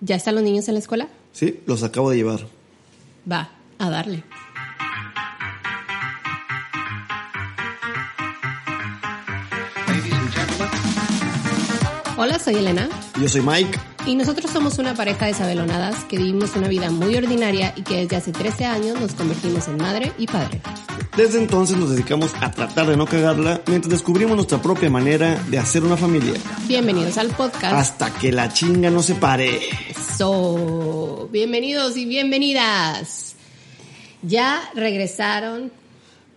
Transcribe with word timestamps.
¿Ya 0.00 0.16
están 0.16 0.34
los 0.34 0.44
niños 0.44 0.68
en 0.68 0.74
la 0.74 0.80
escuela? 0.80 1.08
Sí, 1.32 1.60
los 1.66 1.82
acabo 1.82 2.10
de 2.10 2.16
llevar. 2.16 2.46
Va, 3.30 3.50
a 3.78 3.90
darle. 3.90 4.22
Hola, 12.18 12.38
soy 12.38 12.54
Elena. 12.56 12.88
Yo 13.20 13.28
soy 13.28 13.42
Mike. 13.42 13.78
Y 14.06 14.14
nosotros 14.14 14.50
somos 14.50 14.78
una 14.78 14.94
pareja 14.94 15.26
de 15.26 15.34
sabelonadas 15.34 16.04
que 16.04 16.16
vivimos 16.16 16.56
una 16.56 16.68
vida 16.68 16.90
muy 16.90 17.14
ordinaria 17.16 17.72
y 17.76 17.82
que 17.82 17.96
desde 17.96 18.16
hace 18.16 18.32
13 18.32 18.64
años 18.64 19.00
nos 19.00 19.12
convertimos 19.12 19.68
en 19.68 19.76
madre 19.76 20.12
y 20.16 20.26
padre. 20.26 20.60
Desde 21.16 21.38
entonces 21.38 21.78
nos 21.78 21.90
dedicamos 21.90 22.30
a 22.40 22.50
tratar 22.50 22.86
de 22.88 22.96
no 22.96 23.06
cagarla 23.06 23.62
mientras 23.68 23.90
descubrimos 23.90 24.36
nuestra 24.36 24.60
propia 24.60 24.90
manera 24.90 25.42
de 25.48 25.58
hacer 25.58 25.82
una 25.82 25.96
familia. 25.96 26.34
Bienvenidos 26.68 27.16
al 27.16 27.28
podcast. 27.28 27.64
Hasta 27.74 28.12
que 28.18 28.32
la 28.32 28.52
chinga 28.52 28.90
no 28.90 29.02
se 29.02 29.14
pare. 29.14 29.60
So, 30.18 31.28
bienvenidos 31.32 31.96
y 31.96 32.04
bienvenidas. 32.04 33.34
Ya 34.22 34.60
regresaron 34.74 35.72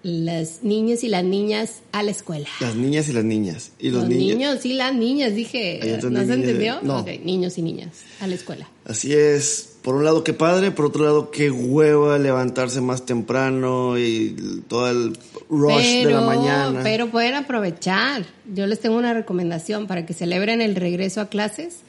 las 0.02 0.64
niños 0.64 1.04
y 1.04 1.10
las 1.10 1.26
niñas 1.26 1.82
a 1.92 2.02
la 2.02 2.12
escuela. 2.12 2.48
Las 2.62 2.76
niñas 2.76 3.10
y 3.10 3.14
las 3.14 3.26
niñas. 3.26 3.72
Y 3.80 3.90
los, 3.90 4.02
Los 4.04 4.10
niños. 4.10 4.38
niños 4.38 4.66
y 4.66 4.74
las 4.74 4.96
niñas, 4.96 5.36
dije. 5.36 5.82
¿No 5.84 6.00
se 6.02 6.10
niñas. 6.10 6.30
entendió? 6.30 6.80
No. 6.84 7.06
Niños 7.26 7.58
y 7.58 7.64
niñas 7.64 7.90
a 8.22 8.28
la 8.28 8.36
escuela. 8.36 8.70
Así 8.86 9.14
es. 9.14 9.69
Por 9.82 9.96
un 9.96 10.04
lado, 10.04 10.24
qué 10.24 10.34
padre. 10.34 10.72
Por 10.72 10.86
otro 10.86 11.04
lado, 11.04 11.32
qué 11.32 11.50
hueva 11.50 12.18
levantarse 12.18 12.82
más 12.82 13.06
temprano 13.06 13.98
y 13.98 14.64
todo 14.68 14.90
el 14.90 15.18
rush 15.50 16.04
de 16.04 16.12
la 16.12 16.22
mañana. 16.22 16.82
Pero 16.84 17.10
pueden 17.10 17.36
aprovechar. 17.36 18.26
Yo 18.54 18.68
les 18.68 18.80
tengo 18.80 18.98
una 18.98 19.14
recomendación 19.14 19.88
para 19.88 20.06
que 20.06 20.14
celebren 20.14 20.62
el 20.62 20.76
regreso 20.76 21.22
a 21.22 21.30
clases. 21.30 21.80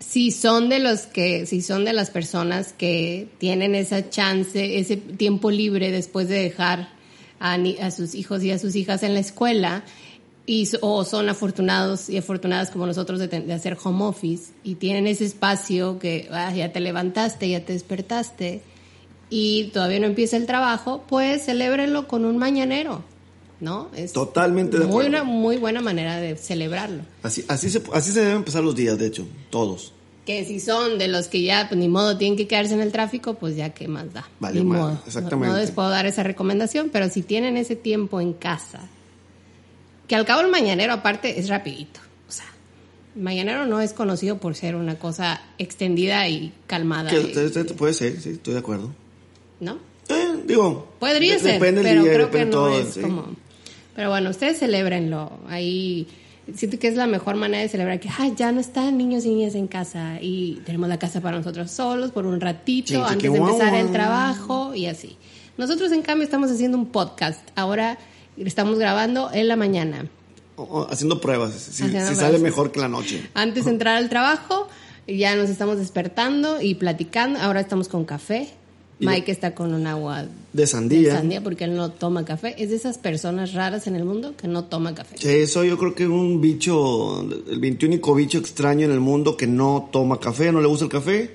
Si 0.00 0.30
son 0.30 0.68
de 0.68 0.80
los 0.80 1.02
que, 1.02 1.46
si 1.46 1.62
son 1.62 1.84
de 1.84 1.92
las 1.92 2.10
personas 2.10 2.72
que 2.72 3.28
tienen 3.38 3.74
esa 3.74 4.10
chance, 4.10 4.78
ese 4.78 4.96
tiempo 4.96 5.50
libre 5.50 5.90
después 5.90 6.28
de 6.28 6.42
dejar 6.42 6.90
a, 7.40 7.54
a 7.54 7.90
sus 7.90 8.14
hijos 8.14 8.42
y 8.42 8.50
a 8.50 8.58
sus 8.58 8.74
hijas 8.76 9.02
en 9.02 9.14
la 9.14 9.20
escuela, 9.20 9.84
y, 10.50 10.64
so- 10.66 10.78
o 10.80 11.04
son 11.04 11.28
afortunados 11.28 12.08
y 12.08 12.16
afortunadas 12.16 12.70
como 12.70 12.86
nosotros 12.86 13.18
de, 13.20 13.28
de 13.28 13.52
hacer 13.52 13.76
home 13.84 14.02
office 14.04 14.52
y 14.64 14.76
tienen 14.76 15.06
ese 15.06 15.26
espacio 15.26 15.98
que 15.98 16.26
ah, 16.32 16.52
ya 16.54 16.72
te 16.72 16.80
levantaste, 16.80 17.50
ya 17.50 17.64
te 17.64 17.74
despertaste 17.74 18.62
y 19.30 19.64
todavía 19.74 20.00
no 20.00 20.06
empieza 20.06 20.38
el 20.38 20.46
trabajo, 20.46 21.04
pues 21.06 21.44
celébrenlo 21.44 22.08
con 22.08 22.24
un 22.24 22.38
mañanero, 22.38 23.02
¿no? 23.60 23.88
Es 23.94 24.14
Totalmente 24.14 24.78
de 24.78 24.86
muy 24.86 25.04
acuerdo. 25.06 25.08
una 25.10 25.24
muy 25.24 25.56
buena 25.58 25.82
manera 25.82 26.16
de 26.18 26.34
celebrarlo. 26.36 27.02
Así, 27.22 27.44
así, 27.48 27.68
se, 27.68 27.82
así 27.92 28.12
se 28.12 28.20
deben 28.20 28.36
empezar 28.36 28.64
los 28.64 28.74
días, 28.74 28.98
de 28.98 29.06
hecho. 29.06 29.26
Todos. 29.50 29.92
Que 30.24 30.44
si 30.46 30.60
son 30.60 30.98
de 30.98 31.08
los 31.08 31.28
que 31.28 31.42
ya, 31.42 31.66
pues 31.68 31.78
ni 31.78 31.88
modo, 31.88 32.16
tienen 32.16 32.38
que 32.38 32.46
quedarse 32.46 32.72
en 32.72 32.80
el 32.80 32.90
tráfico, 32.92 33.34
pues 33.34 33.54
ya 33.56 33.70
qué 33.70 33.86
más 33.86 34.12
da. 34.14 34.26
Vale, 34.40 34.60
ni 34.60 34.66
modo. 34.66 34.98
exactamente. 35.06 35.48
No, 35.48 35.52
no 35.54 35.58
les 35.60 35.70
puedo 35.72 35.90
dar 35.90 36.06
esa 36.06 36.22
recomendación, 36.22 36.88
pero 36.90 37.10
si 37.10 37.20
tienen 37.22 37.56
ese 37.58 37.76
tiempo 37.76 38.20
en 38.22 38.32
casa, 38.32 38.80
que 40.08 40.16
al 40.16 40.24
cabo 40.26 40.40
el 40.40 40.48
mañanero 40.48 40.92
aparte 40.94 41.38
es 41.38 41.48
rapidito. 41.48 42.00
O 42.28 42.32
sea, 42.32 42.46
el 43.14 43.22
mañanero 43.22 43.66
no 43.66 43.80
es 43.80 43.92
conocido 43.92 44.38
por 44.38 44.56
ser 44.56 44.74
una 44.74 44.98
cosa 44.98 45.40
extendida 45.58 46.26
y 46.28 46.52
calmada. 46.66 47.10
Que, 47.10 47.20
puede 47.76 47.94
ser, 47.94 48.20
sí, 48.20 48.30
estoy 48.30 48.54
de 48.54 48.60
acuerdo. 48.60 48.92
¿No? 49.60 49.78
Eh, 50.08 50.42
digo. 50.46 50.88
Podría 50.98 51.34
de- 51.34 51.38
ser, 51.40 51.52
Depende 51.60 51.82
pero 51.82 52.02
día, 52.02 52.12
creo 52.14 52.26
depende 52.26 52.38
que 52.50 52.56
no 52.56 52.62
todo. 52.64 52.80
es 52.80 52.94
sí. 52.94 53.00
como... 53.00 53.26
Pero 53.94 54.10
bueno, 54.10 54.30
ustedes 54.30 54.58
celébrenlo. 54.60 55.32
Ahí 55.48 56.06
siento 56.54 56.78
que 56.78 56.86
es 56.88 56.94
la 56.94 57.06
mejor 57.08 57.34
manera 57.34 57.62
de 57.62 57.68
celebrar 57.68 57.98
que 58.00 58.08
"Ay, 58.16 58.32
ya 58.36 58.52
no 58.52 58.60
están 58.60 58.96
niños 58.96 59.24
y 59.26 59.30
niñas 59.30 59.54
en 59.56 59.66
casa 59.66 60.18
y 60.22 60.60
tenemos 60.64 60.88
la 60.88 60.98
casa 61.00 61.20
para 61.20 61.36
nosotros 61.36 61.70
solos 61.70 62.12
por 62.12 62.24
un 62.24 62.40
ratito 62.40 63.04
antes 63.04 63.30
de 63.30 63.36
empezar 63.38 63.74
el 63.74 63.90
trabajo 63.92 64.72
y 64.74 64.86
así. 64.86 65.16
Nosotros 65.58 65.90
en 65.90 66.02
cambio 66.02 66.24
estamos 66.24 66.48
haciendo 66.50 66.78
un 66.78 66.86
podcast. 66.86 67.40
Ahora 67.56 67.98
estamos 68.44 68.78
grabando 68.78 69.30
en 69.32 69.48
la 69.48 69.56
mañana. 69.56 70.06
Haciendo 70.90 71.20
pruebas. 71.20 71.52
Si, 71.54 71.88
sale 71.88 72.38
mejor 72.38 72.72
que 72.72 72.80
la 72.80 72.88
noche. 72.88 73.28
Antes 73.34 73.66
de 73.66 73.70
entrar 73.70 73.96
al 73.96 74.08
trabajo 74.08 74.68
ya 75.06 75.36
nos 75.36 75.48
estamos 75.48 75.78
despertando 75.78 76.60
y 76.60 76.74
platicando. 76.74 77.40
Ahora 77.40 77.60
estamos 77.60 77.88
con 77.88 78.04
café. 78.04 78.48
Mike 79.00 79.30
está 79.30 79.54
con 79.54 79.72
un 79.74 79.86
agua 79.86 80.24
De 80.24 80.28
de 80.52 80.66
sandía. 80.66 81.40
porque 81.42 81.64
él 81.64 81.76
no 81.76 81.92
toma 81.92 82.24
café. 82.24 82.56
Es 82.58 82.70
de 82.70 82.76
esas 82.76 82.98
personas 82.98 83.54
raras 83.54 83.86
en 83.86 83.94
el 83.94 84.04
mundo 84.04 84.34
que 84.36 84.48
no 84.48 84.64
toma 84.64 84.94
café. 84.94 85.16
Sí, 85.18 85.46
soy 85.46 85.68
yo 85.68 85.78
creo 85.78 85.94
que 85.94 86.06
un 86.06 86.40
bicho, 86.40 87.20
el 87.48 87.60
21 87.60 88.14
bicho 88.14 88.38
extraño 88.38 88.86
en 88.86 88.92
el 88.92 89.00
mundo 89.00 89.36
que 89.36 89.46
no 89.46 89.88
toma 89.92 90.18
café, 90.18 90.50
no 90.50 90.60
le 90.60 90.66
gusta 90.66 90.86
el 90.86 90.90
café. 90.90 91.30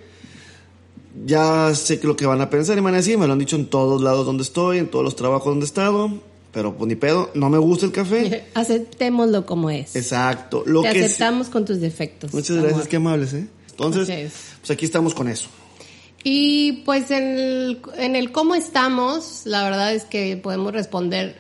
Ya 1.25 1.74
sé 1.74 2.00
que 2.00 2.08
lo 2.08 2.16
que 2.16 2.25
van 2.25 2.41
a 2.41 2.50
pensar 2.50 2.78
y 2.78 2.81
me 2.81 2.85
van 2.85 2.96
a 2.96 2.97
decir, 2.97 3.18
me 3.18 3.28
lo 3.28 3.34
han 3.34 3.40
dicho 3.40 3.56
en 3.56 3.68
todos 3.68 4.02
lados 4.02 4.25
donde 4.25 4.44
estoy, 4.44 4.80
en 4.80 4.90
todos 4.90 5.06
los 5.06 5.16
trabajos 5.16 5.46
donde 5.46 5.64
he 5.64 5.68
estado, 5.68 6.12
pero 6.53 6.75
pues 6.78 6.88
ni 6.88 6.96
pedo, 6.96 7.30
no 7.34 7.50
me 7.50 7.58
gusta 7.58 7.86
el 7.86 7.91
café. 7.91 8.46
Aceptémoslo 8.53 9.46
como 9.46 9.69
es. 9.69 9.96
Exacto. 9.96 10.64
Lo 10.66 10.81
Te 10.84 10.94
que 10.94 11.03
aceptamos 11.06 11.50
con 11.50 11.66
tus 11.66 11.80
defectos. 11.81 12.34
Muchas 12.34 12.56
gracias, 12.58 12.88
qué 12.88 12.96
amables, 12.97 13.34
¿eh? 13.34 13.47
Entonces, 13.72 14.31
pues 14.62 14.72
aquí 14.72 14.86
estamos 14.86 15.14
con 15.14 15.28
eso. 15.28 15.50
Y 16.24 16.84
pues 16.86 17.12
en 17.12 17.24
el, 17.38 17.81
en 17.97 18.16
el 18.16 18.31
cómo 18.31 18.56
estamos, 18.56 19.41
la 19.46 19.64
verdad 19.64 19.94
es 19.94 20.06
que 20.06 20.38
podemos 20.38 20.72
responder 20.72 21.36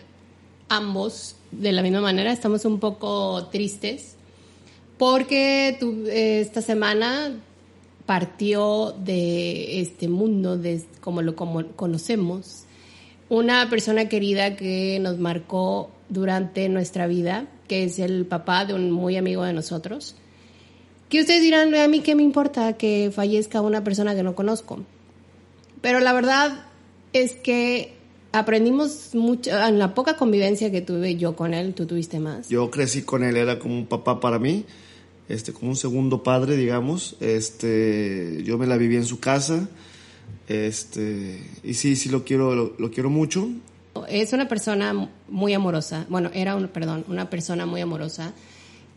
ambos 0.67 1.35
de 1.51 1.71
la 1.71 1.81
misma 1.83 2.01
manera. 2.01 2.33
Estamos 2.33 2.65
un 2.65 2.79
poco 2.79 3.47
tristes 3.51 4.15
porque 4.97 5.77
tu- 5.79 6.05
eh, 6.07 6.41
esta 6.41 6.61
semana 6.61 7.31
partió 8.05 8.93
de 9.05 9.79
este 9.81 10.07
mundo, 10.09 10.57
de 10.57 10.83
como 11.01 11.21
lo 11.21 11.35
como 11.35 11.65
conocemos, 11.75 12.63
una 13.33 13.67
persona 13.67 14.09
querida 14.09 14.55
que 14.55 14.99
nos 15.01 15.17
marcó 15.17 15.89
durante 16.07 16.69
nuestra 16.69 17.07
vida, 17.07 17.47
que 17.67 17.83
es 17.83 17.97
el 17.97 18.27
papá 18.27 18.65
de 18.65 18.75
un 18.75 18.91
muy 18.91 19.17
amigo 19.17 19.43
de 19.43 19.53
nosotros. 19.53 20.15
Que 21.09 21.21
ustedes 21.21 21.41
dirán, 21.41 21.73
a 21.73 21.87
mí 21.87 22.01
qué 22.01 22.13
me 22.13 22.21
importa 22.21 22.73
que 22.73 23.11
fallezca 23.11 23.61
una 23.61 23.83
persona 23.83 24.13
que 24.13 24.21
no 24.21 24.35
conozco. 24.35 24.85
Pero 25.81 25.99
la 25.99 26.13
verdad 26.13 26.65
es 27.11 27.33
que 27.33 27.95
aprendimos 28.33 29.15
mucho, 29.15 29.49
en 29.49 29.79
la 29.79 29.95
poca 29.95 30.15
convivencia 30.15 30.71
que 30.71 30.81
tuve 30.81 31.15
yo 31.15 31.35
con 31.35 31.55
él, 31.55 31.73
tú 31.73 31.87
tuviste 31.87 32.19
más. 32.19 32.49
Yo 32.49 32.69
crecí 32.69 33.01
con 33.01 33.23
él, 33.23 33.35
era 33.35 33.57
como 33.57 33.73
un 33.73 33.87
papá 33.87 34.19
para 34.19 34.37
mí, 34.37 34.63
este, 35.27 35.53
como 35.53 35.71
un 35.71 35.75
segundo 35.75 36.21
padre, 36.21 36.55
digamos. 36.55 37.15
Este, 37.19 38.43
yo 38.43 38.59
me 38.59 38.67
la 38.67 38.77
viví 38.77 38.95
en 38.95 39.05
su 39.05 39.19
casa, 39.19 39.67
este, 40.47 41.41
y 41.63 41.73
sí, 41.73 41.95
sí 41.95 42.09
lo 42.09 42.23
quiero, 42.23 42.75
lo, 42.77 42.91
quiero 42.91 43.09
mucho. 43.09 43.47
Es 44.07 44.33
una 44.33 44.47
persona 44.47 45.09
muy 45.29 45.53
amorosa, 45.53 46.05
bueno, 46.09 46.29
era 46.33 46.55
un, 46.55 46.67
perdón, 46.67 47.05
una 47.07 47.29
persona 47.29 47.65
muy 47.65 47.81
amorosa 47.81 48.33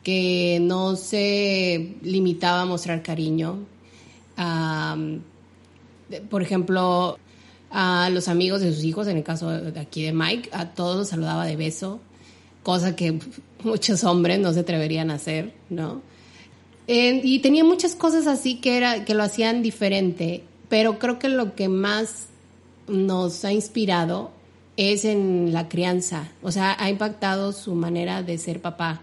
que 0.03 0.59
no 0.61 0.97
se 0.97 1.97
limitaba 2.03 2.63
a 2.63 2.65
mostrar 2.65 3.03
cariño. 3.03 3.59
Por 6.31 6.43
ejemplo, 6.43 7.19
a 7.71 8.09
los 8.11 8.29
amigos 8.29 8.61
de 8.61 8.73
sus 8.73 8.85
hijos, 8.85 9.07
en 9.09 9.17
el 9.17 9.25
caso 9.25 9.51
de 9.51 9.81
aquí 9.81 10.03
de 10.03 10.13
Mike, 10.13 10.51
a 10.53 10.71
todos 10.71 10.97
los 10.97 11.09
saludaba 11.09 11.45
de 11.45 11.57
beso, 11.57 12.01
cosa 12.63 12.97
que 12.97 13.19
muchos 13.65 14.05
hombres 14.05 14.39
no 14.39 14.53
se 14.53 14.61
atreverían 14.61 15.11
a 15.11 15.15
hacer, 15.15 15.53
¿no? 15.69 16.01
Y 16.89 17.41
tenía 17.41 17.65
muchas 17.65 17.97
cosas 17.97 18.29
así 18.29 18.57
que, 18.61 18.77
era, 18.77 19.05
que 19.05 19.15
lo 19.15 19.25
hacían 19.25 19.61
diferente, 19.61 20.45
pero 20.69 20.99
creo 20.99 21.19
que 21.19 21.29
lo 21.29 21.55
que 21.55 21.69
más 21.69 22.27
nos 22.89 23.45
ha 23.45 23.53
inspirado 23.53 24.31
es 24.77 25.05
en 25.05 25.53
la 25.53 25.69
crianza, 25.69 26.29
o 26.43 26.53
sea, 26.53 26.77
ha 26.79 26.91
impactado 26.91 27.53
su 27.53 27.75
manera 27.75 28.23
de 28.23 28.37
ser 28.39 28.61
papá 28.61 29.01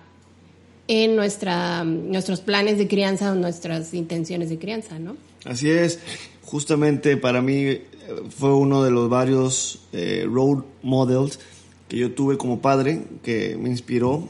en 0.87 1.15
nuestra, 1.15 1.83
nuestros 1.83 2.41
planes 2.41 2.77
de 2.77 2.87
crianza 2.87 3.31
o 3.31 3.35
nuestras 3.35 3.93
intenciones 3.93 4.49
de 4.49 4.59
crianza, 4.59 4.99
¿no? 4.99 5.15
Así 5.45 5.69
es, 5.69 5.99
justamente 6.43 7.17
para 7.17 7.41
mí 7.41 7.55
eh, 7.63 7.83
fue 8.29 8.53
uno 8.53 8.83
de 8.83 8.91
los 8.91 9.09
varios 9.09 9.79
eh, 9.93 10.27
role 10.29 10.61
models 10.83 11.39
que 11.87 11.97
yo 11.97 12.11
tuve 12.11 12.37
como 12.37 12.61
padre 12.61 13.03
que 13.23 13.57
me 13.57 13.69
inspiró 13.69 14.29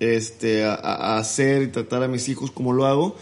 este, 0.00 0.64
a, 0.64 0.74
a 0.74 1.18
hacer 1.18 1.62
y 1.62 1.66
tratar 1.68 2.02
a 2.02 2.08
mis 2.08 2.28
hijos 2.28 2.50
como 2.50 2.72
lo 2.72 2.86
hago. 2.86 3.16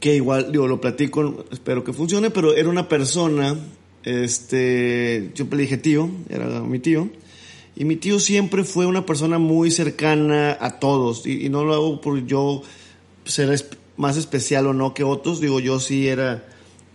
Que 0.00 0.14
igual, 0.14 0.52
digo, 0.52 0.66
lo 0.66 0.80
platico, 0.80 1.44
espero 1.50 1.84
que 1.84 1.92
funcione, 1.92 2.30
pero 2.30 2.54
era 2.54 2.68
una 2.68 2.88
persona, 2.88 3.56
este, 4.04 5.30
yo 5.34 5.46
le 5.50 5.56
dije 5.56 5.76
tío, 5.76 6.08
era 6.28 6.46
mi 6.62 6.78
tío, 6.78 7.08
y 7.74 7.84
mi 7.84 7.96
tío 7.96 8.20
siempre 8.20 8.64
fue 8.64 8.86
una 8.86 9.06
persona 9.06 9.38
muy 9.38 9.70
cercana 9.70 10.56
a 10.60 10.78
todos, 10.78 11.26
y, 11.26 11.48
no 11.48 11.64
lo 11.64 11.74
hago 11.74 12.00
por 12.00 12.24
yo 12.26 12.62
ser 13.24 13.64
más 13.96 14.16
especial 14.16 14.66
o 14.66 14.72
no 14.72 14.94
que 14.94 15.04
otros, 15.04 15.40
digo, 15.40 15.60
yo 15.60 15.80
sí 15.80 16.08
era 16.08 16.46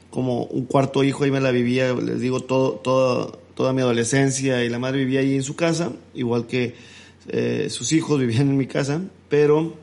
como 0.09 0.43
un 0.45 0.65
cuarto 0.65 1.03
hijo, 1.03 1.23
ahí 1.23 1.31
me 1.31 1.41
la 1.41 1.51
vivía, 1.51 1.93
les 1.93 2.21
digo, 2.21 2.39
todo, 2.41 2.73
todo, 2.73 3.39
toda 3.55 3.73
mi 3.73 3.81
adolescencia, 3.81 4.63
y 4.63 4.69
la 4.69 4.79
madre 4.79 4.99
vivía 4.99 5.19
ahí 5.19 5.35
en 5.35 5.43
su 5.43 5.55
casa, 5.55 5.91
igual 6.13 6.47
que 6.47 6.75
eh, 7.27 7.67
sus 7.69 7.91
hijos 7.91 8.19
vivían 8.19 8.49
en 8.49 8.57
mi 8.57 8.67
casa, 8.67 9.01
pero 9.29 9.82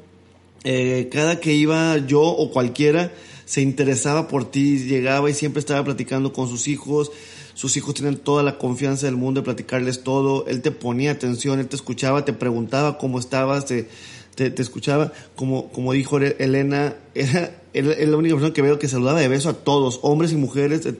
eh, 0.65 1.09
cada 1.11 1.41
que 1.41 1.55
iba 1.55 1.97
yo 1.99 2.23
o 2.23 2.51
cualquiera 2.51 3.12
se 3.51 3.62
interesaba 3.62 4.29
por 4.29 4.51
ti, 4.51 4.79
llegaba 4.79 5.29
y 5.31 5.35
siempre 5.35 5.61
estaba 5.61 5.83
platicando 5.85 6.33
con 6.33 6.49
sus 6.49 6.69
hijos. 6.69 7.11
Sus 7.55 7.77
hijos 7.77 7.95
tienen 7.95 8.17
toda 8.17 8.43
la 8.43 8.59
confianza 8.59 9.07
del 9.07 9.17
mundo 9.17 9.41
de 9.41 9.45
platicarles 9.45 10.05
todo. 10.05 10.47
Él 10.47 10.62
te 10.62 10.71
ponía 10.71 11.11
atención, 11.11 11.59
él 11.59 11.67
te 11.67 11.77
escuchaba, 11.77 12.25
te 12.25 12.33
preguntaba 12.33 12.97
cómo 12.97 13.19
estabas, 13.19 13.67
te, 13.67 13.89
te, 14.35 14.62
escuchaba. 14.62 15.12
Como, 15.35 15.71
como 15.73 15.93
dijo 15.93 16.19
Elena, 16.19 16.95
era, 17.15 17.61
la 17.75 18.17
única 18.17 18.37
persona 18.37 18.55
que 18.55 18.62
veo 18.62 18.79
que 18.79 18.89
saludaba 18.89 19.21
de 19.21 19.29
beso 19.29 19.49
a 19.49 19.55
todos, 19.55 19.99
hombres 20.03 20.33
y 20.33 20.37
mujeres 20.37 20.85
de, 20.85 20.97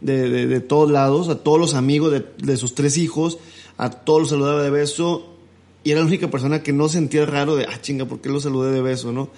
de, 0.00 0.46
de, 0.46 0.60
todos 0.60 0.90
lados, 0.90 1.28
a 1.28 1.36
todos 1.36 1.60
los 1.60 1.74
amigos 1.74 2.10
de, 2.10 2.24
de 2.38 2.56
sus 2.56 2.74
tres 2.74 2.96
hijos, 2.96 3.38
a 3.76 3.90
todos 3.90 4.20
los 4.20 4.30
saludaba 4.30 4.62
de 4.62 4.70
beso 4.70 5.31
y 5.84 5.90
era 5.90 6.00
la 6.00 6.06
única 6.06 6.30
persona 6.30 6.62
que 6.62 6.72
no 6.72 6.88
sentía 6.88 7.26
raro 7.26 7.56
de, 7.56 7.64
ah, 7.64 7.80
chinga, 7.80 8.04
¿por 8.04 8.20
qué 8.20 8.28
lo 8.28 8.40
saludé 8.40 8.72
de 8.72 8.82
beso, 8.82 9.12
no? 9.12 9.30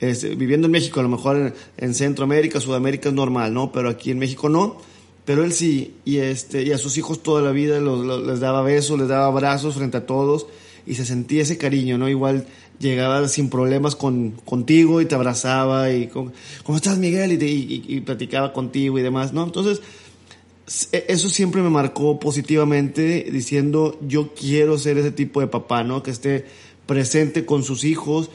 Este, 0.00 0.34
viviendo 0.34 0.66
en 0.66 0.72
México, 0.72 1.00
a 1.00 1.02
lo 1.02 1.08
mejor 1.08 1.54
en, 1.76 1.94
Centroamérica, 1.94 2.60
Sudamérica 2.60 3.10
es 3.10 3.14
normal, 3.14 3.54
¿no? 3.54 3.70
Pero 3.72 3.88
aquí 3.88 4.10
en 4.10 4.18
México 4.18 4.48
no. 4.48 4.78
Pero 5.24 5.44
él 5.44 5.52
sí, 5.52 5.94
y, 6.04 6.16
este, 6.16 6.62
y 6.62 6.72
a 6.72 6.78
sus 6.78 6.98
hijos 6.98 7.22
toda 7.22 7.40
la 7.42 7.52
vida 7.52 7.80
les 7.80 8.40
daba 8.40 8.62
besos, 8.62 8.98
les 8.98 9.06
daba 9.06 9.26
abrazos 9.26 9.76
frente 9.76 9.98
a 9.98 10.06
todos, 10.06 10.46
y 10.84 10.94
se 10.94 11.04
sentía 11.04 11.42
ese 11.42 11.58
cariño, 11.58 11.98
¿no? 11.98 12.08
Igual 12.08 12.46
llegaba 12.80 13.28
sin 13.28 13.48
problemas 13.48 13.94
con, 13.94 14.32
contigo 14.44 15.00
y 15.00 15.06
te 15.06 15.14
abrazaba, 15.14 15.92
y 15.92 16.08
¿cómo 16.08 16.32
estás 16.74 16.98
Miguel? 16.98 17.40
Y, 17.40 17.84
y 17.86 18.00
platicaba 18.00 18.52
contigo 18.52 18.98
y 18.98 19.02
demás, 19.02 19.32
¿no? 19.32 19.44
Entonces, 19.44 19.80
eso 20.92 21.28
siempre 21.28 21.62
me 21.62 21.70
marcó 21.70 22.18
positivamente 22.18 23.26
diciendo 23.30 23.98
yo 24.00 24.32
quiero 24.34 24.78
ser 24.78 24.98
ese 24.98 25.10
tipo 25.10 25.40
de 25.40 25.46
papá, 25.46 25.84
¿no? 25.84 26.02
Que 26.02 26.10
esté 26.10 26.46
presente 26.86 27.44
con 27.44 27.62
sus 27.62 27.84
hijos, 27.84 28.30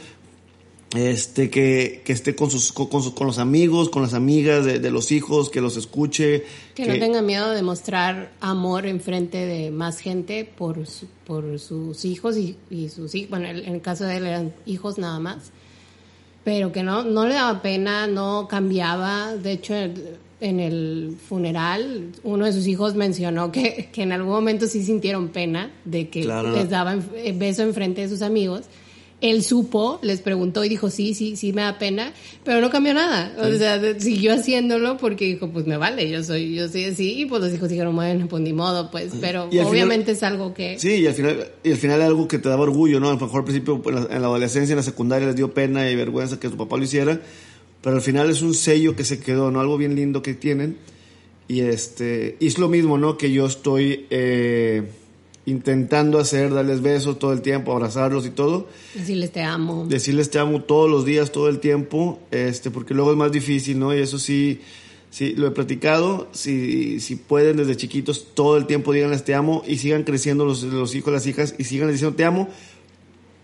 este, 0.95 1.50
que, 1.50 2.01
que 2.06 2.13
esté 2.13 2.36
con 2.36 2.50
sus, 2.50 2.72
con, 2.72 2.88
con, 2.88 3.28
los 3.28 3.39
amigos, 3.39 3.89
con 3.89 4.01
las 4.01 4.13
amigas 4.13 4.66
de, 4.66 4.92
los 4.92 5.12
hijos, 5.12 5.50
que 5.50 5.62
los 5.62 5.78
escuche. 5.78 6.45
Que, 6.75 6.86
no 6.86 7.00
tenga 7.00 7.22
miedo 7.22 7.51
de 7.51 7.62
mostrar 7.62 8.31
amor 8.40 8.86
en 8.86 9.01
frente 9.01 9.45
de 9.45 9.72
más 9.72 10.00
gente 10.00 10.45
por, 10.45 10.80
por 11.25 11.60
sus 11.60 12.06
hijos 12.06 12.38
y, 12.38 12.56
y 12.69 12.90
sus 12.90 13.16
hijos, 13.16 13.31
bueno, 13.31 13.48
en 13.48 13.74
el 13.75 13.81
caso 13.81 14.06
de 14.06 14.18
él 14.18 14.28
eran 14.28 14.54
hijos 14.66 14.98
nada 14.98 15.19
más, 15.19 15.51
pero 16.44 16.72
que 16.72 16.83
no, 16.83 17.04
no 17.04 17.28
le 17.28 17.33
daba 17.33 17.62
pena, 17.62 18.07
no 18.07 18.48
cambiaba, 18.50 19.36
de 19.36 19.51
hecho 19.51 19.75
en 20.39 20.60
el 20.60 21.16
funeral, 21.28 22.12
uno 22.24 22.45
de 22.45 22.54
sus 22.54 22.68
hijos 22.68 22.95
mencionó 22.95 23.51
que, 23.51 23.89
que 23.92 24.04
en 24.04 24.12
algún 24.12 24.34
momento 24.34 24.68
sí 24.68 24.84
sintieron 24.84 25.30
pena 25.30 25.72
de 25.86 26.10
que 26.10 26.25
les 26.25 26.69
daban 26.69 27.04
beso 27.36 27.63
en 27.63 27.74
frente 27.74 28.01
de 28.01 28.10
sus 28.10 28.22
amigos. 28.22 28.66
Él 29.19 29.42
supo, 29.44 29.98
les 30.04 30.22
preguntó 30.22 30.63
y 30.63 30.69
dijo, 30.69 30.92
sí, 30.92 31.16
sí, 31.16 31.36
sí 31.38 31.51
me 31.51 31.63
da 31.63 31.80
pena, 31.80 32.13
pero 32.44 32.62
no 32.62 32.69
cambió 32.69 32.94
nada. 32.94 33.34
O 33.39 33.51
sea, 33.57 33.81
siguió 34.00 34.31
haciéndolo 34.31 34.98
porque 34.98 35.25
dijo, 35.25 35.50
pues 35.50 35.66
me 35.66 35.75
vale, 35.75 36.07
yo 36.07 36.24
soy, 36.24 36.54
yo 36.54 36.68
soy 36.69 36.86
así. 36.86 37.22
Y 37.22 37.25
pues 37.25 37.42
los 37.42 37.51
hijos 37.51 37.68
dijeron, 37.68 37.95
bueno, 37.95 38.28
pues 38.28 38.44
ni 38.44 38.54
modo, 38.54 38.92
pues. 38.92 39.13
Pero 39.19 39.45
obviamente 39.45 40.12
es 40.12 40.22
algo 40.22 40.54
que... 40.54 40.78
Sí, 40.78 40.98
y 40.98 41.07
al 41.07 41.16
final, 41.16 41.48
y 41.63 41.72
al 41.72 41.78
final 41.78 42.00
es 42.01 42.06
algo 42.06 42.28
que 42.28 42.38
te 42.38 42.48
daba 42.48 42.62
orgullo, 42.62 43.00
¿no? 43.00 43.10
A 43.10 43.13
lo 43.13 43.19
mejor 43.19 43.40
al 43.40 43.45
principio, 43.45 43.81
en 43.88 43.95
la, 43.95 44.01
en 44.01 44.22
la 44.22 44.28
adolescencia, 44.28 44.74
en 44.74 44.78
la 44.78 44.83
secundaria, 44.83 45.25
les 45.25 45.36
dio 45.36 45.51
pena 45.51 45.90
y 45.90 45.95
vergüenza 45.95 46.40
que 46.40 46.50
su 46.50 46.56
papá 46.56 46.78
lo 46.78 46.83
hiciera 46.83 47.19
pero 47.82 47.98
al 47.98 48.02
final 48.02 48.30
es 48.30 48.42
un 48.42 48.54
sello 48.54 48.96
que 48.96 49.04
se 49.04 49.20
quedó, 49.20 49.52
¿no? 49.52 49.60
Algo 49.60 49.78
bien 49.78 49.96
lindo 49.96 50.22
que 50.22 50.34
tienen. 50.34 50.78
Y, 51.48 51.62
este, 51.62 52.36
y 52.40 52.48
es 52.48 52.58
lo 52.58 52.68
mismo, 52.68 52.98
¿no? 52.98 53.18
Que 53.18 53.32
yo 53.32 53.46
estoy 53.46 54.06
eh, 54.10 54.84
intentando 55.46 56.20
hacer, 56.20 56.54
darles 56.54 56.82
besos 56.82 57.20
todo 57.20 57.32
el 57.32 57.42
tiempo, 57.42 57.72
abrazarlos 57.72 58.26
y 58.26 58.32
todo. 58.32 58.68
Decirles 58.94 59.32
te 59.32 59.44
amo. 59.44 59.86
Decirles 59.88 60.30
te 60.30 60.40
amo 60.40 60.62
todos 60.64 60.90
los 60.90 61.06
días, 61.06 61.32
todo 61.32 61.48
el 61.48 61.60
tiempo, 61.60 62.20
este, 62.32 62.70
porque 62.70 62.94
luego 62.94 63.12
es 63.12 63.18
más 63.18 63.32
difícil, 63.32 63.80
¿no? 63.80 63.96
Y 63.96 64.00
eso 64.00 64.20
sí, 64.20 64.60
sí 65.10 65.36
lo 65.38 65.48
he 65.48 65.52
platicado. 65.52 66.28
Si, 66.34 67.00
si 67.00 67.16
pueden 67.16 67.56
desde 67.56 67.78
chiquitos 67.78 68.34
todo 68.34 68.58
el 68.58 68.66
tiempo 68.66 68.92
díganles 68.92 69.24
te 69.24 69.36
amo 69.36 69.64
y 69.66 69.78
sigan 69.78 70.04
creciendo 70.04 70.44
los, 70.44 70.64
los 70.64 70.94
hijos, 70.96 71.14
las 71.14 71.26
hijas 71.28 71.56
y 71.58 71.64
sigan 71.64 71.90
diciendo 71.90 72.18
te 72.18 72.26
amo 72.26 72.50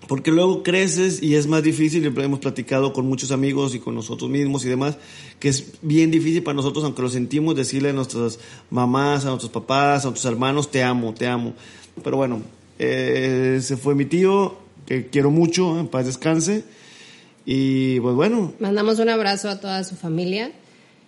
porque 0.07 0.31
luego 0.31 0.63
creces 0.63 1.21
y 1.21 1.35
es 1.35 1.47
más 1.47 1.63
difícil, 1.63 2.03
y 2.03 2.21
hemos 2.21 2.39
platicado 2.39 2.93
con 2.93 3.07
muchos 3.07 3.31
amigos 3.31 3.75
y 3.75 3.79
con 3.79 3.95
nosotros 3.95 4.29
mismos 4.29 4.65
y 4.65 4.69
demás, 4.69 4.97
que 5.39 5.49
es 5.49 5.73
bien 5.81 6.11
difícil 6.11 6.43
para 6.43 6.55
nosotros, 6.55 6.83
aunque 6.83 7.01
lo 7.01 7.09
sentimos, 7.09 7.55
decirle 7.55 7.89
a 7.89 7.93
nuestras 7.93 8.39
mamás, 8.69 9.25
a 9.25 9.29
nuestros 9.29 9.51
papás, 9.51 10.03
a 10.03 10.09
nuestros 10.09 10.31
hermanos, 10.31 10.71
te 10.71 10.83
amo, 10.83 11.13
te 11.13 11.27
amo. 11.27 11.53
Pero 12.03 12.17
bueno, 12.17 12.41
eh, 12.79 13.59
se 13.61 13.77
fue 13.77 13.95
mi 13.95 14.05
tío, 14.05 14.57
que 14.85 15.07
quiero 15.07 15.31
mucho, 15.31 15.79
en 15.79 15.87
paz 15.87 16.05
descanse. 16.05 16.63
Y 17.45 17.99
pues 17.99 18.15
bueno. 18.15 18.53
Mandamos 18.59 18.99
un 18.99 19.09
abrazo 19.09 19.49
a 19.49 19.59
toda 19.59 19.83
su 19.83 19.95
familia. 19.95 20.51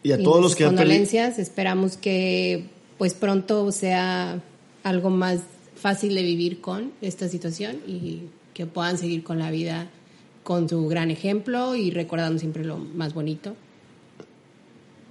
Y 0.04 0.12
a 0.12 0.22
todos 0.22 0.42
los 0.42 0.56
que 0.56 0.64
han 0.66 0.72
condolencias. 0.76 1.40
Esperamos 1.40 1.98
que 1.98 2.66
pues 2.98 3.14
pronto 3.14 3.72
sea 3.72 4.42
algo 4.84 5.10
más 5.10 5.40
fácil 5.76 6.16
de 6.16 6.22
vivir 6.22 6.62
con 6.62 6.92
esta 7.02 7.28
situación 7.28 7.78
y 7.88 8.24
que 8.56 8.66
puedan 8.66 8.98
seguir 8.98 9.24
con 9.24 9.38
la 9.38 9.52
vida 9.52 9.90
con 10.44 10.70
su 10.70 10.88
gran 10.88 11.12
ejemplo 11.12 11.76
y 11.76 11.92
recordando 11.92 12.40
siempre 12.40 12.64
lo 12.64 12.78
más 12.78 13.14
bonito. 13.14 13.56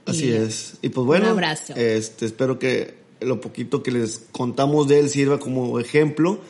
Así 0.07 0.31
es. 0.31 0.79
Y 0.81 0.89
pues 0.89 1.07
bueno, 1.07 1.27
un 1.27 1.33
abrazo. 1.33 1.75
Este, 1.77 2.25
espero 2.27 2.59
que 2.59 2.95
lo 3.21 3.41
poquito 3.41 3.83
que 3.83 3.91
les 3.91 4.27
contamos 4.33 4.89
de 4.89 5.01
él 5.01 5.11
sirva 5.11 5.39
como 5.39 5.79
ejemplo. 5.79 6.41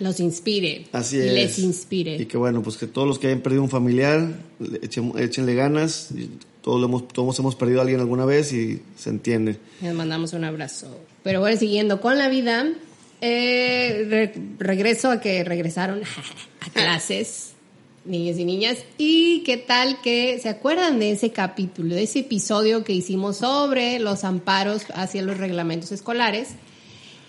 Los 0.00 0.18
inspire. 0.18 0.88
Así 0.92 1.18
es. 1.18 1.32
Les 1.32 1.58
inspire. 1.60 2.16
Y 2.16 2.26
que 2.26 2.36
bueno, 2.36 2.62
pues 2.62 2.76
que 2.76 2.86
todos 2.86 3.06
los 3.06 3.18
que 3.18 3.28
hayan 3.28 3.40
perdido 3.40 3.62
un 3.62 3.70
familiar, 3.70 4.40
echen, 4.82 5.12
échenle 5.18 5.54
ganas. 5.54 6.08
Todos, 6.62 6.82
hemos, 6.82 7.06
todos 7.08 7.38
hemos 7.38 7.54
perdido 7.54 7.78
a 7.78 7.82
alguien 7.82 8.00
alguna 8.00 8.24
vez 8.24 8.52
y 8.52 8.82
se 8.96 9.10
entiende. 9.10 9.58
Les 9.82 9.94
mandamos 9.94 10.32
un 10.32 10.44
abrazo. 10.44 10.88
Pero 11.22 11.40
bueno, 11.40 11.56
siguiendo 11.58 12.00
con 12.00 12.18
la 12.18 12.28
vida, 12.28 12.66
eh, 13.20 14.32
regreso 14.58 15.10
a 15.10 15.20
que 15.20 15.44
regresaron 15.44 16.02
a 16.60 16.70
clases, 16.70 17.52
niños 18.04 18.38
y 18.38 18.44
niñas. 18.44 18.78
¿Y 18.98 19.42
qué 19.44 19.56
tal 19.56 20.00
que 20.02 20.38
se 20.38 20.48
acuerdan 20.48 20.98
de 20.98 21.12
ese 21.12 21.30
capítulo, 21.30 21.94
de 21.94 22.04
ese 22.04 22.20
episodio 22.20 22.84
que 22.84 22.92
hicimos 22.92 23.38
sobre 23.38 23.98
los 23.98 24.24
amparos 24.24 24.84
hacia 24.94 25.22
los 25.22 25.38
reglamentos 25.38 25.92
escolares? 25.92 26.50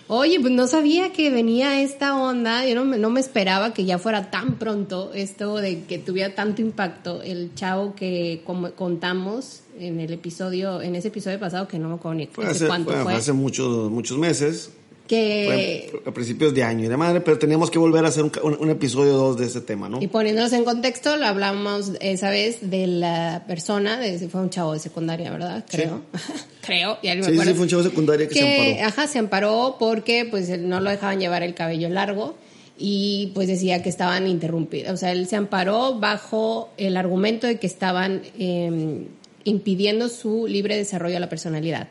Oye, 0.08 0.40
pues 0.40 0.52
no 0.52 0.66
sabía 0.66 1.12
que 1.12 1.30
venía 1.30 1.80
esta 1.80 2.16
onda, 2.16 2.66
yo 2.66 2.74
no 2.74 2.84
me, 2.84 2.98
no 2.98 3.08
me 3.08 3.20
esperaba 3.20 3.72
que 3.72 3.84
ya 3.84 3.98
fuera 3.98 4.30
tan 4.30 4.58
pronto 4.58 5.12
esto 5.14 5.56
de 5.56 5.84
que 5.84 5.98
tuviera 5.98 6.34
tanto 6.34 6.60
impacto 6.60 7.22
el 7.22 7.54
chavo 7.54 7.94
que 7.94 8.42
contamos 8.76 9.60
en 9.78 10.00
el 10.00 10.12
episodio, 10.12 10.82
en 10.82 10.96
ese 10.96 11.08
episodio 11.08 11.38
pasado 11.38 11.68
que 11.68 11.78
no 11.78 11.88
me 11.88 11.94
acuerdo 11.94 12.18
ni 12.18 12.28
hace, 12.44 12.66
cuánto 12.66 12.92
fue. 12.92 13.14
Hace 13.14 13.32
muchos, 13.32 13.90
muchos 13.90 14.18
meses 14.18 14.72
que... 15.06 15.92
a 16.06 16.10
principios 16.12 16.54
de 16.54 16.62
año 16.62 16.84
y 16.84 16.88
de 16.88 16.96
madre, 16.96 17.20
pero 17.20 17.38
teníamos 17.38 17.70
que 17.70 17.78
volver 17.78 18.04
a 18.04 18.08
hacer 18.08 18.24
un, 18.24 18.70
episodio 18.70 19.14
2 19.14 19.38
de 19.38 19.46
ese 19.46 19.60
tema, 19.60 19.88
¿no? 19.88 20.00
Y 20.00 20.08
poniéndonos 20.08 20.52
en 20.52 20.64
contexto, 20.64 21.16
lo 21.16 21.26
hablamos 21.26 21.92
esa 22.00 22.30
vez 22.30 22.70
de 22.70 22.86
la 22.86 23.44
persona, 23.46 23.98
de, 23.98 24.18
fue 24.28 24.40
un 24.40 24.50
chavo 24.50 24.72
de 24.72 24.78
secundaria, 24.78 25.30
¿verdad? 25.30 25.64
Creo. 25.68 26.02
Creo, 26.62 26.98
ya 27.02 27.14
me 27.16 27.24
sí, 27.24 27.32
Sí, 27.32 27.54
fue 27.54 27.62
un 27.62 27.68
chavo 27.68 27.82
de 27.82 27.90
secundaria 27.90 28.28
que, 28.28 28.34
se 28.34 28.40
amparó. 28.40 28.88
Ajá, 28.88 29.06
se 29.08 29.18
amparó 29.18 29.76
porque 29.78 30.26
pues 30.30 30.48
no 30.58 30.80
lo 30.80 30.90
dejaban 30.90 31.18
llevar 31.18 31.42
el 31.42 31.54
cabello 31.54 31.88
largo 31.88 32.36
y 32.78 33.30
pues 33.34 33.48
decía 33.48 33.82
que 33.82 33.88
estaban 33.88 34.26
interrumpidos. 34.26 34.92
O 34.92 34.96
sea, 34.96 35.12
él 35.12 35.26
se 35.28 35.36
amparó 35.36 35.98
bajo 35.98 36.70
el 36.76 36.96
argumento 36.96 37.46
de 37.46 37.58
que 37.58 37.66
estaban 37.66 38.22
em, 38.38 39.06
impidiendo 39.44 40.08
su 40.08 40.46
libre 40.46 40.76
desarrollo 40.76 41.14
de 41.14 41.20
la 41.20 41.28
personalidad. 41.28 41.88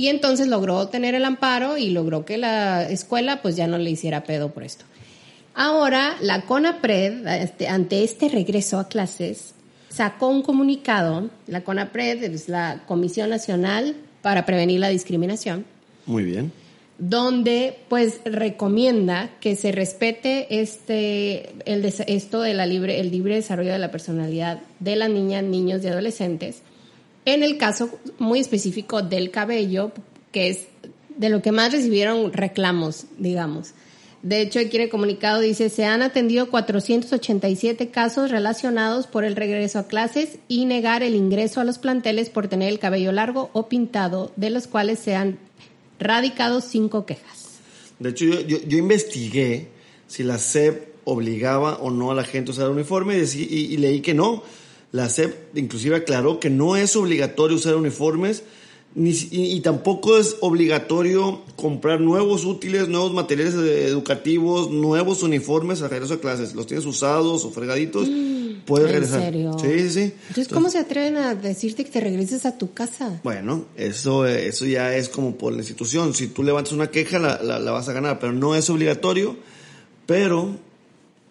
Y 0.00 0.08
entonces 0.08 0.48
logró 0.48 0.88
tener 0.88 1.14
el 1.14 1.26
amparo 1.26 1.76
y 1.76 1.90
logró 1.90 2.24
que 2.24 2.38
la 2.38 2.88
escuela 2.88 3.42
pues 3.42 3.54
ya 3.54 3.66
no 3.66 3.76
le 3.76 3.90
hiciera 3.90 4.24
pedo 4.24 4.48
por 4.48 4.62
esto. 4.62 4.86
Ahora, 5.54 6.16
la 6.22 6.46
CONAPRED, 6.46 7.26
este, 7.26 7.68
ante 7.68 8.02
este 8.02 8.30
regreso 8.30 8.78
a 8.78 8.88
clases, 8.88 9.52
sacó 9.90 10.28
un 10.28 10.40
comunicado. 10.40 11.28
La 11.46 11.64
CONAPRED 11.64 12.22
es 12.22 12.48
la 12.48 12.82
Comisión 12.88 13.28
Nacional 13.28 13.94
para 14.22 14.46
Prevenir 14.46 14.80
la 14.80 14.88
Discriminación. 14.88 15.66
Muy 16.06 16.24
bien. 16.24 16.50
Donde 16.96 17.76
pues 17.90 18.20
recomienda 18.24 19.28
que 19.38 19.54
se 19.54 19.70
respete 19.70 20.62
este, 20.62 21.50
el, 21.66 21.84
esto 21.84 22.40
de 22.40 22.54
la 22.54 22.64
libre, 22.64 23.00
el 23.00 23.10
libre 23.10 23.34
desarrollo 23.34 23.72
de 23.72 23.78
la 23.78 23.90
personalidad 23.90 24.60
de 24.78 24.96
las 24.96 25.10
niñas, 25.10 25.44
niños 25.44 25.84
y 25.84 25.88
adolescentes 25.88 26.62
En 27.24 27.42
el 27.42 27.58
caso 27.58 27.90
muy 28.18 28.40
específico 28.40 29.02
del 29.02 29.30
cabello, 29.30 29.92
que 30.32 30.48
es 30.48 30.68
de 31.16 31.28
lo 31.28 31.42
que 31.42 31.52
más 31.52 31.72
recibieron 31.72 32.32
reclamos, 32.32 33.04
digamos. 33.18 33.74
De 34.22 34.42
hecho, 34.42 34.58
aquí 34.58 34.76
en 34.76 34.82
el 34.82 34.88
comunicado 34.90 35.40
dice, 35.40 35.70
se 35.70 35.86
han 35.86 36.02
atendido 36.02 36.50
487 36.50 37.88
casos 37.88 38.30
relacionados 38.30 39.06
por 39.06 39.24
el 39.24 39.34
regreso 39.34 39.78
a 39.78 39.86
clases 39.86 40.38
y 40.46 40.66
negar 40.66 41.02
el 41.02 41.14
ingreso 41.14 41.60
a 41.60 41.64
los 41.64 41.78
planteles 41.78 42.28
por 42.28 42.48
tener 42.48 42.68
el 42.68 42.78
cabello 42.78 43.12
largo 43.12 43.48
o 43.54 43.68
pintado, 43.68 44.30
de 44.36 44.50
los 44.50 44.66
cuales 44.66 44.98
se 44.98 45.14
han 45.14 45.38
radicado 45.98 46.60
cinco 46.60 47.06
quejas. 47.06 47.60
De 47.98 48.10
hecho, 48.10 48.24
yo, 48.24 48.58
yo, 48.66 48.78
investigué 48.78 49.68
si 50.06 50.22
la 50.22 50.38
SEP 50.38 50.88
obligaba 51.04 51.76
o 51.76 51.90
no 51.90 52.10
a 52.10 52.14
la 52.14 52.24
gente 52.24 52.50
a 52.50 52.54
usar 52.54 52.68
uniforme 52.68 53.18
y, 53.18 53.42
y 53.42 53.76
leí 53.78 54.00
que 54.00 54.14
no. 54.14 54.42
La 54.92 55.08
SEP 55.08 55.56
inclusive 55.56 55.96
aclaró 55.96 56.40
que 56.40 56.50
no 56.50 56.76
es 56.76 56.96
obligatorio 56.96 57.56
usar 57.56 57.76
uniformes 57.76 58.42
ni, 58.94 59.10
y, 59.30 59.60
tampoco 59.60 60.18
es 60.18 60.36
obligatorio 60.40 61.42
comprar 61.54 62.00
nuevos 62.00 62.44
útiles, 62.44 62.88
nuevos 62.88 63.12
materiales 63.12 63.54
educativos, 63.54 64.68
nuevos 64.68 65.22
uniformes 65.22 65.80
a 65.82 65.88
regreso 65.88 66.14
a 66.14 66.20
clases. 66.20 66.56
Los 66.56 66.66
tienes 66.66 66.84
usados 66.86 67.44
o 67.44 67.52
fregaditos, 67.52 68.08
mm, 68.08 68.62
puedes 68.66 68.90
regresar. 68.90 69.20
¿En 69.20 69.26
serio? 69.26 69.56
Sí, 69.60 69.78
sí, 69.78 69.90
sí. 69.90 70.14
Entonces, 70.28 70.48
¿cómo 70.48 70.70
se 70.70 70.78
atreven 70.78 71.18
a 71.18 71.36
decirte 71.36 71.84
que 71.84 71.90
te 71.92 72.00
regreses 72.00 72.44
a 72.46 72.58
tu 72.58 72.72
casa? 72.72 73.20
Bueno, 73.22 73.66
eso, 73.76 74.26
eso 74.26 74.66
ya 74.66 74.96
es 74.96 75.08
como 75.08 75.36
por 75.36 75.52
la 75.52 75.60
institución. 75.60 76.12
Si 76.12 76.26
tú 76.26 76.42
levantas 76.42 76.72
una 76.72 76.90
queja, 76.90 77.20
la, 77.20 77.40
la, 77.40 77.70
vas 77.70 77.88
a 77.88 77.92
ganar, 77.92 78.18
pero 78.18 78.32
no 78.32 78.56
es 78.56 78.68
obligatorio. 78.70 79.36
Pero 80.06 80.56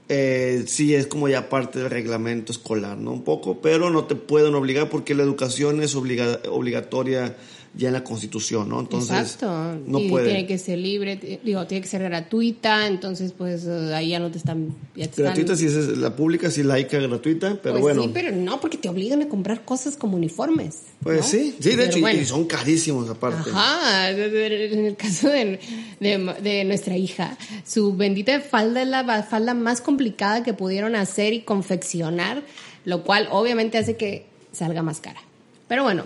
eh, 0.10 0.64
sí 0.66 0.96
es 0.96 1.06
como 1.06 1.30
ya 1.30 1.50
parte 1.50 1.80
del 1.80 1.90
reglamento 1.90 2.52
escolar, 2.52 2.98
¿no? 2.98 3.12
Un 3.12 3.24
poco, 3.24 3.62
pero 3.62 3.92
no 3.92 4.06
te 4.06 4.16
pueden 4.16 4.56
obligar 4.56 4.90
porque 4.90 5.14
la 5.14 5.22
educación 5.24 5.84
es 5.84 5.96
obligatoria 5.96 7.36
ya 7.76 7.88
en 7.88 7.94
la 7.94 8.04
Constitución, 8.04 8.70
¿no? 8.70 8.80
Entonces, 8.80 9.12
Exacto. 9.12 9.80
No 9.86 10.00
y 10.00 10.10
tiene 10.10 10.48
que 10.48 10.58
ser 10.58 10.80
libre, 10.80 11.40
digo, 11.44 11.66
tiene 11.68 11.82
que 11.82 11.88
ser 11.88 12.04
gratuita, 12.04 12.88
entonces 12.88 13.32
pues 13.32 13.66
eh, 13.66 13.94
ahí 13.94 14.10
ya 14.10 14.20
no 14.20 14.32
te 14.32 14.38
están... 14.38 14.76
Gratuita 14.96 15.56
sí 15.56 15.66
es 15.66 15.98
la 15.98 16.16
pública, 16.16 16.50
sí 16.50 16.64
laica, 16.64 17.00
gratuita, 17.00 17.60
pero 17.62 17.76
pues 17.76 17.82
bueno. 17.82 18.04
Sí, 18.04 18.12
pero 18.14 18.32
no, 18.32 18.60
porque 18.60 18.78
te 18.78 18.90
obligan 18.90 19.22
a 19.22 19.30
comprar 19.30 19.64
cosas 19.66 19.96
como 19.96 20.18
uniformes. 20.18 20.80
Pues 21.04 21.26
sí, 21.26 21.56
sí, 21.60 21.76
de 21.76 21.86
hecho, 21.86 22.00
y 22.00 22.26
son 22.26 22.46
carísimos 22.46 23.10
aparte. 23.10 23.50
Ajá, 23.54 24.10
en 24.12 24.86
el 24.86 24.96
caso 24.96 25.30
de, 25.30 25.60
de, 26.00 26.36
de 26.42 26.64
nuestra 26.66 26.98
hija, 26.98 27.38
su 27.66 27.96
bendita 27.96 28.40
falda 28.42 28.82
es 28.82 28.88
la 28.88 29.24
falda 29.24 29.54
más 29.54 29.82
complicada 29.82 30.44
que 30.44 30.54
pudieron 30.54 30.96
hacer 30.96 31.34
y 31.34 31.42
confeccionar, 31.42 32.44
lo 32.86 33.04
cual 33.04 33.28
obviamente 33.32 33.78
hace 33.78 33.96
que 33.96 34.26
salga 34.52 34.82
más 34.82 35.00
cara. 35.00 35.22
Pero 35.68 35.84
bueno, 35.84 36.06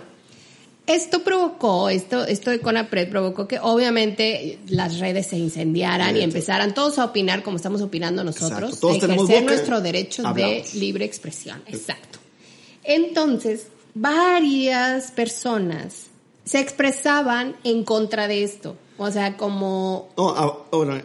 esto 0.86 1.22
provocó, 1.22 1.88
esto, 1.88 2.24
esto 2.26 2.50
de 2.50 2.60
Conapred 2.60 3.08
provocó 3.08 3.48
que 3.48 3.58
obviamente 3.58 4.58
las 4.68 4.98
redes 4.98 5.28
se 5.28 5.36
incendiaran 5.36 6.16
y 6.16 6.20
empezaran 6.20 6.74
todos 6.74 6.98
a 6.98 7.06
opinar 7.06 7.42
como 7.42 7.56
estamos 7.56 7.80
opinando 7.80 8.22
nosotros, 8.22 8.80
todos 8.80 8.98
tenemos 8.98 9.28
boca, 9.28 9.40
nuestro 9.40 9.80
derecho 9.80 10.22
de 10.34 10.64
libre 10.74 11.04
expresión. 11.04 11.62
Exacto. 11.66 12.18
Entonces, 12.82 13.68
varias 13.94 15.10
personas 15.10 16.08
se 16.44 16.60
expresaban 16.60 17.56
en 17.64 17.84
contra 17.84 18.28
de 18.28 18.44
esto. 18.44 18.76
O 18.96 19.10
sea, 19.10 19.36
como... 19.36 20.12
No, 20.16 20.28
a, 20.30 20.66
bueno, 20.70 21.00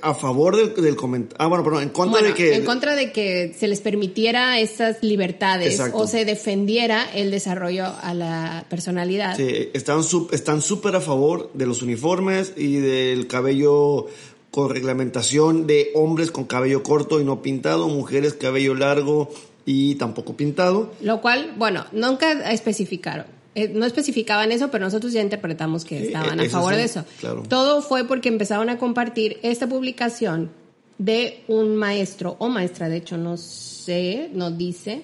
a 0.00 0.14
favor 0.14 0.74
del, 0.74 0.96
comentario... 0.96 1.36
Ah, 1.38 1.46
bueno, 1.46 1.62
perdón, 1.62 1.82
en 1.82 1.88
contra 1.90 2.22
de 2.22 2.32
que... 2.32 2.54
En 2.54 2.64
contra 2.64 2.94
de 2.94 3.12
que 3.12 3.54
se 3.58 3.68
les 3.68 3.80
permitiera 3.80 4.58
estas 4.58 5.02
libertades 5.02 5.80
o 5.92 6.06
se 6.06 6.24
defendiera 6.24 7.06
el 7.14 7.30
desarrollo 7.30 7.86
a 8.00 8.14
la 8.14 8.64
personalidad. 8.70 9.36
Sí, 9.36 9.68
están 9.74 10.00
están 10.32 10.62
súper 10.62 10.96
a 10.96 11.00
favor 11.00 11.50
de 11.52 11.66
los 11.66 11.82
uniformes 11.82 12.54
y 12.56 12.76
del 12.76 13.26
cabello 13.26 14.06
con 14.50 14.70
reglamentación 14.70 15.66
de 15.66 15.90
hombres 15.94 16.30
con 16.30 16.44
cabello 16.44 16.82
corto 16.82 17.20
y 17.20 17.24
no 17.24 17.42
pintado, 17.42 17.88
mujeres 17.88 18.34
cabello 18.34 18.74
largo 18.74 19.30
y 19.66 19.96
tampoco 19.96 20.34
pintado. 20.34 20.92
Lo 21.02 21.20
cual, 21.20 21.52
bueno, 21.56 21.84
nunca 21.92 22.50
especificaron 22.50 23.39
eh, 23.54 23.68
no 23.68 23.84
especificaban 23.84 24.52
eso, 24.52 24.70
pero 24.70 24.84
nosotros 24.84 25.12
ya 25.12 25.20
interpretamos 25.20 25.84
que 25.84 26.06
estaban 26.06 26.38
a 26.38 26.48
favor 26.48 26.76
de 26.76 26.84
eso. 26.84 27.04
Todo 27.48 27.82
fue 27.82 28.06
porque 28.06 28.28
empezaron 28.28 28.68
a 28.68 28.78
compartir 28.78 29.38
esta 29.42 29.68
publicación 29.68 30.50
de 30.98 31.42
un 31.48 31.76
maestro 31.76 32.36
o 32.38 32.48
maestra, 32.48 32.88
de 32.88 32.98
hecho 32.98 33.16
no 33.16 33.36
sé, 33.36 34.30
no 34.34 34.50
dice, 34.50 35.02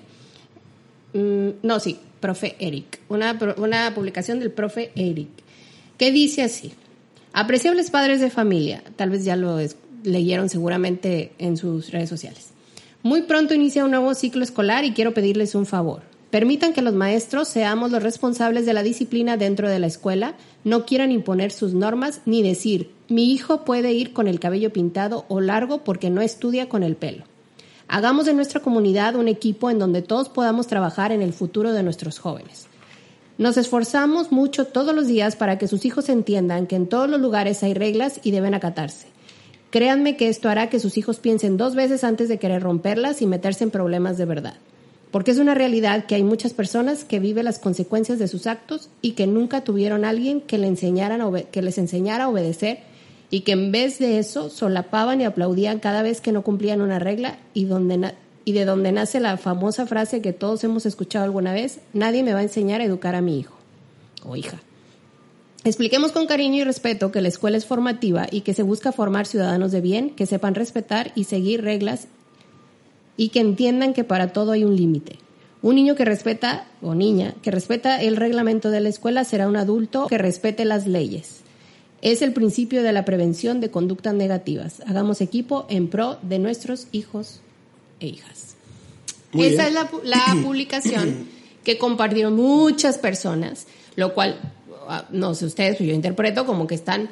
mm, 1.15 1.49
no, 1.63 1.81
sí, 1.81 1.99
profe 2.21 2.55
Eric, 2.59 3.01
una, 3.09 3.39
una 3.57 3.95
publicación 3.95 4.39
del 4.39 4.53
profe 4.53 4.93
Eric, 4.95 5.29
que 5.97 6.13
dice 6.13 6.43
así, 6.43 6.73
apreciables 7.33 7.91
padres 7.91 8.21
de 8.21 8.31
familia, 8.31 8.85
tal 8.97 9.11
vez 9.11 9.25
ya 9.25 9.37
lo 9.37 9.59
leyeron 10.05 10.49
seguramente 10.49 11.33
en 11.39 11.57
sus 11.57 11.91
redes 11.91 12.09
sociales. 12.09 12.51
Muy 13.03 13.23
pronto 13.23 13.55
inicia 13.55 13.85
un 13.85 13.91
nuevo 13.91 14.15
ciclo 14.15 14.45
escolar 14.45 14.85
y 14.85 14.93
quiero 14.93 15.15
pedirles 15.15 15.55
un 15.55 15.67
favor. 15.67 16.03
Permitan 16.31 16.73
que 16.73 16.83
los 16.83 16.95
maestros 16.95 17.47
seamos 17.47 17.93
los 17.93 18.03
responsables 18.03 18.67
de 18.67 18.73
la 18.73 18.83
disciplina 18.83 19.37
dentro 19.37 19.69
de 19.69 19.79
la 19.79 19.87
escuela, 19.87 20.35
no 20.65 20.85
quieran 20.85 21.13
imponer 21.13 21.53
sus 21.53 21.73
normas 21.73 22.21
ni 22.27 22.43
decir, 22.43 22.91
mi 23.09 23.33
hijo 23.33 23.65
puede 23.65 23.93
ir 23.93 24.13
con 24.13 24.27
el 24.27 24.41
cabello 24.41 24.73
pintado 24.73 25.25
o 25.29 25.41
largo 25.41 25.85
porque 25.85 26.11
no 26.11 26.23
estudia 26.23 26.69
con 26.69 26.83
el 26.83 26.97
pelo. 26.97 27.25
Hagamos 27.87 28.27
de 28.27 28.35
nuestra 28.35 28.61
comunidad 28.61 29.15
un 29.15 29.29
equipo 29.29 29.71
en 29.71 29.79
donde 29.79 30.03
todos 30.03 30.29
podamos 30.29 30.67
trabajar 30.67 31.13
en 31.13 31.23
el 31.23 31.33
futuro 31.33 31.73
de 31.73 31.85
nuestros 31.85 32.19
jóvenes. 32.19 32.67
Nos 33.39 33.57
esforzamos 33.57 34.33
mucho 34.33 34.67
todos 34.67 34.93
los 34.93 35.07
días 35.07 35.37
para 35.37 35.59
que 35.59 35.69
sus 35.69 35.85
hijos 35.85 36.09
entiendan 36.09 36.67
que 36.67 36.75
en 36.75 36.89
todos 36.89 37.09
los 37.09 37.21
lugares 37.21 37.63
hay 37.63 37.75
reglas 37.75 38.19
y 38.25 38.33
deben 38.33 38.55
acatarse. 38.55 39.07
Créanme 39.71 40.17
que 40.17 40.29
esto 40.29 40.49
hará 40.49 40.69
que 40.69 40.81
sus 40.81 40.97
hijos 40.99 41.21
piensen 41.21 41.57
dos 41.57 41.77
veces 41.77 42.03
antes 42.03 42.29
de 42.29 42.39
querer 42.39 42.63
romperlas 42.63 43.23
y 43.23 43.27
meterse 43.27 43.63
en 43.63 43.71
problemas 43.71 44.19
de 44.19 44.25
verdad 44.25 44.55
porque 45.17 45.31
es 45.31 45.39
una 45.39 45.55
realidad 45.55 46.05
que 46.05 46.15
hay 46.15 46.23
muchas 46.23 46.53
personas 46.53 47.05
que 47.05 47.21
viven 47.21 47.47
las 47.47 47.59
consecuencias 47.59 48.19
de 48.19 48.29
sus 48.29 48.47
actos 48.47 48.91
y 49.01 49.13
que 49.13 49.27
nunca 49.27 49.65
tuvieron 49.65 50.05
alguien 50.05 50.43
que 50.43 50.59
les 50.59 50.83
enseñara 50.83 51.17
a 52.25 52.29
obedecer 52.29 52.81
y 53.31 53.41
que 53.41 53.53
en 53.53 53.73
vez 53.73 53.99
de 53.99 54.19
eso 54.19 54.51
solapaban 54.51 55.23
y 55.23 55.25
aplaudían 55.25 55.79
cada 55.79 56.03
vez 56.03 56.21
que 56.21 56.33
no 56.33 56.43
cumplían 56.43 56.83
una 56.83 56.99
regla 56.99 57.39
y, 57.55 57.65
donde 57.65 58.13
y 58.45 58.53
de 58.53 58.67
donde 58.67 58.93
nace 58.93 59.19
la 59.19 59.39
famosa 59.39 59.87
frase 59.87 60.21
que 60.21 60.35
todos 60.35 60.63
hemos 60.65 60.85
escuchado 60.85 61.25
alguna 61.25 61.55
vez, 61.55 61.81
nadie 61.95 62.23
me 62.23 62.35
va 62.35 62.41
a 62.41 62.43
enseñar 62.43 62.83
a 62.83 62.85
educar 62.85 63.15
a 63.15 63.23
mi 63.23 63.39
hijo 63.39 63.57
o 64.23 64.37
hija. 64.37 64.61
Expliquemos 65.65 66.13
con 66.13 66.27
cariño 66.27 66.57
y 66.57 66.65
respeto 66.65 67.11
que 67.11 67.23
la 67.23 67.29
escuela 67.29 67.57
es 67.57 67.65
formativa 67.65 68.27
y 68.31 68.43
que 68.43 68.53
se 68.53 68.63
busca 68.63 68.93
formar 68.93 69.27
ciudadanos 69.27 69.73
de 69.73 69.81
bien 69.81 70.11
que 70.11 70.27
sepan 70.27 70.55
respetar 70.55 71.13
y 71.15 71.25
seguir 71.25 71.63
reglas 71.63 72.07
y 73.17 73.31
que 73.31 73.41
entiendan 73.41 73.95
que 73.95 74.05
para 74.05 74.33
todo 74.33 74.53
hay 74.53 74.65
un 74.65 74.77
límite. 74.77 75.19
Un 75.63 75.75
niño 75.75 75.95
que 75.95 76.05
respeta, 76.05 76.67
o 76.83 76.95
niña, 76.95 77.35
que 77.43 77.51
respeta 77.51 78.01
el 78.01 78.17
reglamento 78.17 78.71
de 78.71 78.81
la 78.81 78.89
escuela 78.89 79.25
será 79.25 79.49
un 79.49 79.57
adulto 79.57 80.07
que 80.07 80.19
respete 80.19 80.65
las 80.65 80.87
leyes. 80.87 81.41
Es 82.03 82.23
el 82.23 82.33
principio 82.33 82.83
de 82.83 82.93
la 82.93 83.05
prevención 83.05 83.61
de 83.61 83.71
conductas 83.71 84.15
negativas. 84.15 84.83
Hagamos 84.87 85.21
equipo 85.21 85.67
en 85.69 85.89
pro 85.89 86.19
de 86.23 86.39
nuestros 86.39 86.89
hijos 86.93 87.41
e 88.01 88.07
hijas. 88.07 88.55
Esa 89.33 89.67
es 89.67 89.75
la, 89.75 89.91
la 90.05 90.37
publicación 90.45 91.27
que 91.65 91.79
compartieron 91.79 92.37
muchas 92.37 92.99
personas, 92.99 93.67
lo 93.97 94.15
cual, 94.15 94.39
ah, 94.89 95.07
no 95.11 95.35
sé 95.35 95.47
ustedes, 95.47 95.79
yo 95.79 95.93
interpreto 95.93 96.47
como 96.47 96.67
que 96.67 96.77
están 96.77 97.09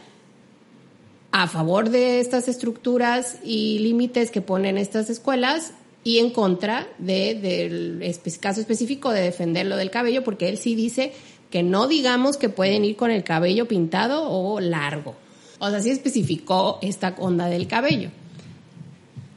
a 1.32 1.48
favor 1.48 1.90
de 1.90 2.20
estas 2.20 2.46
estructuras 2.46 3.38
y 3.42 3.80
límites 3.80 4.30
que 4.30 4.42
ponen 4.42 4.78
estas 4.78 5.10
escuelas 5.10 5.72
y 6.04 6.18
en 6.18 6.30
contra 6.30 6.86
de, 6.98 7.34
del 7.34 8.14
caso 8.38 8.60
específico 8.60 9.10
de 9.10 9.22
defender 9.22 9.66
lo 9.66 9.76
del 9.76 9.90
cabello, 9.90 10.22
porque 10.22 10.50
él 10.50 10.58
sí 10.58 10.74
dice 10.74 11.12
que 11.50 11.62
no 11.62 11.88
digamos 11.88 12.36
que 12.36 12.50
pueden 12.50 12.84
ir 12.84 12.96
con 12.96 13.10
el 13.10 13.24
cabello 13.24 13.66
pintado 13.66 14.30
o 14.30 14.60
largo. 14.60 15.16
O 15.58 15.70
sea, 15.70 15.80
sí 15.80 15.90
especificó 15.90 16.78
esta 16.82 17.14
onda 17.18 17.46
del 17.46 17.66
cabello. 17.66 18.10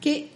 Que, 0.01 0.27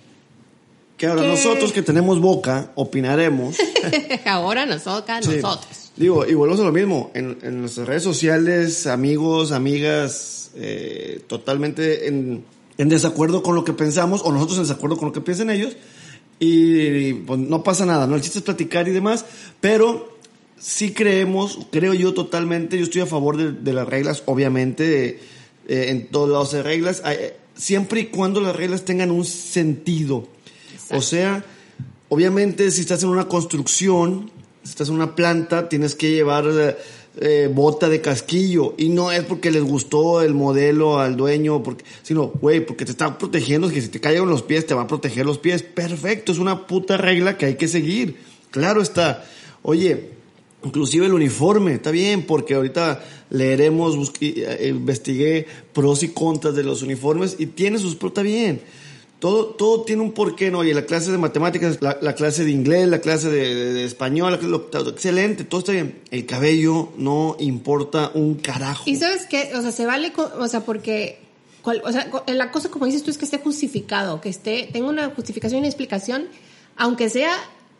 que 0.95 1.07
ahora 1.07 1.23
nosotros 1.23 1.73
que 1.73 1.81
tenemos 1.81 2.21
boca 2.21 2.71
opinaremos. 2.75 3.57
ahora 4.25 4.65
nos 4.65 4.83
toca 4.83 5.19
nosotros. 5.19 5.91
Digo, 5.97 6.25
y 6.25 6.33
volvemos 6.33 6.61
a 6.61 6.65
lo 6.65 6.71
mismo. 6.71 7.11
En, 7.13 7.39
en 7.41 7.59
nuestras 7.59 7.87
redes 7.87 8.03
sociales, 8.03 8.87
amigos, 8.87 9.51
amigas, 9.51 10.51
eh, 10.55 11.21
totalmente 11.27 12.07
en, 12.07 12.45
en 12.77 12.89
desacuerdo 12.89 13.43
con 13.43 13.55
lo 13.55 13.65
que 13.65 13.73
pensamos, 13.73 14.21
o 14.23 14.31
nosotros 14.31 14.59
en 14.59 14.63
desacuerdo 14.63 14.97
con 14.97 15.07
lo 15.07 15.13
que 15.13 15.21
piensan 15.21 15.49
ellos 15.49 15.75
y 16.43 17.13
pues 17.13 17.39
no 17.39 17.63
pasa 17.63 17.85
nada, 17.85 18.07
¿no? 18.07 18.15
El 18.15 18.21
chiste 18.21 18.39
es 18.39 18.43
platicar 18.43 18.87
y 18.87 18.91
demás, 18.91 19.25
pero 19.61 20.17
sí 20.57 20.91
creemos, 20.91 21.59
creo 21.71 21.93
yo 21.93 22.15
totalmente, 22.15 22.79
yo 22.79 22.83
estoy 22.83 23.01
a 23.01 23.05
favor 23.05 23.37
de, 23.37 23.73
las 23.73 23.87
reglas, 23.87 24.23
obviamente, 24.25 25.19
eh, 25.67 25.85
en 25.89 26.07
todos 26.07 26.29
lados 26.29 26.55
hay 26.55 26.63
reglas, 26.63 27.03
siempre 27.55 28.01
y 28.01 28.05
cuando 28.07 28.41
las 28.41 28.55
reglas 28.55 28.85
tengan 28.85 29.11
un 29.11 29.23
sentido. 29.23 30.27
O 30.89 31.01
sea, 31.01 31.45
obviamente 32.09 32.71
si 32.71 32.81
estás 32.81 33.03
en 33.03 33.09
una 33.09 33.27
construcción 33.27 34.31
Si 34.63 34.71
estás 34.71 34.89
en 34.89 34.95
una 34.95 35.15
planta, 35.15 35.69
tienes 35.69 35.93
que 35.93 36.11
llevar 36.11 36.45
eh, 36.51 36.75
eh, 37.19 37.49
bota 37.53 37.89
de 37.89 38.01
casquillo. 38.01 38.73
Y 38.77 38.89
no 38.89 39.11
es 39.11 39.23
porque 39.23 39.51
les 39.51 39.63
gustó 39.63 40.21
el 40.21 40.33
modelo 40.33 40.99
al 40.99 41.17
dueño, 41.17 41.61
porque, 41.63 41.83
sino, 42.03 42.27
güey, 42.27 42.65
porque 42.65 42.85
te 42.85 42.91
está 42.91 43.17
protegiendo, 43.17 43.69
que 43.69 43.81
si 43.81 43.89
te 43.89 43.99
caen 43.99 44.29
los 44.29 44.43
pies, 44.43 44.65
te 44.65 44.73
va 44.73 44.83
a 44.83 44.87
proteger 44.87 45.25
los 45.25 45.37
pies. 45.37 45.63
Perfecto, 45.63 46.31
es 46.31 46.37
una 46.37 46.67
puta 46.67 46.97
regla 46.97 47.37
que 47.37 47.45
hay 47.47 47.55
que 47.55 47.67
seguir. 47.67 48.17
Claro 48.51 48.81
está. 48.81 49.25
Oye, 49.61 50.11
inclusive 50.63 51.05
el 51.05 51.13
uniforme, 51.13 51.73
está 51.73 51.91
bien, 51.91 52.25
porque 52.25 52.55
ahorita 52.55 53.03
leeremos, 53.29 53.95
busqué, 53.97 54.45
eh, 54.47 54.69
investigué 54.69 55.47
pros 55.73 56.03
y 56.03 56.09
contras 56.09 56.55
de 56.55 56.63
los 56.63 56.81
uniformes 56.81 57.35
y 57.39 57.47
tiene 57.47 57.77
sus 57.77 57.95
pros, 57.95 58.11
está 58.11 58.21
bien. 58.21 58.61
Todo, 59.21 59.45
todo 59.49 59.83
tiene 59.83 60.01
un 60.01 60.13
porqué, 60.13 60.49
¿no? 60.49 60.57
Oye, 60.57 60.73
la 60.73 60.81
clase 60.87 61.11
de 61.11 61.19
matemáticas, 61.19 61.77
la, 61.79 61.95
la 62.01 62.15
clase 62.15 62.43
de 62.43 62.49
inglés, 62.49 62.87
la 62.87 63.01
clase 63.01 63.29
de, 63.29 63.85
español, 63.85 64.39
lo, 64.41 64.67
excelente, 64.89 65.43
todo 65.43 65.59
está 65.59 65.73
bien. 65.73 66.01
El 66.09 66.25
cabello 66.25 66.89
no 66.97 67.35
importa 67.39 68.09
un 68.15 68.33
carajo. 68.33 68.81
Y 68.87 68.95
sabes 68.95 69.27
qué, 69.27 69.51
o 69.55 69.61
sea, 69.61 69.71
se 69.71 69.85
vale, 69.85 70.11
o 70.17 70.47
sea, 70.47 70.61
porque, 70.61 71.19
cual- 71.61 71.83
o 71.85 71.91
sea, 71.91 72.09
la 72.25 72.49
cosa 72.49 72.69
como 72.69 72.87
dices 72.87 73.03
tú 73.03 73.11
es 73.11 73.19
que 73.19 73.25
esté 73.25 73.37
justificado, 73.37 74.21
que 74.21 74.29
esté, 74.29 74.67
tenga 74.73 74.89
una 74.89 75.11
justificación 75.11 75.57
y 75.57 75.59
una 75.59 75.67
explicación, 75.67 76.25
aunque 76.75 77.07
sea 77.07 77.31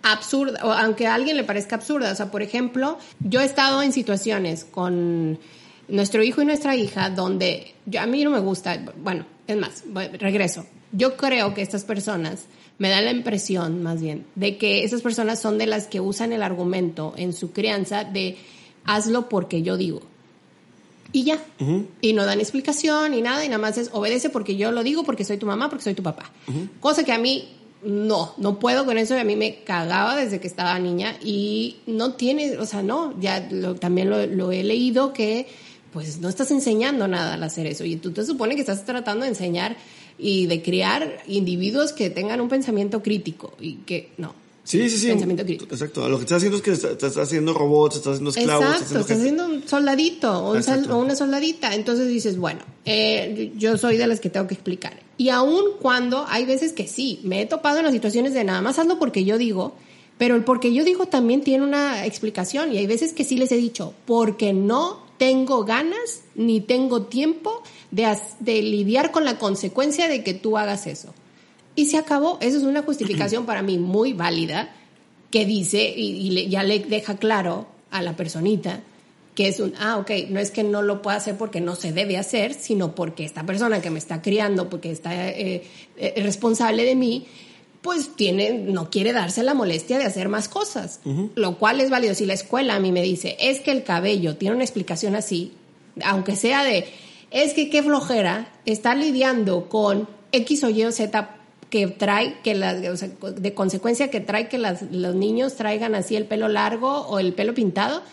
absurda, 0.04 0.60
o 0.64 0.72
aunque 0.72 1.08
a 1.08 1.16
alguien 1.16 1.38
le 1.38 1.44
parezca 1.44 1.76
absurda. 1.76 2.12
O 2.12 2.16
sea, 2.16 2.30
por 2.30 2.44
ejemplo, 2.44 3.00
yo 3.20 3.42
he 3.42 3.46
estado 3.46 3.82
en 3.82 3.94
situaciones 3.94 4.64
con 4.64 5.40
nuestro 5.88 6.22
hijo 6.22 6.44
y 6.44 6.46
nuestra 6.46 6.76
hija 6.76 7.10
donde 7.10 7.74
yo, 7.88 8.00
a 8.00 8.06
mí 8.06 8.24
no 8.24 8.30
me 8.30 8.42
gusta, 8.42 8.80
bueno, 8.98 9.26
es 9.48 9.58
más, 9.58 9.84
regreso. 10.20 10.68
Yo 10.92 11.16
creo 11.18 11.54
que 11.54 11.62
estas 11.62 11.84
personas 11.86 12.46
me 12.78 12.90
dan 12.90 13.06
la 13.06 13.12
impresión, 13.12 13.84
más 13.84 14.02
bien, 14.02 14.26
de 14.36 14.58
que 14.58 14.84
esas 14.84 15.02
personas 15.02 15.40
son 15.40 15.58
de 15.58 15.68
las 15.68 15.88
que 15.88 16.00
usan 16.00 16.34
el 16.34 16.44
argumento 16.44 17.14
en 17.18 17.34
su 17.34 17.52
crianza 17.52 18.04
de 18.04 18.38
hazlo 18.86 19.30
porque 19.30 19.62
yo 19.62 19.78
digo. 19.78 20.02
Y 21.14 21.24
ya. 21.26 21.40
Y 22.02 22.14
no 22.14 22.26
dan 22.26 22.40
explicación 22.40 23.12
ni 23.12 23.22
nada, 23.22 23.44
y 23.44 23.50
nada 23.50 23.60
más 23.62 23.78
es 23.78 23.90
obedece 23.94 24.30
porque 24.30 24.56
yo 24.56 24.72
lo 24.72 24.82
digo, 24.84 25.04
porque 25.04 25.26
soy 25.26 25.38
tu 25.38 25.46
mamá, 25.46 25.70
porque 25.70 25.84
soy 25.84 25.94
tu 25.94 26.04
papá. 26.04 26.32
Cosa 26.80 27.04
que 27.04 27.12
a 27.12 27.18
mí 27.18 27.50
no, 27.84 28.34
no 28.38 28.60
puedo 28.60 28.86
con 28.86 28.98
eso, 28.98 29.16
y 29.16 29.20
a 29.20 29.24
mí 29.26 29.36
me 29.36 29.56
cagaba 29.64 30.16
desde 30.16 30.40
que 30.40 30.48
estaba 30.48 30.78
niña 30.80 31.18
y 31.24 31.78
no 31.86 32.14
tiene, 32.14 32.58
o 32.58 32.66
sea, 32.66 32.82
no, 32.82 33.14
ya 33.20 33.48
lo- 33.52 33.76
también 33.76 34.10
lo, 34.10 34.26
lo 34.26 34.52
he 34.52 34.64
leído 34.64 35.14
que 35.14 35.48
pues 35.92 36.20
no 36.22 36.30
estás 36.30 36.50
enseñando 36.52 37.10
nada 37.10 37.34
al 37.34 37.44
hacer 37.44 37.68
eso 37.68 37.84
y 37.84 37.98
tú 37.98 38.12
te 38.12 38.24
supone 38.26 38.56
que 38.56 38.62
estás 38.62 38.86
tratando 38.86 39.24
de 39.24 39.30
enseñar 39.32 39.76
y 40.18 40.48
de 40.48 40.62
criar 40.62 41.24
individuos 41.28 41.94
que 41.94 42.10
tengan 42.10 42.42
un 42.42 42.50
pensamiento 42.50 43.02
crítico 43.02 43.54
y 43.60 43.76
que 43.86 44.10
no. 44.18 44.34
Sí, 44.64 44.90
sí, 44.90 44.98
sí. 44.98 45.08
Pensamiento 45.08 45.44
crítico. 45.44 45.74
Exacto. 45.74 46.08
Lo 46.08 46.18
que 46.18 46.24
estás 46.24 46.38
haciendo 46.38 46.58
es 46.58 46.64
que 46.64 46.72
estás, 46.72 46.92
estás 46.92 47.18
haciendo 47.18 47.54
robots, 47.54 47.96
estás 47.96 48.14
haciendo 48.14 48.30
esclavos. 48.30 48.66
Exacto, 48.66 49.00
estás 49.00 49.18
haciendo 49.18 49.46
un 49.46 49.68
soldadito 49.68 50.32
o, 50.32 50.54
un 50.54 50.62
sal- 50.64 50.76
Exacto. 50.80 50.98
o 50.98 51.02
una 51.02 51.16
soldadita. 51.16 51.74
Entonces 51.74 52.08
dices, 52.08 52.38
bueno, 52.38 52.60
eh, 52.86 53.52
yo 53.58 53.78
soy 53.78 53.98
de 53.98 54.06
las 54.06 54.20
que 54.20 54.30
tengo 54.30 54.48
que 54.48 54.54
explicar. 54.54 55.00
Y 55.18 55.30
aun 55.30 55.64
cuando 55.82 56.26
hay 56.28 56.46
veces 56.46 56.74
que 56.74 56.88
sí, 56.88 57.20
me 57.24 57.42
he 57.42 57.46
topado 57.48 57.80
en 57.80 57.86
las 57.86 57.94
situaciones 57.94 58.34
de 58.34 58.44
nada 58.44 58.62
más 58.62 58.78
hazlo 58.78 59.00
porque 59.00 59.26
yo 59.26 59.40
digo, 59.40 59.74
pero 60.20 60.36
el 60.36 60.44
porque 60.44 60.72
yo 60.72 60.84
digo 60.86 61.08
también 61.08 61.42
tiene 61.42 61.64
una 61.64 62.06
explicación. 62.06 62.72
Y 62.72 62.78
hay 62.78 62.86
veces 62.86 63.14
que 63.14 63.24
sí 63.24 63.38
les 63.38 63.52
he 63.52 63.58
dicho, 63.58 63.96
porque 64.06 64.54
no 64.54 65.01
tengo 65.22 65.66
ganas 65.66 66.24
ni 66.34 66.62
tengo 66.62 67.04
tiempo 67.04 67.62
de, 67.92 68.18
de 68.40 68.64
lidiar 68.64 69.12
con 69.12 69.24
la 69.24 69.38
consecuencia 69.38 70.08
de 70.08 70.24
que 70.24 70.34
tú 70.34 70.58
hagas 70.58 70.88
eso. 70.88 71.14
Y 71.76 71.86
se 71.86 71.98
acabó. 71.98 72.40
Eso 72.42 72.58
es 72.58 72.64
una 72.64 72.82
justificación 72.82 73.46
para 73.46 73.62
mí 73.62 73.78
muy 73.78 74.14
válida 74.14 74.74
que 75.30 75.46
dice 75.46 75.94
y, 75.96 76.50
ya 76.50 76.64
le 76.64 76.80
deja 76.80 77.18
claro 77.18 77.68
a 77.92 78.02
la 78.02 78.16
personita 78.16 78.82
que 79.36 79.48
es 79.48 79.60
un, 79.60 79.76
ah, 79.80 80.00
ok, 80.00 80.10
no 80.30 80.40
es 80.40 80.50
que 80.50 80.64
no 80.64 80.82
lo 80.82 81.04
pueda 81.04 81.18
hacer 81.18 81.38
porque 81.38 81.62
no 81.62 81.76
se 81.76 81.94
debe 81.94 82.18
hacer, 82.18 82.56
sino 82.56 82.96
porque 82.96 83.24
esta 83.24 83.46
persona 83.46 83.80
que 83.80 83.92
me 83.92 84.00
está 84.00 84.24
criando, 84.24 84.70
porque 84.72 84.90
está 84.90 85.30
eh, 85.30 85.64
eh, 85.98 86.14
responsable 86.24 86.84
de 86.84 86.96
mí, 86.96 87.28
pues 87.82 88.16
tiene, 88.16 88.52
no 88.54 88.90
quiere 88.90 89.12
darse 89.14 89.42
la 89.44 89.54
molestia 89.54 89.98
de 89.98 90.06
hacer 90.06 90.30
más 90.30 90.48
cosas, 90.48 91.00
lo 91.36 91.58
cual 91.58 91.82
es 91.82 91.90
válido. 91.90 92.14
Si 92.14 92.26
la 92.26 92.34
escuela 92.34 92.76
a 92.76 92.80
mí 92.80 92.92
me 92.92 93.02
dice, 93.02 93.38
es 93.40 93.60
que 93.60 93.72
el 93.72 93.84
cabello 93.84 94.36
tiene 94.38 94.56
una 94.56 94.64
explicación 94.64 95.16
así, 95.16 95.54
aunque 96.04 96.36
sea 96.36 96.64
de, 96.64 96.86
es 97.32 97.54
que 97.54 97.70
qué 97.70 97.82
flojera, 97.82 98.52
está 98.66 98.94
lidiando 98.96 99.68
con 99.68 100.08
X 100.32 100.64
o 100.64 100.70
Y 100.70 100.84
o 100.86 100.92
Z 100.92 101.38
que 101.70 101.88
trae, 101.88 102.36
que 102.44 102.54
la, 102.54 102.76
o 102.92 102.98
sea, 102.98 103.10
de 103.36 103.54
consecuencia 103.54 104.10
que 104.12 104.20
trae 104.20 104.48
que 104.50 104.58
las- 104.58 104.84
los 104.92 105.16
niños 105.16 105.56
traigan 105.56 105.96
así 105.96 106.16
el 106.16 106.26
pelo 106.26 106.50
largo 106.50 106.90
o 107.08 107.18
el 107.20 107.34
pelo 107.34 107.54
pintado, 107.54 108.04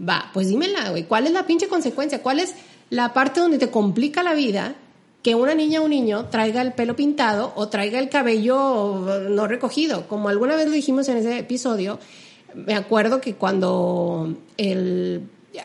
va, 0.00 0.30
pues 0.32 0.48
dímela, 0.48 0.90
güey, 0.90 1.04
¿cuál 1.04 1.26
es 1.26 1.32
la 1.32 1.44
pinche 1.46 1.66
consecuencia? 1.68 2.22
¿Cuál 2.22 2.38
es 2.40 2.54
la 2.90 3.12
parte 3.12 3.40
donde 3.40 3.58
te 3.58 3.70
complica 3.70 4.22
la 4.22 4.34
vida 4.34 4.74
que 5.22 5.34
una 5.34 5.54
niña 5.54 5.80
o 5.80 5.84
un 5.84 5.90
niño 5.90 6.26
traiga 6.26 6.62
el 6.62 6.72
pelo 6.72 6.96
pintado 6.96 7.52
o 7.56 7.68
traiga 7.68 7.98
el 7.98 8.08
cabello 8.08 9.28
no 9.30 9.46
recogido? 9.46 10.06
Como 10.08 10.28
alguna 10.28 10.56
vez 10.56 10.66
lo 10.66 10.72
dijimos 10.72 11.08
en 11.08 11.18
ese 11.18 11.38
episodio, 11.38 11.98
me 12.54 12.74
acuerdo 12.74 13.20
que 13.20 13.34
cuando 13.34 14.34
el 14.56 15.22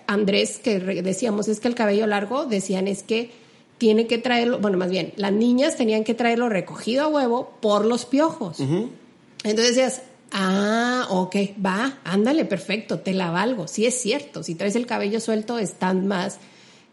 Andrés, 0.07 0.59
que 0.59 0.79
decíamos 0.79 1.47
es 1.47 1.59
que 1.59 1.67
el 1.67 1.75
cabello 1.75 2.07
largo, 2.07 2.45
decían 2.45 2.87
es 2.87 3.03
que 3.03 3.31
tiene 3.77 4.07
que 4.07 4.17
traerlo, 4.17 4.59
bueno, 4.59 4.77
más 4.77 4.89
bien, 4.89 5.13
las 5.17 5.33
niñas 5.33 5.75
tenían 5.75 6.03
que 6.03 6.13
traerlo 6.13 6.49
recogido 6.49 7.03
a 7.03 7.07
huevo 7.07 7.53
por 7.61 7.85
los 7.85 8.05
piojos. 8.05 8.59
Entonces 8.59 9.75
decías, 9.75 10.01
ah, 10.31 11.07
ok, 11.09 11.35
va, 11.63 11.99
ándale, 12.03 12.45
perfecto, 12.45 12.99
te 12.99 13.13
la 13.13 13.29
valgo. 13.31 13.67
Sí 13.67 13.85
es 13.85 13.99
cierto, 13.99 14.43
si 14.43 14.55
traes 14.55 14.75
el 14.75 14.85
cabello 14.85 15.19
suelto 15.19 15.59
estás 15.59 15.95
más 15.95 16.39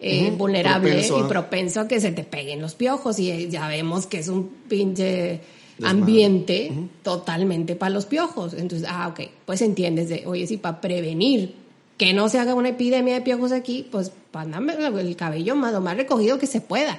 eh, 0.00 0.28
Ujú, 0.28 0.36
vulnerable 0.36 0.90
propenso 0.90 1.18
y 1.18 1.28
propenso 1.28 1.80
a 1.80 1.88
que 1.88 2.00
se 2.00 2.12
te 2.12 2.24
peguen 2.24 2.60
los 2.60 2.74
piojos 2.74 3.18
y 3.18 3.30
eh, 3.30 3.48
ya 3.50 3.68
vemos 3.68 4.06
que 4.06 4.18
es 4.18 4.28
un 4.28 4.48
pinche 4.68 5.40
ambiente 5.82 6.72
totalmente 7.02 7.76
para 7.76 7.90
los 7.90 8.06
piojos. 8.06 8.54
Entonces, 8.54 8.86
ah, 8.90 9.08
ok, 9.08 9.20
pues 9.46 9.62
entiendes 9.62 10.08
de, 10.08 10.24
oye, 10.26 10.46
si 10.46 10.56
para 10.56 10.80
prevenir 10.80 11.54
que 11.96 12.14
no 12.14 12.28
se 12.30 12.38
haga 12.38 12.54
una 12.54 12.70
epidemia 12.70 13.14
de 13.14 13.20
piojos 13.20 13.52
aquí, 13.52 13.86
pues 13.90 14.12
mándame 14.32 14.74
el 14.74 15.16
cabello 15.16 15.54
más, 15.54 15.72
lo 15.72 15.80
más 15.82 15.96
recogido 15.96 16.38
que 16.38 16.46
se 16.46 16.60
pueda. 16.60 16.98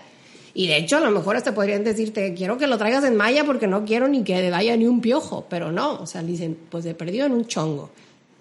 Y 0.53 0.67
de 0.67 0.77
hecho, 0.77 0.97
a 0.97 0.99
lo 0.99 1.11
mejor 1.11 1.37
hasta 1.37 1.55
podrían 1.55 1.83
decirte, 1.83 2.33
quiero 2.35 2.57
que 2.57 2.67
lo 2.67 2.77
traigas 2.77 3.03
en 3.05 3.15
malla 3.15 3.45
porque 3.45 3.67
no 3.67 3.85
quiero 3.85 4.07
ni 4.07 4.23
que 4.23 4.49
vaya 4.51 4.75
ni 4.75 4.85
un 4.85 5.01
piojo, 5.01 5.45
pero 5.49 5.71
no, 5.71 5.93
o 5.93 6.05
sea, 6.05 6.21
dicen, 6.21 6.57
pues 6.69 6.83
de 6.83 6.93
perdido 6.93 7.25
en 7.25 7.31
un 7.31 7.47
chongo. 7.47 7.89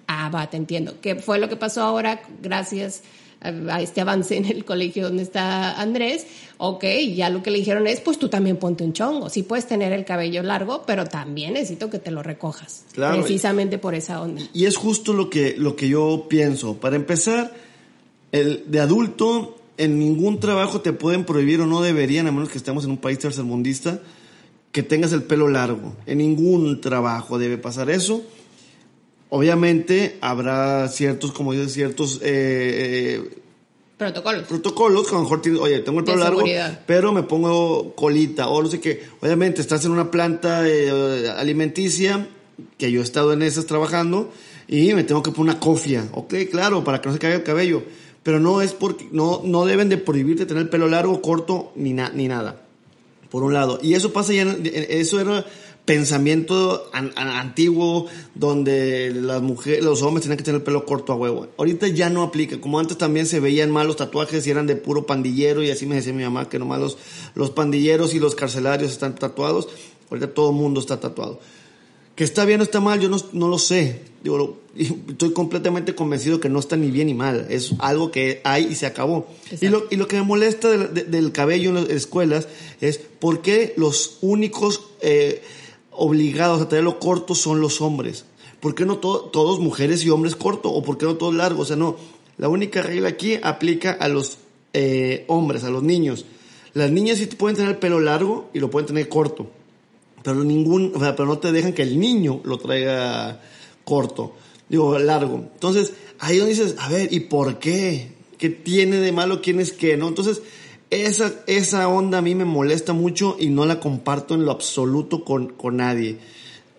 Ah, 0.07 0.29
va, 0.29 0.51
te 0.51 0.57
entiendo. 0.57 0.97
¿Qué 1.01 1.15
fue 1.15 1.39
lo 1.39 1.49
que 1.49 1.57
pasó 1.57 1.83
ahora 1.83 2.21
gracias 2.43 3.03
a, 3.41 3.81
este 3.81 4.01
avance 4.01 4.37
en 4.37 4.45
el 4.45 4.65
colegio 4.65 5.05
donde 5.05 5.23
está 5.23 5.81
Andrés? 5.81 6.27
Ok, 6.59 6.85
ya 7.15 7.31
lo 7.31 7.43
que 7.43 7.51
le 7.51 7.59
dijeron 7.59 7.87
es, 7.87 8.01
pues 8.01 8.19
tú 8.19 8.29
también 8.29 8.57
ponte 8.57 8.85
un 8.85 8.93
chongo. 8.93 9.31
Sí 9.31 9.43
puedes 9.43 9.67
tener 9.67 9.93
el 9.93 10.05
cabello 10.05 10.43
largo, 10.43 10.83
pero 10.87 11.07
también 11.07 11.55
necesito 11.55 11.91
que 11.91 11.99
te 11.99 12.11
lo 12.11 12.23
recojas. 12.23 12.85
Claro. 12.93 13.21
Precisamente 13.21 13.79
por 13.79 13.95
esa 13.95 14.21
onda. 14.21 14.43
Y 14.53 14.67
es 14.67 14.77
justo 14.77 15.13
lo 15.13 15.31
que, 15.31 15.55
lo 15.57 15.77
que 15.77 15.89
yo 15.89 16.27
pienso. 16.29 16.75
Para 16.75 16.97
empezar, 16.97 17.55
el 18.33 18.65
de 18.67 18.81
adulto, 18.81 19.57
en 19.79 19.99
ningún 19.99 20.41
trabajo 20.41 20.83
te 20.83 20.93
pueden 20.93 21.25
prohibir 21.25 21.61
o 21.63 21.67
no 21.67 21.81
deberían, 21.81 22.27
a 22.27 22.33
menos 22.33 22.51
que 22.51 22.59
estemos 22.59 22.85
en 22.85 22.91
un 22.91 22.99
país 22.99 23.19
tercermundista, 23.19 24.01
que 24.73 24.83
tengas 24.83 25.13
el 25.13 25.23
pelo 25.23 25.49
largo. 25.49 25.97
En 26.07 26.19
ningún 26.19 26.81
trabajo 26.81 27.39
debe 27.39 27.59
pasar 27.59 27.91
eso. 27.91 28.23
Obviamente 29.31 30.19
habrá 30.21 30.89
ciertos, 30.89 31.33
como 31.33 31.53
dices, 31.53 31.73
ciertos 31.73 32.17
eh, 32.23 33.21
eh, 33.23 33.31
Protocolos. 33.97 34.43
protocolos 34.49 35.07
que 35.07 35.15
a 35.15 35.19
lo 35.19 35.23
mejor 35.25 35.43
tienes, 35.43 35.61
oye, 35.61 35.79
tengo 35.81 35.99
el 36.01 36.05
pelo 36.05 36.19
largo, 36.19 36.43
pero 36.87 37.13
me 37.13 37.23
pongo 37.23 37.95
colita 37.95 38.49
o 38.49 38.63
no 38.63 38.69
sé 38.69 38.81
qué. 38.81 39.03
Obviamente 39.21 39.61
estás 39.61 39.85
en 39.85 39.93
una 39.93 40.11
planta 40.11 40.67
eh, 40.67 41.29
alimenticia, 41.37 42.29
que 42.79 42.91
yo 42.91 43.01
he 43.01 43.05
estado 43.05 43.33
en 43.33 43.43
esas 43.43 43.67
trabajando, 43.67 44.33
y 44.67 44.95
me 44.95 45.05
tengo 45.05 45.23
que 45.23 45.31
poner 45.31 45.53
una 45.53 45.61
cofia. 45.61 46.09
Ok, 46.13 46.35
claro, 46.51 46.83
para 46.83 47.01
que 47.01 47.09
no 47.09 47.13
se 47.13 47.19
caiga 47.21 47.37
el 47.37 47.43
cabello. 47.45 47.83
Pero 48.23 48.41
no 48.41 48.61
es 48.63 48.73
porque, 48.73 49.07
no, 49.13 49.43
no 49.45 49.65
deben 49.65 49.89
de 49.89 49.97
prohibirte 49.97 50.45
tener 50.47 50.65
el 50.65 50.69
pelo 50.71 50.89
largo, 50.89 51.23
corto, 51.23 51.73
ni, 51.77 51.93
na- 51.93 52.11
ni 52.15 52.27
nada. 52.27 52.63
Por 53.31 53.43
un 53.45 53.53
lado. 53.55 53.79
Y 53.83 53.95
eso 53.95 54.13
pasa 54.13 54.33
ya, 54.33 54.43
en- 54.43 54.67
en- 54.67 54.87
eso 54.91 55.21
era 55.21 55.45
pensamiento 55.95 56.89
an- 56.93 57.13
an- 57.17 57.29
antiguo 57.29 58.07
donde 58.37 59.13
las 59.13 59.43
mujeres, 59.43 59.83
los 59.85 60.03
hombres 60.03 60.23
tenían 60.23 60.39
que 60.39 60.45
tener 60.45 60.61
el 60.61 60.65
pelo 60.65 60.85
corto 60.87 61.13
a 61.13 61.17
huevo. 61.17 61.49
Ahorita 61.59 61.89
ya 61.89 62.09
no 62.11 62.23
aplica. 62.23 62.61
Como 62.61 62.79
antes 62.79 62.97
también 62.97 63.27
se 63.27 63.41
veían 63.41 63.71
mal 63.73 63.89
los 63.89 63.97
tatuajes 63.97 64.47
y 64.47 64.51
eran 64.51 64.67
de 64.69 64.77
puro 64.77 65.05
pandillero 65.05 65.63
y 65.65 65.71
así 65.71 65.87
me 65.87 65.97
decía 65.97 66.13
mi 66.13 66.23
mamá 66.23 66.49
que 66.49 66.59
nomás 66.61 66.79
los, 66.81 66.97
los 67.35 67.51
pandilleros 67.51 68.15
y 68.15 68.21
los 68.21 68.35
carcelarios 68.37 68.93
están 68.93 69.17
tatuados. 69.17 69.69
Ahorita 70.11 70.33
todo 70.33 70.51
el 70.51 70.57
mundo 70.57 70.79
está 70.81 71.01
tatuado. 71.01 71.41
Que 72.15 72.25
está 72.25 72.45
bien 72.45 72.61
o 72.61 72.65
está 72.65 72.81
mal, 72.81 73.01
yo 73.01 73.09
no, 73.09 73.17
no 73.33 73.49
lo 73.49 73.59
sé. 73.59 74.03
Digo, 74.23 74.39
lo- 74.39 74.57
estoy 75.11 75.33
completamente 75.33 75.95
convencido 75.97 76.39
que 76.39 76.49
no 76.49 76.61
está 76.61 76.77
ni 76.77 76.91
bien 76.93 77.09
ni 77.09 77.15
mal. 77.15 77.47
Es 77.51 77.75
algo 77.81 78.11
que 78.13 78.41
hay 78.45 78.69
y 78.71 78.75
se 78.77 78.87
acabó. 78.87 79.27
Y 79.61 79.69
lo, 79.69 79.85
y 79.91 79.97
lo 79.97 80.07
que 80.07 80.17
me 80.17 80.23
molesta 80.23 80.69
del, 80.71 80.95
de- 80.95 81.05
del 81.05 81.33
cabello 81.33 81.71
en 81.71 81.75
las 81.77 81.89
escuelas 81.91 82.47
es 82.81 82.99
por 82.99 83.43
qué 83.43 83.75
los 83.77 84.19
únicos 84.21 84.83
eh, 85.01 85.43
obligados 86.01 86.61
a 86.61 86.69
tenerlo 86.69 86.99
corto 86.99 87.35
son 87.35 87.61
los 87.61 87.81
hombres. 87.81 88.25
¿por 88.61 88.75
qué 88.75 88.85
no 88.85 88.99
todos 88.99 89.59
mujeres 89.59 90.05
y 90.05 90.11
hombres 90.11 90.37
corto? 90.37 90.71
¿O 90.71 90.83
por 90.83 90.99
qué 90.99 91.07
no 91.07 91.17
todos 91.17 91.35
largos? 91.35 91.63
O 91.63 91.65
sea, 91.67 91.77
no. 91.77 91.97
La 92.39 92.49
única 92.49 92.83
regla 92.83 93.09
aquí 93.09 93.39
aplica 93.43 93.93
a 93.93 94.09
los 94.09 94.39
eh, 94.73 95.25
hombres, 95.29 95.65
a 95.65 95.71
los 95.71 95.83
niños. 95.83 96.27
Las 96.75 96.91
niñas 96.91 97.19
sí 97.19 97.27
pueden 97.27 97.57
tener 97.57 97.73
el 97.73 97.79
pelo 97.79 98.01
largo 98.01 98.51
y 98.55 98.61
lo 98.61 98.71
pueden 98.71 98.87
tener 98.87 99.09
corto. 99.09 99.51
Pero 100.23 100.45
ningún, 100.45 100.93
o 100.95 101.01
sea, 101.01 101.17
pero 101.17 101.27
no 101.27 101.39
te 101.39 101.53
dejan 101.53 101.73
que 101.73 101.83
el 101.83 101.99
niño 101.99 102.41
lo 102.45 102.59
traiga 102.59 103.41
corto. 103.85 104.35
Digo, 104.69 104.99
largo. 104.99 105.37
Entonces, 105.55 105.93
ahí 106.19 106.39
donde 106.39 106.55
dices, 106.55 106.77
a 106.79 106.89
ver, 106.89 107.13
¿y 107.13 107.21
por 107.21 107.59
qué? 107.59 108.13
¿Qué 108.39 108.51
tiene 108.51 108.97
de 108.99 109.13
malo? 109.13 109.43
¿Quién 109.43 109.61
es 109.61 109.73
qué? 109.73 109.97
¿No? 109.97 110.09
Entonces, 110.09 110.43
esa, 110.91 111.33
esa 111.47 111.89
onda 111.89 112.19
a 112.19 112.23
mí 112.23 112.35
me 112.35 112.45
molesta 112.45 112.93
mucho 112.93 113.37
y 113.39 113.49
no 113.49 113.65
la 113.65 113.81
comparto 113.81 114.35
en 114.35 114.45
lo 114.45 114.51
absoluto 114.51 115.25
con, 115.25 115.49
con 115.49 115.77
nadie. 115.77 116.19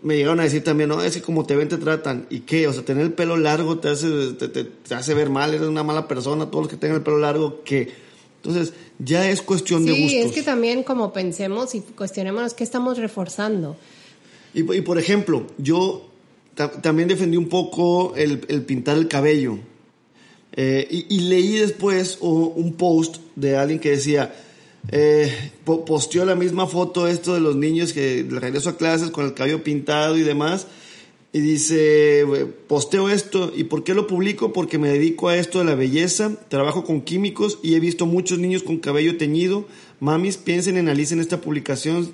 Me 0.01 0.17
llegaron 0.17 0.39
a 0.39 0.43
decir 0.43 0.63
también, 0.63 0.89
no, 0.89 1.01
es 1.01 1.15
que 1.15 1.21
como 1.21 1.45
te 1.45 1.55
ven 1.55 1.69
te 1.69 1.77
tratan. 1.77 2.25
¿Y 2.29 2.41
qué? 2.41 2.67
O 2.67 2.73
sea, 2.73 2.83
tener 2.83 3.03
el 3.03 3.13
pelo 3.13 3.37
largo 3.37 3.79
te 3.79 3.89
hace, 3.89 4.33
te, 4.33 4.47
te, 4.49 4.95
hace 4.95 5.13
ver 5.13 5.29
mal, 5.29 5.53
eres 5.53 5.67
una 5.67 5.83
mala 5.83 6.07
persona, 6.07 6.47
todos 6.47 6.65
los 6.65 6.71
que 6.71 6.77
tengan 6.77 6.97
el 6.97 7.03
pelo 7.03 7.19
largo, 7.19 7.61
¿qué? 7.63 7.89
Entonces, 8.43 8.73
ya 8.97 9.29
es 9.29 9.41
cuestión 9.41 9.85
de 9.85 9.91
gustos. 9.91 10.09
Sí, 10.09 10.17
es 10.17 10.31
que 10.31 10.41
también 10.41 10.83
como 10.83 11.13
pensemos 11.13 11.75
y 11.75 11.81
cuestionemos 11.81 12.55
qué 12.55 12.63
estamos 12.63 12.97
reforzando. 12.97 13.77
Y, 14.53 14.61
y 14.73 14.81
por 14.81 14.97
ejemplo, 14.97 15.45
yo 15.57 16.09
también 16.81 17.07
defendí 17.07 17.37
un 17.37 17.49
poco 17.49 18.15
el, 18.15 18.41
el 18.49 18.63
pintar 18.63 18.97
el 18.97 19.07
cabello. 19.07 19.59
Eh, 20.53 21.05
y, 21.09 21.19
leí 21.21 21.55
después 21.55 22.17
un 22.21 22.73
post 22.73 23.17
de 23.35 23.55
alguien 23.55 23.79
que 23.79 23.91
decía, 23.91 24.33
eh, 24.89 25.51
posteó 25.65 26.25
la 26.25 26.35
misma 26.35 26.67
foto 26.67 27.07
esto 27.07 27.33
de 27.33 27.39
los 27.39 27.55
niños 27.55 27.93
que 27.93 28.25
regreso 28.29 28.69
a 28.69 28.77
clases 28.77 29.11
con 29.11 29.25
el 29.25 29.33
cabello 29.33 29.63
pintado 29.63 30.17
y 30.17 30.23
demás. 30.23 30.67
Y 31.33 31.39
dice, 31.39 32.25
posteo 32.67 33.07
esto. 33.07 33.53
¿Y 33.55 33.63
por 33.63 33.85
qué 33.85 33.93
lo 33.93 34.05
publico? 34.05 34.51
Porque 34.51 34.77
me 34.77 34.89
dedico 34.89 35.29
a 35.29 35.37
esto 35.37 35.59
de 35.59 35.65
la 35.65 35.75
belleza, 35.75 36.35
trabajo 36.49 36.83
con 36.83 37.01
químicos 37.01 37.59
y 37.63 37.75
he 37.75 37.79
visto 37.79 38.05
muchos 38.05 38.39
niños 38.39 38.63
con 38.63 38.79
cabello 38.79 39.17
teñido. 39.17 39.65
Mamis, 40.01 40.35
piensen, 40.35 40.77
analicen 40.77 41.21
esta 41.21 41.39
publicación. 41.39 42.11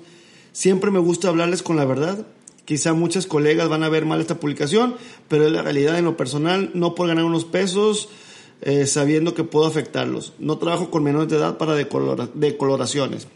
Siempre 0.52 0.92
me 0.92 1.00
gusta 1.00 1.28
hablarles 1.28 1.64
con 1.64 1.76
la 1.76 1.84
verdad. 1.84 2.26
Quizá 2.64 2.92
muchas 2.92 3.26
colegas 3.26 3.68
van 3.68 3.82
a 3.82 3.88
ver 3.88 4.04
mal 4.04 4.20
esta 4.20 4.38
publicación, 4.38 4.94
pero 5.26 5.46
es 5.46 5.52
la 5.52 5.62
realidad 5.62 5.98
en 5.98 6.04
lo 6.04 6.16
personal, 6.16 6.70
no 6.74 6.94
por 6.94 7.08
ganar 7.08 7.24
unos 7.24 7.46
pesos, 7.46 8.10
eh, 8.62 8.86
sabiendo 8.86 9.34
que 9.34 9.44
puedo 9.44 9.66
afectarlos. 9.66 10.32
No 10.38 10.58
trabajo 10.58 10.90
con 10.90 11.04
menores 11.04 11.28
de 11.28 11.36
edad 11.36 11.58
para 11.58 11.74
decoloraciones. 11.74 13.28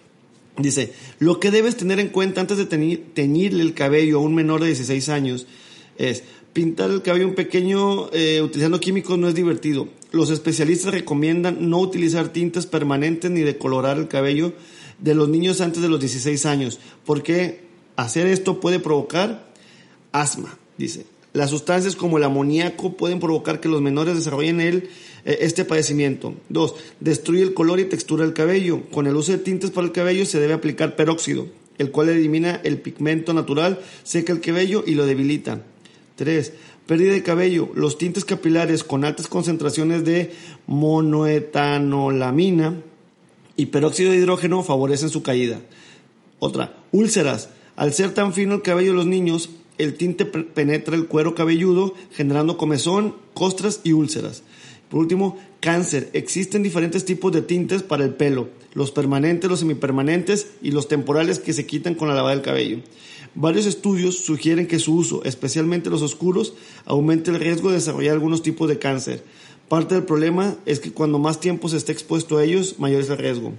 Dice, 0.58 0.92
lo 1.18 1.40
que 1.40 1.50
debes 1.50 1.76
tener 1.76 1.98
en 1.98 2.08
cuenta 2.08 2.40
antes 2.40 2.58
de 2.58 2.66
teñirle 2.66 3.62
el 3.62 3.72
cabello 3.72 4.18
a 4.18 4.22
un 4.22 4.35
menor 4.35 4.61
de 4.61 4.66
16 4.66 5.08
años 5.08 5.46
es 5.96 6.24
pintar 6.52 6.90
el 6.90 7.02
cabello 7.02 7.28
un 7.28 7.35
pequeño 7.35 8.11
eh, 8.12 8.42
utilizando 8.42 8.80
químicos 8.80 9.18
no 9.18 9.28
es 9.28 9.35
divertido. 9.35 9.88
Los 10.11 10.30
especialistas 10.30 10.92
recomiendan 10.92 11.70
no 11.70 11.78
utilizar 11.78 12.28
tintas 12.28 12.66
permanentes 12.66 13.30
ni 13.30 13.40
decolorar 13.40 13.96
el 13.96 14.08
cabello 14.08 14.52
de 14.98 15.14
los 15.14 15.28
niños 15.28 15.61
antes 15.62 15.80
de 15.80 15.88
los 15.88 16.00
16 16.00 16.44
años, 16.46 16.78
porque 17.06 17.62
hacer 17.96 18.26
esto 18.26 18.61
puede 18.61 18.78
provocar 18.78 19.52
asma, 20.12 20.58
dice. 20.76 21.06
Las 21.32 21.48
sustancias 21.48 21.96
como 21.96 22.18
el 22.18 22.24
amoníaco 22.24 22.94
pueden 22.94 23.18
provocar 23.18 23.58
que 23.58 23.68
los 23.70 23.80
menores 23.80 24.14
desarrollen 24.14 24.61
el 24.61 24.90
este 25.24 25.64
padecimiento. 25.64 26.35
Dos, 26.48 26.74
destruye 27.00 27.42
el 27.42 27.54
color 27.54 27.80
y 27.80 27.85
textura 27.85 28.24
del 28.24 28.35
cabello. 28.35 28.82
Con 28.90 29.06
el 29.06 29.16
uso 29.16 29.32
de 29.32 29.38
tintes 29.38 29.70
para 29.70 29.87
el 29.87 29.92
cabello 29.92 30.26
se 30.26 30.40
debe 30.40 30.54
aplicar 30.54 30.96
peróxido, 30.96 31.46
el 31.78 31.90
cual 31.90 32.08
elimina 32.08 32.61
el 32.64 32.78
pigmento 32.78 33.32
natural, 33.32 33.80
seca 34.02 34.32
el 34.32 34.40
cabello 34.40 34.85
y 34.87 34.94
lo 34.94 35.06
debilita. 35.06 35.62
Tres, 36.16 36.52
pérdida 36.87 37.12
de 37.12 37.22
cabello. 37.22 37.70
Los 37.74 37.98
tintes 37.98 38.24
capilares 38.24 38.85
con 38.85 39.04
altas 39.04 39.28
concentraciones 39.28 40.04
de 40.04 40.32
monoetanolamina 40.66 42.82
y 43.56 43.66
peróxido 43.66 44.11
de 44.11 44.18
hidrógeno 44.18 44.62
favorecen 44.62 45.11
su 45.11 45.22
caída. 45.22 45.61
Otra, 46.38 46.76
úlceras. 46.90 47.50
Al 47.76 47.92
ser 47.92 48.12
tan 48.12 48.35
fino 48.35 48.54
el 48.54 48.62
cabello 48.62 48.90
de 48.90 48.96
los 48.96 49.06
niños, 49.06 49.50
el 49.78 49.94
tinte 49.94 50.26
penetra 50.26 50.94
el 50.94 51.06
cuero 51.06 51.35
cabelludo 51.35 51.94
generando 52.12 52.58
comezón, 52.58 53.16
costras 53.35 53.80
y 53.85 53.92
úlceras. 53.92 54.42
Por 54.92 55.00
último, 55.00 55.38
cáncer. 55.61 56.11
Existen 56.12 56.62
diferentes 56.62 57.07
tipos 57.07 57.33
de 57.33 57.40
tintes 57.40 57.83
para 57.83 58.05
el 58.05 58.12
pelo, 58.12 58.50
los 58.74 58.90
permanentes, 58.90 59.48
los 59.48 59.61
semipermanentes 59.61 60.48
y 60.61 60.70
los 60.70 60.87
temporales 60.87 61.38
que 61.38 61.55
se 61.55 61.64
quitan 61.64 61.94
con 61.94 62.09
la 62.09 62.14
lavada 62.14 62.35
del 62.35 62.44
cabello. 62.44 62.81
Varios 63.35 63.64
estudios 63.64 64.18
sugieren 64.18 64.66
que 64.66 64.78
su 64.78 64.94
uso, 64.94 65.24
especialmente 65.24 65.88
los 65.88 66.02
oscuros, 66.02 66.52
aumenta 66.85 67.31
el 67.31 67.40
riesgo 67.40 67.70
de 67.70 67.76
desarrollar 67.76 68.12
algunos 68.12 68.42
tipos 68.42 68.68
de 68.68 68.78
cáncer. 68.78 69.24
Parte 69.66 69.94
del 69.94 70.05
problema 70.05 70.59
es 70.66 70.78
que 70.78 70.92
cuando 70.92 71.18
más 71.18 71.40
tiempo 71.40 71.70
se 71.70 71.78
esté 71.78 71.92
expuesto 71.92 72.37
a 72.37 72.44
ellos, 72.44 72.78
mayor 72.78 73.00
es 73.00 73.09
el 73.09 73.16
riesgo. 73.16 73.55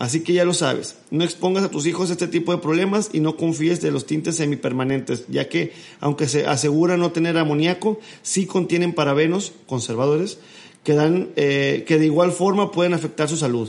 Así 0.00 0.22
que 0.22 0.32
ya 0.32 0.46
lo 0.46 0.54
sabes, 0.54 0.94
no 1.10 1.24
expongas 1.24 1.62
a 1.62 1.70
tus 1.70 1.84
hijos 1.84 2.08
a 2.08 2.12
este 2.12 2.26
tipo 2.26 2.52
de 2.52 2.58
problemas 2.58 3.10
y 3.12 3.20
no 3.20 3.36
confíes 3.36 3.82
de 3.82 3.90
los 3.90 4.06
tintes 4.06 4.36
semipermanentes, 4.36 5.26
ya 5.28 5.50
que, 5.50 5.74
aunque 6.00 6.26
se 6.26 6.46
asegura 6.46 6.96
no 6.96 7.12
tener 7.12 7.36
amoníaco, 7.36 8.00
sí 8.22 8.46
contienen 8.46 8.94
parabenos, 8.94 9.52
conservadores, 9.66 10.38
que, 10.84 10.94
dan, 10.94 11.28
eh, 11.36 11.84
que 11.86 11.98
de 11.98 12.06
igual 12.06 12.32
forma 12.32 12.72
pueden 12.72 12.94
afectar 12.94 13.28
su 13.28 13.36
salud. 13.36 13.68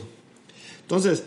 Entonces, 0.84 1.24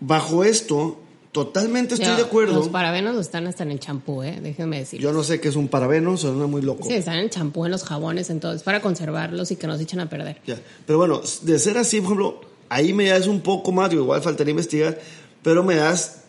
bajo 0.00 0.44
esto, 0.44 0.98
totalmente 1.32 1.96
estoy 1.96 2.16
de 2.16 2.22
acuerdo. 2.22 2.54
Los 2.54 2.70
parabenos 2.70 3.18
están 3.18 3.46
hasta 3.46 3.64
en 3.64 3.72
el 3.72 3.80
champú, 3.80 4.22
¿eh? 4.22 4.38
déjenme 4.42 4.78
decir. 4.78 4.98
Yo 4.98 5.12
no 5.12 5.24
sé 5.24 5.42
qué 5.42 5.48
es 5.48 5.56
un 5.56 5.68
parabeno, 5.68 6.16
suena 6.16 6.46
muy 6.46 6.62
loco. 6.62 6.84
Sí, 6.88 6.94
están 6.94 7.16
en 7.16 7.24
el 7.24 7.30
champú, 7.30 7.66
en 7.66 7.70
los 7.70 7.84
jabones, 7.84 8.30
entonces, 8.30 8.62
para 8.62 8.80
conservarlos 8.80 9.50
y 9.50 9.56
que 9.56 9.66
no 9.66 9.76
se 9.76 9.82
echen 9.82 10.00
a 10.00 10.08
perder. 10.08 10.40
Ya. 10.46 10.58
Pero 10.86 10.98
bueno, 10.98 11.20
de 11.42 11.58
ser 11.58 11.76
así, 11.76 12.00
por 12.00 12.12
ejemplo, 12.12 12.51
ahí 12.72 12.92
me 12.92 13.06
das 13.06 13.26
un 13.26 13.40
poco 13.40 13.70
más, 13.72 13.92
igual 13.92 14.22
faltaría 14.22 14.52
investigar, 14.52 14.98
pero 15.42 15.62
me 15.62 15.76
das 15.76 16.22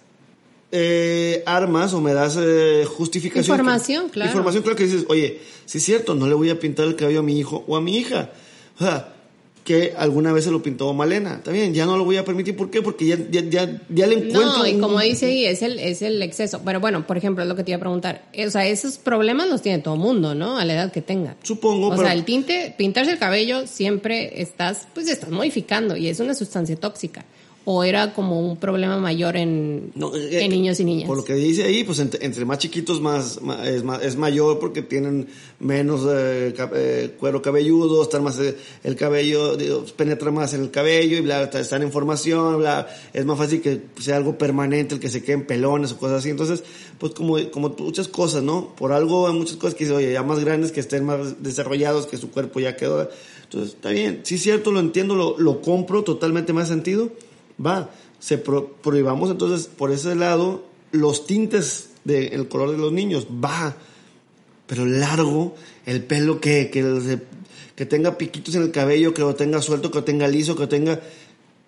eh, 0.72 1.44
armas 1.46 1.94
o 1.94 2.02
me 2.02 2.14
das 2.14 2.38
eh, 2.40 2.86
justificación. 2.86 3.56
Información, 3.56 4.10
claro. 4.10 4.30
Información, 4.30 4.64
claro 4.64 4.76
que 4.76 4.86
dices, 4.86 5.06
oye, 5.08 5.40
si 5.66 5.78
es 5.78 5.84
cierto, 5.84 6.16
no 6.16 6.28
le 6.28 6.34
voy 6.34 6.50
a 6.50 6.60
pintar 6.60 6.88
el 6.88 6.96
cabello 6.96 7.20
a 7.20 7.24
mi 7.24 7.40
hijo 7.40 7.64
o 7.68 7.78
a 7.78 7.82
mi 7.82 7.98
hija. 7.98 8.32
O 8.80 8.84
sea, 8.84 9.14
que 9.64 9.94
alguna 9.98 10.34
vez 10.34 10.44
se 10.44 10.52
lo 10.52 10.62
pintó 10.62 10.94
Malena. 10.94 11.42
También, 11.44 11.74
ya 11.74 11.86
no 11.86 11.98
lo 11.98 12.04
voy 12.04 12.18
a 12.18 12.26
permitir. 12.26 12.56
¿Por 12.56 12.70
qué? 12.70 12.82
Porque 12.82 13.06
ya, 13.06 13.18
ya, 13.30 13.42
ya, 13.42 13.82
ya 13.90 14.08
le 14.08 14.16
encuentro. 14.16 14.58
No, 14.58 14.68
y 14.68 14.80
como 14.80 15.00
dice 15.00 15.28
ahí, 15.28 15.46
es 15.46 15.62
el, 15.62 15.80
es 15.80 16.02
el 16.02 16.22
exceso. 16.22 16.62
Pero 16.66 16.80
bueno, 16.80 17.08
por 17.08 17.18
ejemplo, 17.18 17.44
es 17.44 17.50
lo 17.50 17.56
que 17.56 17.64
te 17.64 17.72
iba 17.72 17.78
a 17.78 17.80
preguntar. 17.80 18.26
O 18.46 18.50
sea, 18.50 18.68
esos 18.68 18.98
problemas 18.98 19.50
los 19.50 19.62
tiene 19.62 19.80
todo 19.80 19.96
mundo, 19.96 20.36
¿no? 20.36 20.58
A 20.58 20.66
la 20.66 20.74
edad 20.74 20.92
que 20.92 21.02
tenga. 21.02 21.36
Supongo. 21.44 21.90
O 21.90 21.98
sea, 21.98 22.14
el 22.14 22.26
tinte, 22.26 22.76
pintarse 22.78 23.12
el 23.12 23.20
cabello, 23.20 23.66
siempre 23.68 24.42
estás, 24.42 24.88
pues 24.94 25.08
estás 25.08 25.30
modificando 25.30 25.96
y 25.96 26.08
es 26.08 26.20
una 26.20 26.34
sustancia 26.34 26.76
tóxica 26.76 27.26
o 27.66 27.84
era 27.84 28.14
como 28.14 28.42
un 28.42 28.58
problema 28.58 28.98
mayor 28.98 29.38
en, 29.38 29.94
eh, 29.96 30.48
niños 30.50 30.80
y 30.80 30.86
niñas? 30.86 31.08
Por 31.08 31.18
lo 31.18 31.24
que 31.24 31.34
dice 31.36 31.64
ahí, 31.64 31.84
pues 31.84 32.00
entre, 32.00 32.46
más 32.46 32.58
chiquitos 32.58 33.00
más, 33.00 33.40
es, 33.64 34.16
mayor 34.18 34.60
porque 34.60 34.82
tienen 34.82 35.28
menos 35.60 36.02
eh, 36.10 36.54
eh, 36.76 37.16
cuero 37.18 37.42
cabelludo, 37.42 38.04
están 38.04 38.24
más 38.24 38.40
el 38.40 38.96
cabello 38.96 39.56
penetra 39.96 40.32
más 40.32 40.54
en 40.54 40.62
el 40.62 40.72
cabello 40.72 41.18
y 41.18 41.22
bla, 41.22 41.44
están 41.44 41.84
en 41.84 41.92
formación, 41.92 42.58
bla, 42.58 42.88
es 43.14 43.26
más 43.26 43.38
fácil 43.38 43.62
que 43.62 43.82
sea 44.00 44.18
algo 44.18 44.38
permanente, 44.38 44.96
el 44.96 45.02
que 45.02 45.10
se 45.10 45.24
queden 45.24 45.46
pelones 45.46 45.94
o 45.94 45.98
cosas 45.98 46.20
así. 46.20 46.30
Entonces, 46.30 46.64
pues 47.00 47.14
como, 47.14 47.38
como 47.52 47.76
muchas 47.80 48.10
cosas, 48.10 48.44
¿no? 48.44 48.76
Por 48.76 48.92
algo 48.92 49.28
hay 49.28 49.34
muchas 49.34 49.56
cosas 49.56 49.76
que 49.76 49.86
dicen, 49.86 49.98
oye, 49.98 50.12
ya 50.12 50.24
más 50.24 50.40
grandes, 50.40 50.72
que 50.72 50.82
estén 50.82 51.06
más 51.06 51.42
desarrollados, 51.42 52.08
que 52.08 52.18
su 52.18 52.30
cuerpo 52.30 52.60
ya 52.60 52.76
quedó. 52.76 53.10
Entonces, 53.44 53.76
está 53.76 53.90
bien, 53.90 54.22
sí 54.24 54.36
es 54.36 54.42
cierto, 54.42 54.72
lo 54.72 54.80
entiendo, 54.80 55.16
lo, 55.16 55.38
lo 55.38 55.62
compro, 55.62 56.04
totalmente 56.04 56.52
más 56.52 56.68
sentido 56.68 57.12
va, 57.64 57.90
se 58.20 58.38
prohibamos 58.38 59.30
entonces 59.30 59.68
por 59.68 59.92
ese 59.92 60.16
lado 60.16 60.64
los 60.92 61.26
tintes 61.26 61.90
del 62.04 62.48
color 62.48 62.72
de 62.72 62.78
los 62.78 62.92
niños, 62.92 63.28
va, 63.44 63.76
pero 64.68 64.86
largo, 64.86 65.56
el 65.86 66.04
pelo 66.04 66.40
que, 66.40 66.70
que, 66.70 67.20
que 67.76 67.86
tenga 67.86 68.18
piquitos 68.18 68.56
en 68.56 68.64
el 68.64 68.72
cabello, 68.72 69.14
que 69.14 69.22
lo 69.22 69.36
tenga 69.36 69.62
suelto, 69.62 69.92
que 69.92 70.00
lo 70.00 70.04
tenga 70.04 70.28
liso, 70.28 70.56
que 70.56 70.62
lo 70.62 70.70
tenga... 70.70 71.02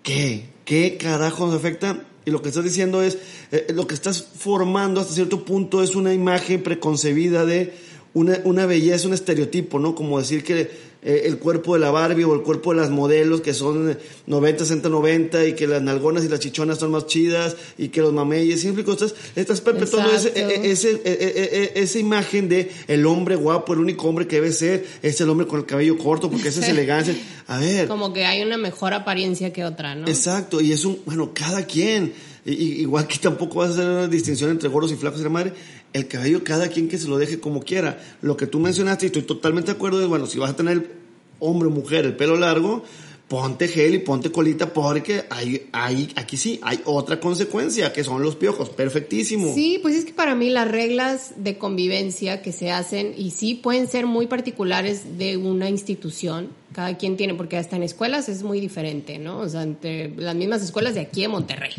¿Qué? 0.04 0.50
¿Qué 0.66 0.98
carajo 0.98 1.48
nos 1.48 1.56
afecta? 1.56 2.06
Y 2.26 2.32
lo 2.32 2.42
que 2.42 2.50
estás 2.50 2.64
diciendo 2.64 3.02
es, 3.02 3.18
eh, 3.52 3.68
lo 3.74 3.88
que 3.88 3.96
estás 3.96 4.24
formando 4.24 5.02
hasta 5.02 5.14
cierto 5.14 5.46
punto 5.46 5.82
es 5.84 5.96
una 5.96 6.14
imagen 6.14 6.64
preconcebida 6.64 7.46
de 7.46 7.74
una, 8.14 8.40
una 8.44 8.66
belleza, 8.66 9.08
un 9.08 9.14
estereotipo, 9.14 9.80
¿no? 9.80 9.96
Como 9.96 10.20
decir 10.20 10.44
que 10.44 10.70
eh, 11.08 11.28
el 11.28 11.38
cuerpo 11.38 11.76
de 11.76 11.82
la 11.82 11.92
Barbie 11.92 12.24
o 12.24 12.34
el 12.34 12.42
cuerpo 12.42 12.74
de 12.74 12.82
las 12.82 12.90
modelos 12.90 13.42
que 13.42 13.54
son 13.54 13.96
90, 14.26 14.66
60, 14.66 14.90
90 14.90 15.46
y 15.46 15.54
que 15.54 15.68
las 15.68 15.80
nalgonas 15.80 16.26
y 16.26 16.30
las 16.30 16.40
chichonas 16.40 16.80
son 16.80 16.90
más 16.90 17.06
chidas 17.06 17.56
y 17.78 17.90
que 17.90 18.02
los 18.02 18.12
mameyes, 18.12 18.60
siempre 18.60 18.84
estás, 18.84 19.14
estás 19.36 19.62
perpetuando 19.62 20.12
ese, 20.12 20.30
e, 20.30 20.72
ese, 20.72 21.00
e, 21.06 21.74
e, 21.76 21.80
esa 21.80 22.00
imagen 22.00 22.50
de 22.50 22.72
el 22.88 23.06
hombre 23.06 23.36
guapo, 23.36 23.74
el 23.74 23.82
único 23.82 24.08
hombre 24.10 24.26
que 24.26 24.38
debe 24.38 24.52
ser, 24.52 24.84
es 25.04 25.22
el 25.22 25.30
hombre 25.30 25.46
con 25.46 25.60
el 25.60 25.68
cabello 25.68 25.96
corto 25.96 26.32
porque 26.32 26.48
esa 26.48 26.62
es 26.62 26.70
elegancia. 26.70 27.16
A 27.46 27.60
ver. 27.60 27.88
Como 27.88 28.12
que 28.12 28.26
hay 28.26 28.42
una 28.42 28.58
mejor 28.58 28.96
apariencia 28.96 29.54
que 29.54 29.64
otra, 29.64 29.94
¿no? 29.94 30.08
Exacto, 30.08 30.60
y 30.60 30.72
es 30.72 30.86
un, 30.86 31.00
bueno, 31.06 31.34
cada 31.36 31.68
quien. 31.68 32.14
igual 32.46 33.06
que 33.06 33.20
tampoco 33.20 33.60
vas 33.60 33.70
a 33.70 33.74
hacer 33.74 33.86
una 33.86 34.08
distinción 34.08 34.50
entre 34.50 34.70
gordos 34.70 34.92
y 34.92 34.96
flacos 34.96 35.20
y 35.20 35.24
la 35.24 35.30
madre, 35.30 35.54
el 35.96 36.08
cabello 36.10 36.44
cada 36.44 36.68
quien 36.68 36.90
que 36.90 36.98
se 36.98 37.08
lo 37.08 37.18
deje 37.18 37.40
como 37.40 37.62
quiera. 37.62 38.04
Lo 38.22 38.36
que 38.36 38.48
tú 38.48 38.60
mencionaste, 38.60 39.06
y 39.06 39.08
estoy 39.08 39.22
totalmente 39.22 39.72
de 39.72 39.78
acuerdo, 39.78 40.02
es, 40.02 40.08
bueno, 40.08 40.26
si 40.26 40.38
vas 40.38 40.52
a 40.52 40.56
tener 40.56 40.92
hombre 41.40 41.70
o 41.70 41.72
mujer 41.72 42.04
el 42.04 42.18
pelo 42.18 42.36
largo, 42.36 42.84
ponte 43.30 43.70
gel 43.70 43.96
y 43.96 44.00
ponte 44.00 44.30
colita 44.30 44.74
porque 44.74 45.24
hay, 45.30 45.70
hay, 45.72 46.12
aquí 46.18 46.36
sí, 46.36 46.60
hay 46.64 46.82
otra 46.84 47.22
consecuencia, 47.22 47.94
que 47.94 48.04
son 48.04 48.22
los 48.22 48.36
piojos. 48.36 48.70
Perfectísimo. 48.70 49.54
Sí, 49.54 49.80
pues 49.82 49.96
es 49.96 50.04
que 50.04 50.12
para 50.12 50.36
mí 50.36 50.50
las 50.50 50.70
reglas 50.70 51.32
de 51.38 51.58
convivencia 51.58 52.42
que 52.42 52.52
se 52.52 52.72
hacen, 52.72 53.14
y 53.18 53.32
sí 53.32 53.56
pueden 53.56 53.88
ser 53.88 54.06
muy 54.06 54.28
particulares 54.28 55.18
de 55.18 55.38
una 55.38 55.70
institución, 55.70 56.50
cada 56.74 56.98
quien 56.98 57.16
tiene, 57.16 57.36
porque 57.36 57.56
hasta 57.56 57.78
en 57.78 57.84
escuelas 57.84 58.28
es 58.28 58.44
muy 58.44 58.60
diferente, 58.60 59.18
¿no? 59.18 59.40
O 59.40 59.48
sea, 59.48 59.64
entre 59.64 60.10
las 60.18 60.36
mismas 60.36 60.62
escuelas 60.62 60.94
de 60.94 61.00
aquí 61.00 61.24
en 61.24 61.32
Monterrey. 61.32 61.72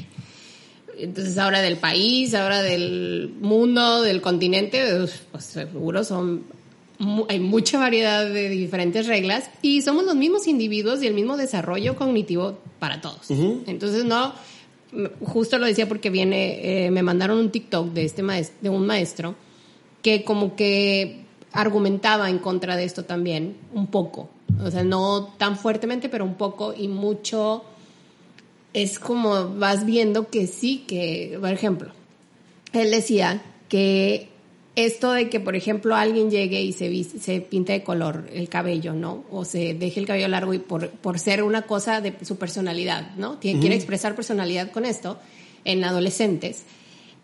Entonces 0.98 1.36
ahora 1.38 1.60
del 1.60 1.76
país, 1.76 2.34
ahora 2.34 2.62
del 2.62 3.34
mundo, 3.40 4.02
del 4.02 4.20
continente, 4.20 4.82
pues 5.30 5.44
seguro 5.44 6.04
son 6.04 6.44
hay 7.28 7.40
mucha 7.40 7.78
variedad 7.78 8.24
de 8.26 8.48
diferentes 8.48 9.06
reglas 9.06 9.50
y 9.60 9.82
somos 9.82 10.04
los 10.04 10.14
mismos 10.14 10.46
individuos 10.46 11.02
y 11.02 11.06
el 11.06 11.14
mismo 11.14 11.36
desarrollo 11.36 11.94
cognitivo 11.96 12.58
para 12.78 13.00
todos. 13.00 13.30
Entonces, 13.66 14.04
no, 14.04 14.32
justo 15.20 15.58
lo 15.58 15.66
decía 15.66 15.86
porque 15.88 16.10
viene, 16.10 16.86
eh, 16.86 16.90
me 16.90 17.02
mandaron 17.02 17.38
un 17.38 17.50
TikTok 17.50 17.92
de, 17.92 18.04
este 18.04 18.22
maestro, 18.22 18.56
de 18.62 18.70
un 18.70 18.86
maestro 18.86 19.34
que 20.02 20.24
como 20.24 20.56
que 20.56 21.24
argumentaba 21.52 22.30
en 22.30 22.38
contra 22.38 22.76
de 22.76 22.84
esto 22.84 23.04
también, 23.04 23.56
un 23.74 23.88
poco. 23.88 24.30
O 24.62 24.70
sea, 24.70 24.84
no 24.84 25.34
tan 25.36 25.58
fuertemente, 25.58 26.08
pero 26.08 26.24
un 26.24 26.34
poco 26.34 26.72
y 26.76 26.88
mucho. 26.88 27.64
Es 28.76 28.98
como 28.98 29.54
vas 29.56 29.86
viendo 29.86 30.28
que 30.28 30.46
sí, 30.46 30.84
que, 30.86 31.38
por 31.40 31.50
ejemplo, 31.50 31.92
él 32.74 32.90
decía 32.90 33.42
que 33.70 34.28
esto 34.74 35.12
de 35.12 35.30
que, 35.30 35.40
por 35.40 35.56
ejemplo, 35.56 35.96
alguien 35.96 36.30
llegue 36.30 36.60
y 36.60 36.74
se, 36.74 37.02
se 37.04 37.40
pinte 37.40 37.72
de 37.72 37.82
color 37.82 38.28
el 38.30 38.50
cabello, 38.50 38.92
¿no? 38.92 39.24
O 39.30 39.46
se 39.46 39.72
deje 39.72 39.98
el 40.00 40.06
cabello 40.06 40.28
largo 40.28 40.52
y 40.52 40.58
por, 40.58 40.90
por 40.90 41.18
ser 41.18 41.42
una 41.42 41.62
cosa 41.62 42.02
de 42.02 42.14
su 42.22 42.36
personalidad, 42.36 43.16
¿no? 43.16 43.38
Tiene, 43.38 43.60
Quiere 43.60 43.76
expresar 43.76 44.14
personalidad 44.14 44.70
con 44.70 44.84
esto 44.84 45.18
en 45.64 45.82
adolescentes. 45.82 46.64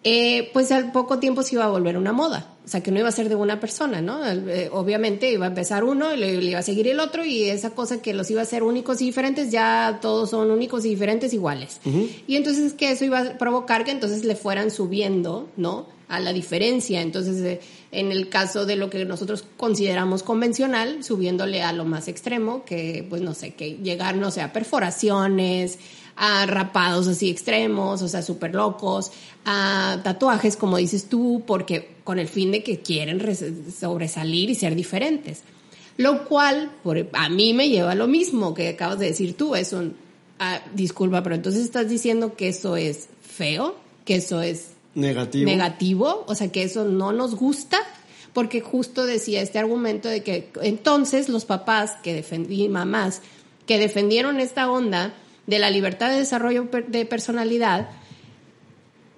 Eh, 0.04 0.48
pues 0.54 0.72
al 0.72 0.90
poco 0.90 1.18
tiempo 1.18 1.42
se 1.42 1.56
iba 1.56 1.66
a 1.66 1.68
volver 1.68 1.98
una 1.98 2.14
moda. 2.14 2.51
O 2.64 2.68
sea, 2.68 2.81
que 2.81 2.92
no 2.92 3.01
iba 3.01 3.09
a 3.09 3.12
ser 3.12 3.29
de 3.29 3.35
una 3.35 3.59
persona, 3.59 4.01
¿no? 4.01 4.25
Eh, 4.25 4.70
obviamente 4.72 5.31
iba 5.33 5.46
a 5.46 5.48
empezar 5.48 5.83
uno 5.83 6.14
y 6.14 6.16
le, 6.16 6.35
iba 6.35 6.61
a 6.61 6.62
seguir 6.62 6.87
el 6.87 7.01
otro 7.01 7.25
y 7.25 7.44
esa 7.44 7.70
cosa 7.70 8.01
que 8.01 8.14
los 8.14 8.31
iba 8.31 8.40
a 8.40 8.44
hacer 8.44 8.62
únicos 8.62 9.03
y 9.03 9.07
diferentes, 9.07 9.51
ya 9.51 9.98
todos 10.01 10.31
son 10.31 10.51
únicos 10.51 10.85
y 10.85 10.90
diferentes 10.90 11.33
iguales. 11.33 11.81
Y 12.27 12.37
entonces 12.37 12.72
que 12.75 12.92
eso 12.92 13.05
iba 13.05 13.20
a 13.20 13.38
provocar 13.38 13.85
que 13.85 13.90
entonces 13.90 14.25
le 14.25 14.37
fueran 14.37 14.70
subiendo, 14.70 15.48
¿no? 15.57 15.87
a 16.12 16.20
la 16.20 16.35
diferencia. 16.35 17.01
Entonces, 17.01 17.40
eh, 17.40 17.61
en 17.90 18.12
el 18.12 18.29
caso 18.29 18.66
de 18.66 18.77
lo 18.77 18.90
que 18.90 19.03
nosotros 19.07 19.46
consideramos 19.57 20.22
convencional, 20.22 21.03
subiéndole 21.03 21.62
a 21.62 21.72
lo 21.72 21.87
más 21.87 22.07
extremo, 22.07 22.64
que 22.66 23.07
pues 23.09 23.22
no 23.22 23.33
sé, 23.33 23.55
que 23.55 23.79
llegar, 23.79 24.16
no 24.16 24.31
sé, 24.31 24.42
a 24.42 24.53
perforaciones, 24.53 25.79
a 26.16 26.44
rapados 26.44 27.09
así 27.09 27.31
extremos, 27.31 28.03
o 28.03 28.09
sea, 28.09 28.20
súper 28.20 28.55
locos, 28.55 29.11
a 29.46 30.01
tatuajes, 30.05 30.59
como 30.59 30.77
dices 30.77 31.07
tú, 31.09 31.42
porque 31.46 31.91
con 32.04 32.18
el 32.18 32.28
fin 32.28 32.52
de 32.52 32.62
que 32.62 32.80
quieren 32.80 33.20
sobresalir 33.78 34.50
y 34.50 34.54
ser 34.54 34.74
diferentes. 34.74 35.42
Lo 35.96 36.24
cual, 36.24 36.72
por, 36.82 37.08
a 37.12 37.28
mí 37.28 37.52
me 37.54 37.68
lleva 37.68 37.92
a 37.92 37.94
lo 37.94 38.08
mismo 38.08 38.54
que 38.54 38.68
acabas 38.68 38.98
de 38.98 39.06
decir 39.06 39.36
tú, 39.36 39.54
es 39.54 39.72
un, 39.72 39.94
ah, 40.38 40.60
disculpa, 40.74 41.22
pero 41.22 41.34
entonces 41.34 41.62
estás 41.62 41.88
diciendo 41.88 42.34
que 42.34 42.48
eso 42.48 42.76
es 42.76 43.08
feo, 43.20 43.76
que 44.04 44.16
eso 44.16 44.42
es 44.42 44.70
negativo. 44.94 45.46
negativo, 45.46 46.24
o 46.26 46.34
sea 46.34 46.50
que 46.50 46.62
eso 46.62 46.84
no 46.84 47.12
nos 47.12 47.34
gusta, 47.34 47.78
porque 48.32 48.60
justo 48.60 49.04
decía 49.04 49.42
este 49.42 49.58
argumento 49.58 50.08
de 50.08 50.22
que 50.22 50.50
entonces 50.62 51.28
los 51.28 51.44
papás 51.44 51.92
que 52.02 52.14
defendí, 52.14 52.68
mamás, 52.68 53.20
que 53.66 53.78
defendieron 53.78 54.40
esta 54.40 54.70
onda 54.70 55.14
de 55.46 55.58
la 55.58 55.70
libertad 55.70 56.10
de 56.10 56.18
desarrollo 56.18 56.68
de 56.88 57.04
personalidad, 57.04 57.90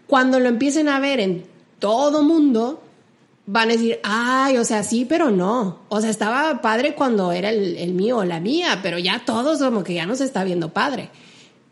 cuando 0.06 0.40
lo 0.40 0.48
empiecen 0.48 0.88
a 0.88 0.98
ver 1.00 1.20
en 1.20 1.53
todo 1.84 2.22
mundo, 2.22 2.80
van 3.44 3.68
a 3.68 3.72
decir, 3.72 4.00
ay, 4.04 4.56
o 4.56 4.64
sea, 4.64 4.82
sí, 4.82 5.04
pero 5.04 5.30
no. 5.30 5.80
O 5.90 6.00
sea, 6.00 6.08
estaba 6.08 6.62
padre 6.62 6.94
cuando 6.94 7.30
era 7.30 7.50
el, 7.50 7.76
el 7.76 7.92
mío 7.92 8.16
o 8.16 8.24
la 8.24 8.40
mía, 8.40 8.80
pero 8.82 8.98
ya 8.98 9.22
todos 9.26 9.58
como 9.58 9.84
que 9.84 9.92
ya 9.92 10.06
no 10.06 10.16
se 10.16 10.24
está 10.24 10.44
viendo 10.44 10.72
padre. 10.72 11.10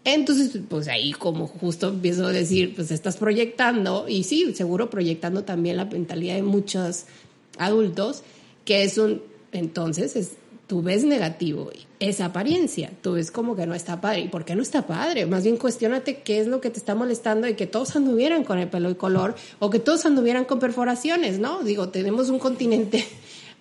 Entonces, 0.05 0.61
pues 0.69 0.89
ahí 0.89 1.13
como 1.13 1.47
justo 1.47 1.89
empiezo 1.89 2.27
a 2.27 2.31
decir, 2.31 2.75
pues 2.77 2.91
estás 2.91 3.17
proyectando, 3.17 4.07
y 4.07 4.25
sí, 4.25 4.53
seguro 4.55 4.91
proyectando 4.91 5.45
también 5.45 5.79
la 5.79 5.87
mentalidad 5.87 6.35
de 6.35 6.43
muchos 6.43 7.07
adultos, 7.57 8.23
que 8.67 8.83
es 8.83 8.99
un, 8.99 9.23
entonces, 9.51 10.15
es, 10.15 10.33
tú 10.67 10.83
ves 10.83 11.05
negativo 11.05 11.71
esa 12.01 12.27
apariencia, 12.27 12.91
tú 13.03 13.13
ves 13.13 13.31
como 13.31 13.55
que 13.55 13.67
no 13.67 13.75
está 13.75 14.01
padre. 14.01 14.21
¿Y 14.21 14.29
por 14.29 14.45
qué 14.45 14.55
no 14.55 14.63
está 14.63 14.87
padre? 14.87 15.27
Más 15.27 15.45
bien 15.45 15.57
cuestionate 15.57 16.23
qué 16.23 16.41
es 16.41 16.47
lo 16.47 16.61
que 16.61 16.71
te 16.71 16.79
está 16.79 16.95
molestando 16.95 17.47
de 17.47 17.57
que 17.57 17.67
todos 17.67 17.95
anduvieran 17.95 18.45
con 18.45 18.59
el 18.59 18.69
pelo 18.69 18.91
y 18.91 18.95
color 18.95 19.35
o 19.59 19.71
que 19.71 19.79
todos 19.79 20.05
anduvieran 20.07 20.45
con 20.45 20.59
perforaciones, 20.59 21.39
¿no? 21.39 21.63
Digo, 21.63 21.91
tenemos 21.91 22.29
un 22.29 22.39
continente 22.39 23.07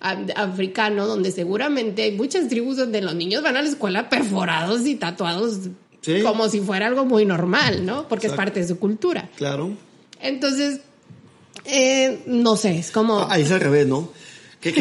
africano 0.00 1.06
donde 1.06 1.30
seguramente 1.30 2.02
hay 2.02 2.12
muchas 2.12 2.48
tribus 2.48 2.78
donde 2.78 3.00
los 3.00 3.14
niños 3.14 3.42
van 3.42 3.56
a 3.56 3.62
la 3.62 3.68
escuela 3.68 4.08
perforados 4.08 4.86
y 4.86 4.96
tatuados 4.96 5.68
como 6.24 6.48
si 6.48 6.60
fuera 6.60 6.88
algo 6.88 7.04
muy 7.04 7.24
normal, 7.24 7.86
¿no? 7.86 8.08
Porque 8.08 8.26
es 8.26 8.32
parte 8.32 8.60
de 8.60 8.66
su 8.66 8.78
cultura. 8.78 9.30
Claro. 9.36 9.70
Entonces, 10.20 10.80
eh, 11.64 12.22
no 12.26 12.56
sé, 12.56 12.78
es 12.78 12.90
como... 12.90 13.20
Ah, 13.20 13.28
ahí 13.30 13.42
es 13.42 13.52
al 13.52 13.60
revés, 13.60 13.86
¿no? 13.86 14.10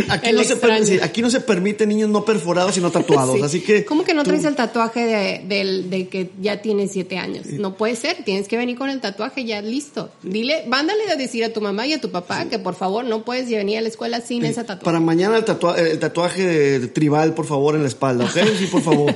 Aquí, 0.09 0.31
no 0.31 0.43
se 0.43 0.55
permite, 0.55 1.03
aquí, 1.03 1.21
no 1.21 1.29
se 1.29 1.41
permite, 1.41 1.87
niños 1.87 2.09
no 2.09 2.23
perforados 2.23 2.77
y 2.77 2.81
no 2.81 2.91
tatuados, 2.91 3.41
así 3.41 3.61
que... 3.61 3.83
¿Cómo 3.85 4.03
que 4.03 4.13
no 4.13 4.23
traes 4.23 4.45
el 4.45 4.55
tatuaje 4.55 5.05
de, 5.47 5.83
de, 5.83 6.07
que 6.07 6.29
ya 6.39 6.61
tienes 6.61 6.91
siete 6.91 7.17
años? 7.17 7.47
No 7.47 7.75
puede 7.75 7.95
ser, 7.95 8.23
tienes 8.23 8.47
que 8.47 8.57
venir 8.57 8.77
con 8.77 8.89
el 8.89 9.01
tatuaje 9.01 9.45
ya 9.45 9.61
listo. 9.61 10.11
Dile, 10.21 10.65
mándale 10.67 11.09
a 11.11 11.15
decir 11.15 11.43
a 11.43 11.51
tu 11.51 11.61
mamá 11.61 11.87
y 11.87 11.93
a 11.93 12.01
tu 12.01 12.11
papá 12.11 12.45
que 12.45 12.59
por 12.59 12.75
favor 12.75 13.05
no 13.05 13.23
puedes 13.23 13.49
venir 13.49 13.77
a 13.77 13.81
la 13.81 13.87
escuela 13.87 14.21
sin 14.21 14.45
esa 14.45 14.63
tatuaje. 14.63 14.85
Para 14.85 14.99
mañana 14.99 15.37
el, 15.37 15.45
tatuaje, 15.45 15.91
el 15.91 15.99
tatuaje 15.99 16.79
tribal, 16.87 17.33
por 17.33 17.45
favor, 17.45 17.75
en 17.75 17.81
la 17.81 17.87
espalda, 17.87 18.25
¿ok? 18.25 18.37
Sí, 18.57 18.67
por 18.67 18.81
favor. 18.81 19.15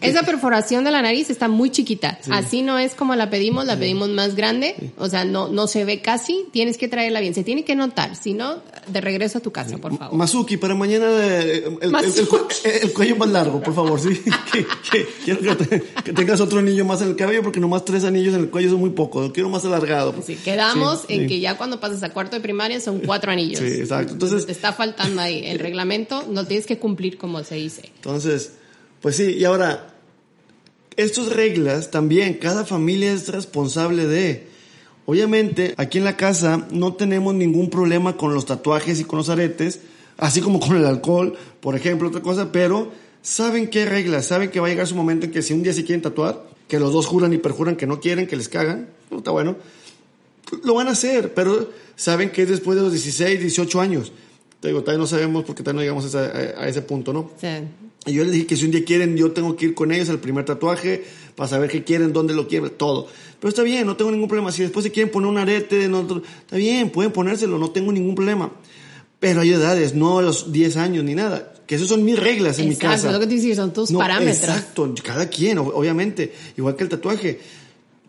esa 0.00 0.22
perforación 0.22 0.84
de 0.84 0.90
la 0.90 1.02
nariz 1.02 1.30
está 1.30 1.48
muy 1.48 1.70
chiquita, 1.70 2.18
así 2.30 2.62
no 2.62 2.78
es 2.78 2.94
como 2.94 3.14
la 3.14 3.28
pedimos, 3.30 3.66
la 3.66 3.76
pedimos 3.76 4.08
más 4.08 4.34
grande, 4.34 4.74
o 4.96 5.08
sea, 5.08 5.24
no, 5.24 5.48
no 5.48 5.66
se 5.66 5.84
ve 5.84 6.00
casi, 6.00 6.46
tienes 6.52 6.78
que 6.78 6.88
traerla 6.88 7.20
bien, 7.20 7.34
se 7.34 7.44
tiene 7.44 7.64
que 7.64 7.74
notar, 7.74 8.16
si 8.16 8.34
no 8.34 8.62
de 8.88 9.00
regreso 9.00 9.38
a 9.38 9.40
tu 9.40 9.50
casa, 9.50 9.78
por 9.78 9.96
favor. 9.96 10.16
Mazuki, 10.16 10.56
para 10.56 10.74
mañana 10.74 11.06
eh, 11.10 11.64
el, 11.80 12.92
cuello 12.92 13.16
más 13.16 13.28
largo, 13.28 13.62
por 13.62 13.74
favor, 13.74 14.00
sí. 14.00 14.22
quiero 15.24 15.56
que, 15.56 16.12
tengas 16.12 16.40
otro 16.40 16.58
anillo 16.58 16.84
más 16.84 17.02
en 17.02 17.08
el 17.08 17.16
cabello 17.16 17.42
porque 17.42 17.60
nomás 17.60 17.84
tres 17.84 18.04
anillos 18.04 18.34
en 18.34 18.40
el 18.40 18.50
cuello 18.50 18.70
son 18.70 18.80
muy 18.80 18.90
poco. 18.90 19.20
Lo 19.20 19.32
quiero 19.32 19.48
más 19.48 19.64
alargado. 19.64 20.14
Sí, 20.24 20.36
quedamos 20.36 21.04
en 21.08 21.26
que 21.28 21.40
ya 21.40 21.56
cuando 21.56 21.80
pases 21.80 22.02
a 22.02 22.10
cuarto 22.10 22.36
de 22.36 22.42
primaria 22.42 22.80
son 22.80 23.00
cuatro 23.00 23.30
anillos. 23.30 23.60
Sí, 23.60 23.80
exacto. 23.80 24.14
Entonces, 24.14 24.46
te 24.46 24.52
está 24.52 24.72
faltando 24.72 25.20
ahí 25.20 25.42
el 25.46 25.58
reglamento, 25.58 26.24
no 26.28 26.46
tienes 26.46 26.66
que 26.66 26.78
cumplir 26.78 27.18
como 27.18 27.42
se 27.44 27.56
dice. 27.56 27.90
Entonces, 27.96 28.52
pues 29.00 29.16
sí, 29.16 29.36
y 29.38 29.44
ahora, 29.44 29.94
estas 30.96 31.28
reglas 31.28 31.90
también, 31.90 32.34
cada 32.34 32.64
familia 32.64 33.12
es 33.12 33.28
responsable 33.28 34.06
de 34.06 34.47
Obviamente, 35.10 35.72
aquí 35.78 35.96
en 35.96 36.04
la 36.04 36.18
casa 36.18 36.66
no 36.70 36.92
tenemos 36.92 37.34
ningún 37.34 37.70
problema 37.70 38.18
con 38.18 38.34
los 38.34 38.44
tatuajes 38.44 39.00
y 39.00 39.04
con 39.04 39.16
los 39.16 39.30
aretes, 39.30 39.80
así 40.18 40.42
como 40.42 40.60
con 40.60 40.76
el 40.76 40.84
alcohol, 40.84 41.34
por 41.60 41.74
ejemplo, 41.74 42.08
otra 42.08 42.20
cosa, 42.20 42.52
pero 42.52 42.92
saben 43.22 43.70
qué 43.70 43.86
reglas, 43.86 44.26
saben 44.26 44.50
que 44.50 44.60
va 44.60 44.66
a 44.66 44.68
llegar 44.68 44.86
su 44.86 44.94
momento 44.94 45.24
en 45.24 45.32
que 45.32 45.40
si 45.40 45.54
un 45.54 45.62
día 45.62 45.72
se 45.72 45.82
quieren 45.86 46.02
tatuar, 46.02 46.44
que 46.68 46.78
los 46.78 46.92
dos 46.92 47.06
juran 47.06 47.32
y 47.32 47.38
perjuran 47.38 47.76
que 47.76 47.86
no 47.86 48.00
quieren, 48.00 48.26
que 48.26 48.36
les 48.36 48.50
cagan, 48.50 48.90
no 49.10 49.16
está 49.16 49.30
bueno, 49.30 49.56
lo 50.62 50.74
van 50.74 50.88
a 50.88 50.90
hacer, 50.90 51.32
pero 51.32 51.70
saben 51.96 52.28
que 52.28 52.42
es 52.42 52.50
después 52.50 52.76
de 52.76 52.82
los 52.82 52.92
16, 52.92 53.40
18 53.40 53.80
años. 53.80 54.12
Te 54.60 54.68
digo, 54.68 54.82
todavía 54.82 55.00
no 55.00 55.06
sabemos 55.06 55.42
porque 55.44 55.62
todavía 55.62 55.78
no 55.78 55.82
llegamos 55.84 56.14
a, 56.14 56.20
a 56.20 56.68
ese 56.68 56.82
punto, 56.82 57.14
¿no? 57.14 57.30
Sí. 57.40 57.48
Y 58.06 58.12
yo 58.12 58.24
les 58.24 58.32
dije 58.32 58.46
que 58.46 58.56
si 58.56 58.64
un 58.64 58.70
día 58.70 58.84
quieren, 58.84 59.16
yo 59.16 59.32
tengo 59.32 59.56
que 59.56 59.66
ir 59.66 59.74
con 59.74 59.92
ellos 59.92 60.08
al 60.08 60.18
primer 60.18 60.44
tatuaje 60.44 61.04
para 61.34 61.48
saber 61.48 61.70
qué 61.70 61.84
quieren, 61.84 62.12
dónde 62.12 62.34
lo 62.34 62.48
quieren, 62.48 62.70
todo. 62.70 63.08
Pero 63.40 63.48
está 63.48 63.62
bien, 63.62 63.86
no 63.86 63.96
tengo 63.96 64.10
ningún 64.10 64.28
problema. 64.28 64.50
Si 64.50 64.62
después 64.62 64.84
se 64.84 64.90
quieren 64.90 65.12
poner 65.12 65.28
un 65.28 65.38
arete, 65.38 65.88
no, 65.88 66.00
está 66.00 66.56
bien, 66.56 66.90
pueden 66.90 67.12
ponérselo, 67.12 67.58
no 67.58 67.70
tengo 67.70 67.92
ningún 67.92 68.14
problema. 68.14 68.52
Pero 69.20 69.40
hay 69.40 69.52
edades, 69.52 69.94
no 69.94 70.18
a 70.18 70.22
los 70.22 70.52
10 70.52 70.76
años 70.76 71.04
ni 71.04 71.14
nada. 71.14 71.54
Que 71.66 71.74
esas 71.74 71.88
son 71.88 72.04
mis 72.04 72.18
reglas 72.18 72.58
en 72.60 72.68
mi 72.68 72.76
casa. 72.76 72.94
Exacto, 72.94 73.12
lo 73.12 73.20
que 73.20 73.26
te 73.26 73.34
dices, 73.34 73.56
son 73.56 73.72
tus 73.72 73.92
parámetros. 73.92 74.36
Exacto, 74.36 74.94
cada 75.02 75.28
quien, 75.28 75.58
obviamente. 75.58 76.32
Igual 76.56 76.76
que 76.76 76.84
el 76.84 76.88
tatuaje. 76.88 77.40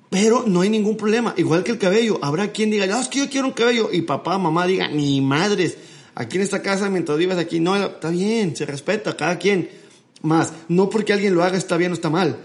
Pero 0.09 0.43
no 0.47 0.61
hay 0.61 0.69
ningún 0.69 0.97
problema. 0.97 1.33
Igual 1.35 1.63
que 1.63 1.71
el 1.71 1.77
cabello. 1.77 2.19
Habrá 2.21 2.51
quien 2.51 2.69
diga, 2.71 2.85
no, 2.87 3.01
es 3.01 3.07
que 3.07 3.19
yo 3.19 3.29
quiero 3.29 3.47
un 3.47 3.53
cabello. 3.53 3.89
Y 3.91 4.03
papá, 4.03 4.37
mamá 4.37 4.65
diga, 4.65 4.87
ni 4.87 5.19
madres. 5.19 5.77
Aquí 6.19 6.35
en 6.35 6.43
esta 6.43 6.61
casa, 6.61 6.89
mientras 6.89 7.17
vivas 7.17 7.37
aquí, 7.37 7.61
no, 7.61 7.77
está 7.77 8.09
bien, 8.09 8.53
se 8.53 8.65
respeta, 8.65 9.15
cada 9.15 9.39
quien. 9.39 9.69
Más, 10.21 10.51
no 10.67 10.89
porque 10.89 11.13
alguien 11.13 11.33
lo 11.33 11.45
haga 11.45 11.57
está 11.57 11.77
bien 11.77 11.91
o 11.91 11.93
está 11.93 12.09
mal. 12.09 12.35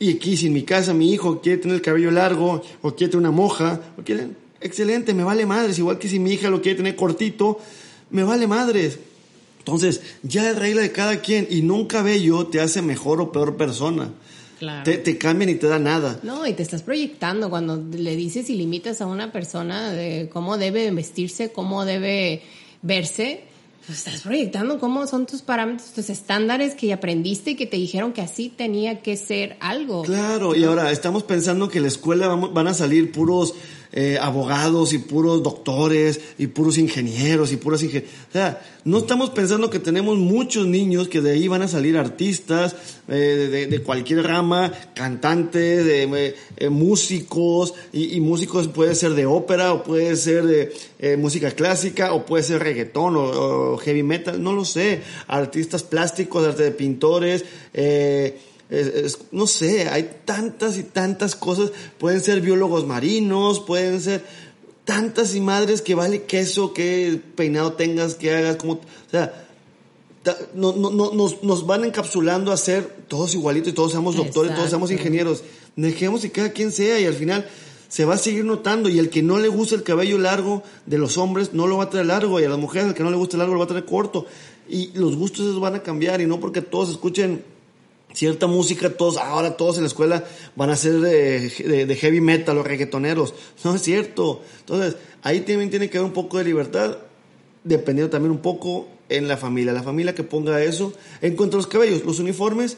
Y 0.00 0.16
aquí, 0.16 0.36
si 0.36 0.48
en 0.48 0.52
mi 0.52 0.64
casa 0.64 0.94
mi 0.94 1.12
hijo 1.12 1.40
quiere 1.40 1.58
tener 1.58 1.76
el 1.76 1.80
cabello 1.80 2.10
largo, 2.10 2.60
o 2.82 2.96
quiere 2.96 3.12
tener 3.12 3.18
una 3.18 3.30
moja, 3.30 3.80
o 3.96 4.02
quiere, 4.02 4.30
excelente, 4.60 5.14
me 5.14 5.22
vale 5.22 5.46
madres, 5.46 5.78
igual 5.78 6.00
que 6.00 6.08
si 6.08 6.18
mi 6.18 6.32
hija 6.32 6.50
lo 6.50 6.60
quiere 6.60 6.78
tener 6.78 6.96
cortito, 6.96 7.60
me 8.10 8.24
vale 8.24 8.48
madres. 8.48 8.98
Entonces, 9.60 10.00
ya 10.24 10.50
es 10.50 10.58
regla 10.58 10.82
de 10.82 10.90
cada 10.90 11.20
quien 11.20 11.46
y 11.48 11.62
nunca 11.62 11.98
cabello 11.98 12.48
te 12.48 12.60
hace 12.60 12.82
mejor 12.82 13.20
o 13.20 13.30
peor 13.30 13.56
persona. 13.56 14.10
Claro. 14.58 14.82
Te, 14.82 14.98
te 14.98 15.18
cambian 15.18 15.50
y 15.50 15.54
te 15.54 15.68
da 15.68 15.78
nada. 15.78 16.18
No, 16.24 16.48
y 16.48 16.52
te 16.54 16.64
estás 16.64 16.82
proyectando 16.82 17.48
cuando 17.48 17.76
le 17.76 18.16
dices 18.16 18.50
y 18.50 18.56
limitas 18.56 19.00
a 19.00 19.06
una 19.06 19.30
persona 19.30 19.92
de 19.92 20.28
cómo 20.32 20.58
debe 20.58 20.90
vestirse, 20.90 21.52
cómo 21.52 21.84
debe 21.84 22.42
verse. 22.82 23.44
Pues 23.86 23.98
estás 23.98 24.20
proyectando 24.20 24.78
cómo 24.78 25.06
son 25.06 25.26
tus 25.26 25.42
parámetros, 25.42 25.90
tus 25.92 26.10
estándares 26.10 26.74
que 26.74 26.92
aprendiste 26.92 27.52
y 27.52 27.54
que 27.56 27.66
te 27.66 27.76
dijeron 27.76 28.12
que 28.12 28.20
así 28.20 28.48
tenía 28.48 29.00
que 29.02 29.16
ser 29.16 29.56
algo. 29.58 30.02
Claro, 30.02 30.54
y 30.54 30.64
ahora 30.64 30.92
estamos 30.92 31.22
pensando 31.22 31.68
que 31.68 31.78
en 31.78 31.84
la 31.84 31.88
escuela 31.88 32.28
van 32.28 32.68
a 32.68 32.74
salir 32.74 33.10
puros 33.10 33.54
eh, 33.92 34.18
abogados 34.20 34.92
y 34.92 34.98
puros 34.98 35.42
doctores 35.42 36.20
y 36.38 36.46
puros 36.48 36.78
ingenieros 36.78 37.52
y 37.52 37.56
puros 37.56 37.82
ingenieros. 37.82 38.10
O 38.28 38.32
sea, 38.32 38.62
no 38.84 38.98
estamos 38.98 39.30
pensando 39.30 39.68
que 39.68 39.78
tenemos 39.78 40.16
muchos 40.16 40.66
niños 40.66 41.08
que 41.08 41.20
de 41.20 41.32
ahí 41.32 41.48
van 41.48 41.62
a 41.62 41.68
salir 41.68 41.98
artistas 41.98 42.76
eh, 43.08 43.48
de, 43.50 43.66
de 43.66 43.82
cualquier 43.82 44.22
rama, 44.22 44.72
cantantes, 44.94 45.84
de, 45.84 46.04
eh, 46.04 46.34
eh, 46.56 46.68
músicos, 46.68 47.74
y, 47.92 48.16
y 48.16 48.20
músicos 48.20 48.68
puede 48.68 48.94
ser 48.94 49.12
de 49.12 49.26
ópera 49.26 49.72
o 49.74 49.82
puede 49.82 50.16
ser 50.16 50.44
de 50.46 50.72
eh, 50.98 51.16
música 51.16 51.50
clásica 51.50 52.12
o 52.12 52.24
puede 52.24 52.42
ser 52.44 52.62
reggaetón 52.62 53.16
o, 53.16 53.22
o 53.74 53.76
heavy 53.78 54.02
metal, 54.02 54.42
no 54.42 54.52
lo 54.52 54.64
sé. 54.64 55.02
Artistas 55.26 55.82
plásticos, 55.82 56.46
arte 56.46 56.62
de 56.62 56.70
pintores, 56.70 57.44
eh, 57.74 58.38
es- 58.70 58.86
es- 58.86 59.18
no 59.32 59.46
sé, 59.46 59.88
hay 59.88 60.10
tantas 60.24 60.78
y 60.78 60.82
tantas 60.84 61.34
cosas. 61.34 61.72
Pueden 61.98 62.20
ser 62.20 62.40
biólogos 62.40 62.86
marinos, 62.86 63.60
pueden 63.60 64.00
ser 64.00 64.24
tantas 64.84 65.34
y 65.34 65.40
madres 65.40 65.82
que 65.82 65.94
vale 65.94 66.22
queso, 66.24 66.72
qué 66.72 67.20
peinado 67.36 67.74
tengas, 67.74 68.14
que 68.14 68.34
hagas, 68.34 68.56
como, 68.56 68.74
o 68.74 68.80
sea, 69.10 69.46
no, 70.54 70.74
no, 70.76 70.90
no, 70.90 71.12
nos, 71.12 71.42
nos 71.42 71.66
van 71.66 71.84
encapsulando 71.84 72.52
a 72.52 72.56
ser 72.56 72.84
todos 73.08 73.34
igualitos 73.34 73.72
y 73.72 73.74
todos 73.74 73.92
seamos 73.92 74.16
doctores, 74.16 74.50
todos 74.56 74.68
seamos 74.70 74.90
ingenieros. 74.90 75.42
Dejemos 75.76 76.20
que 76.20 76.30
cada 76.30 76.50
quien 76.52 76.72
sea 76.72 77.00
y 77.00 77.06
al 77.06 77.14
final 77.14 77.48
se 77.88 78.04
va 78.04 78.14
a 78.14 78.18
seguir 78.18 78.44
notando 78.44 78.88
y 78.88 78.98
el 78.98 79.08
que 79.08 79.22
no 79.22 79.38
le 79.38 79.48
gusta 79.48 79.74
el 79.76 79.82
cabello 79.82 80.18
largo 80.18 80.62
de 80.86 80.98
los 80.98 81.16
hombres 81.18 81.54
no 81.54 81.66
lo 81.66 81.78
va 81.78 81.84
a 81.84 81.90
traer 81.90 82.06
largo 82.06 82.38
y 82.38 82.44
a 82.44 82.48
las 82.48 82.58
mujeres 82.58 82.88
el 82.88 82.94
que 82.94 83.02
no 83.02 83.10
le 83.10 83.16
gusta 83.16 83.36
el 83.36 83.38
largo 83.38 83.54
lo 83.54 83.60
va 83.60 83.64
a 83.64 83.68
traer 83.68 83.84
corto 83.84 84.26
y 84.68 84.90
los 84.94 85.16
gustos 85.16 85.46
esos 85.46 85.58
van 85.60 85.74
a 85.74 85.82
cambiar 85.82 86.20
y 86.20 86.26
no 86.26 86.38
porque 86.38 86.60
todos 86.62 86.90
escuchen 86.90 87.42
cierta 88.12 88.46
música, 88.46 88.90
todos, 88.90 89.16
ahora 89.16 89.56
todos 89.56 89.76
en 89.76 89.82
la 89.82 89.88
escuela 89.88 90.24
van 90.56 90.70
a 90.70 90.76
ser 90.76 90.94
de, 91.00 91.48
de- 91.48 91.86
de 91.86 91.96
heavy 91.96 92.20
metal 92.20 92.58
o 92.58 92.62
reggaetoneros. 92.62 93.34
No 93.64 93.74
es 93.74 93.82
cierto. 93.82 94.42
Entonces, 94.60 94.96
ahí 95.22 95.40
también 95.40 95.70
tiene 95.70 95.88
que 95.90 95.98
haber 95.98 96.08
un 96.08 96.14
poco 96.14 96.38
de 96.38 96.44
libertad, 96.44 96.98
dependiendo 97.64 98.10
también 98.10 98.32
un 98.32 98.38
poco 98.40 98.88
en 99.08 99.28
la 99.28 99.36
familia. 99.36 99.72
La 99.72 99.82
familia 99.82 100.14
que 100.14 100.22
ponga 100.22 100.62
eso. 100.62 100.92
En 101.20 101.36
cuanto 101.36 101.56
a 101.56 101.58
los 101.58 101.66
cabellos, 101.66 102.04
los 102.04 102.18
uniformes, 102.20 102.76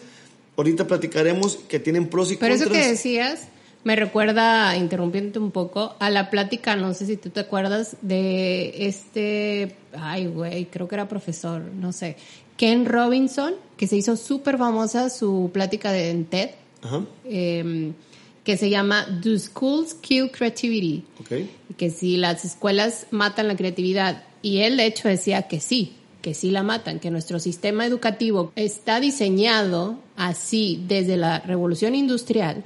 ahorita 0.56 0.86
platicaremos 0.86 1.56
que 1.68 1.78
tienen 1.78 2.08
pros 2.08 2.32
y 2.32 2.36
Pero 2.36 2.54
eso 2.54 2.64
contras. 2.64 2.84
que 2.84 2.90
decías 2.92 3.40
me 3.84 3.96
recuerda, 3.96 4.76
interrumpiéndote 4.76 5.40
un 5.40 5.50
poco, 5.50 5.96
a 5.98 6.08
la 6.08 6.30
plática, 6.30 6.76
no 6.76 6.94
sé 6.94 7.04
si 7.04 7.16
tú 7.16 7.30
te 7.30 7.40
acuerdas, 7.40 7.96
de 8.00 8.86
este, 8.86 9.74
ay 9.98 10.28
güey, 10.28 10.66
creo 10.66 10.86
que 10.86 10.94
era 10.94 11.08
profesor, 11.08 11.60
no 11.62 11.92
sé, 11.92 12.14
Ken 12.62 12.86
Robinson, 12.86 13.54
que 13.76 13.88
se 13.88 13.96
hizo 13.96 14.16
súper 14.16 14.56
famosa 14.56 15.10
su 15.10 15.50
plática 15.52 15.90
de 15.90 16.10
en 16.10 16.26
TED, 16.26 16.50
Ajá, 16.82 17.00
eh, 17.24 17.90
que 18.44 18.56
se 18.56 18.70
llama 18.70 19.04
Do 19.20 19.36
Schools 19.36 19.94
Kill 19.94 20.30
Creativity? 20.30 21.02
ok. 21.20 21.76
que 21.76 21.90
si 21.90 22.16
las 22.16 22.44
escuelas 22.44 23.06
matan 23.10 23.48
la 23.48 23.56
creatividad. 23.56 24.22
Y 24.42 24.58
él 24.58 24.76
de 24.76 24.86
hecho 24.86 25.08
decía 25.08 25.42
que 25.48 25.58
sí, 25.58 25.94
que 26.20 26.34
sí 26.34 26.50
la 26.52 26.62
matan, 26.62 27.00
que 27.00 27.10
nuestro 27.10 27.40
sistema 27.40 27.84
educativo 27.84 28.52
está 28.54 29.00
diseñado 29.00 29.96
así 30.16 30.84
desde 30.86 31.16
la 31.16 31.40
revolución 31.40 31.96
industrial. 31.96 32.62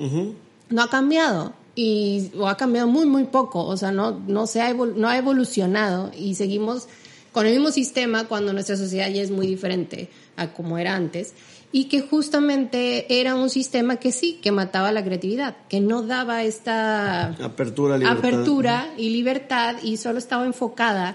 No 0.69 0.83
ha 0.83 0.91
cambiado 0.91 1.55
y 1.75 2.33
o 2.39 2.49
ha 2.49 2.57
cambiado 2.59 2.87
muy 2.89 3.07
muy 3.07 3.25
poco, 3.25 3.65
o 3.65 3.77
sea, 3.79 3.93
no 3.93 4.21
no 4.27 4.47
se 4.47 4.61
ha 4.61 4.71
evol- 4.71 4.95
no 4.97 5.09
ha 5.09 5.17
evolucionado 5.17 6.11
y 6.19 6.35
seguimos 6.35 6.87
con 7.37 7.45
el 7.45 7.53
mismo 7.53 7.71
sistema 7.71 8.25
cuando 8.29 8.55
nuestra 8.55 8.79
sociedad 8.79 9.11
ya 9.11 9.21
es 9.21 9.31
muy 9.31 9.47
diferente 9.47 10.09
a 10.39 10.55
como 10.55 10.79
era 10.79 10.97
antes 10.97 11.35
y 11.71 11.85
que 11.85 12.01
justamente 12.01 13.21
era 13.21 13.35
un 13.35 13.51
sistema 13.51 13.97
que 13.97 14.11
sí, 14.11 14.39
que 14.41 14.53
mataba 14.53 14.91
la 14.91 15.05
creatividad, 15.05 15.55
que 15.69 15.81
no 15.83 16.01
daba 16.01 16.45
esta 16.45 17.27
Apertura, 17.45 17.99
libertad. 17.99 18.19
apertura 18.19 18.89
y 18.97 19.11
libertad 19.11 19.77
y 19.83 19.99
solo 19.99 20.17
estaba 20.19 20.47
enfocada 20.47 21.15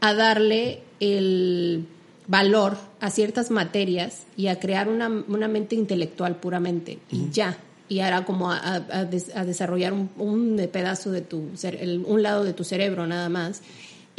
a 0.00 0.12
darle 0.14 0.80
el 0.98 1.86
valor 2.26 2.76
a 3.00 3.10
ciertas 3.10 3.52
materias 3.52 4.24
y 4.36 4.48
a 4.48 4.58
crear 4.58 4.88
una, 4.88 5.08
una 5.28 5.46
mente 5.46 5.76
intelectual 5.76 6.34
puramente 6.40 6.98
y 7.12 7.30
ya 7.30 7.56
y 7.88 8.00
era 8.00 8.24
como 8.24 8.50
a, 8.50 8.56
a- 8.58 8.74
a 9.00 9.04
des- 9.04 9.34
a 9.36 9.44
desarrollar 9.44 9.92
un, 9.92 10.10
un 10.18 10.68
pedazo 10.72 11.12
de 11.12 11.20
tu 11.20 11.50
un 12.06 12.22
lado 12.24 12.42
de 12.42 12.54
tu 12.54 12.64
cerebro 12.64 13.06
nada 13.06 13.28
más 13.28 13.62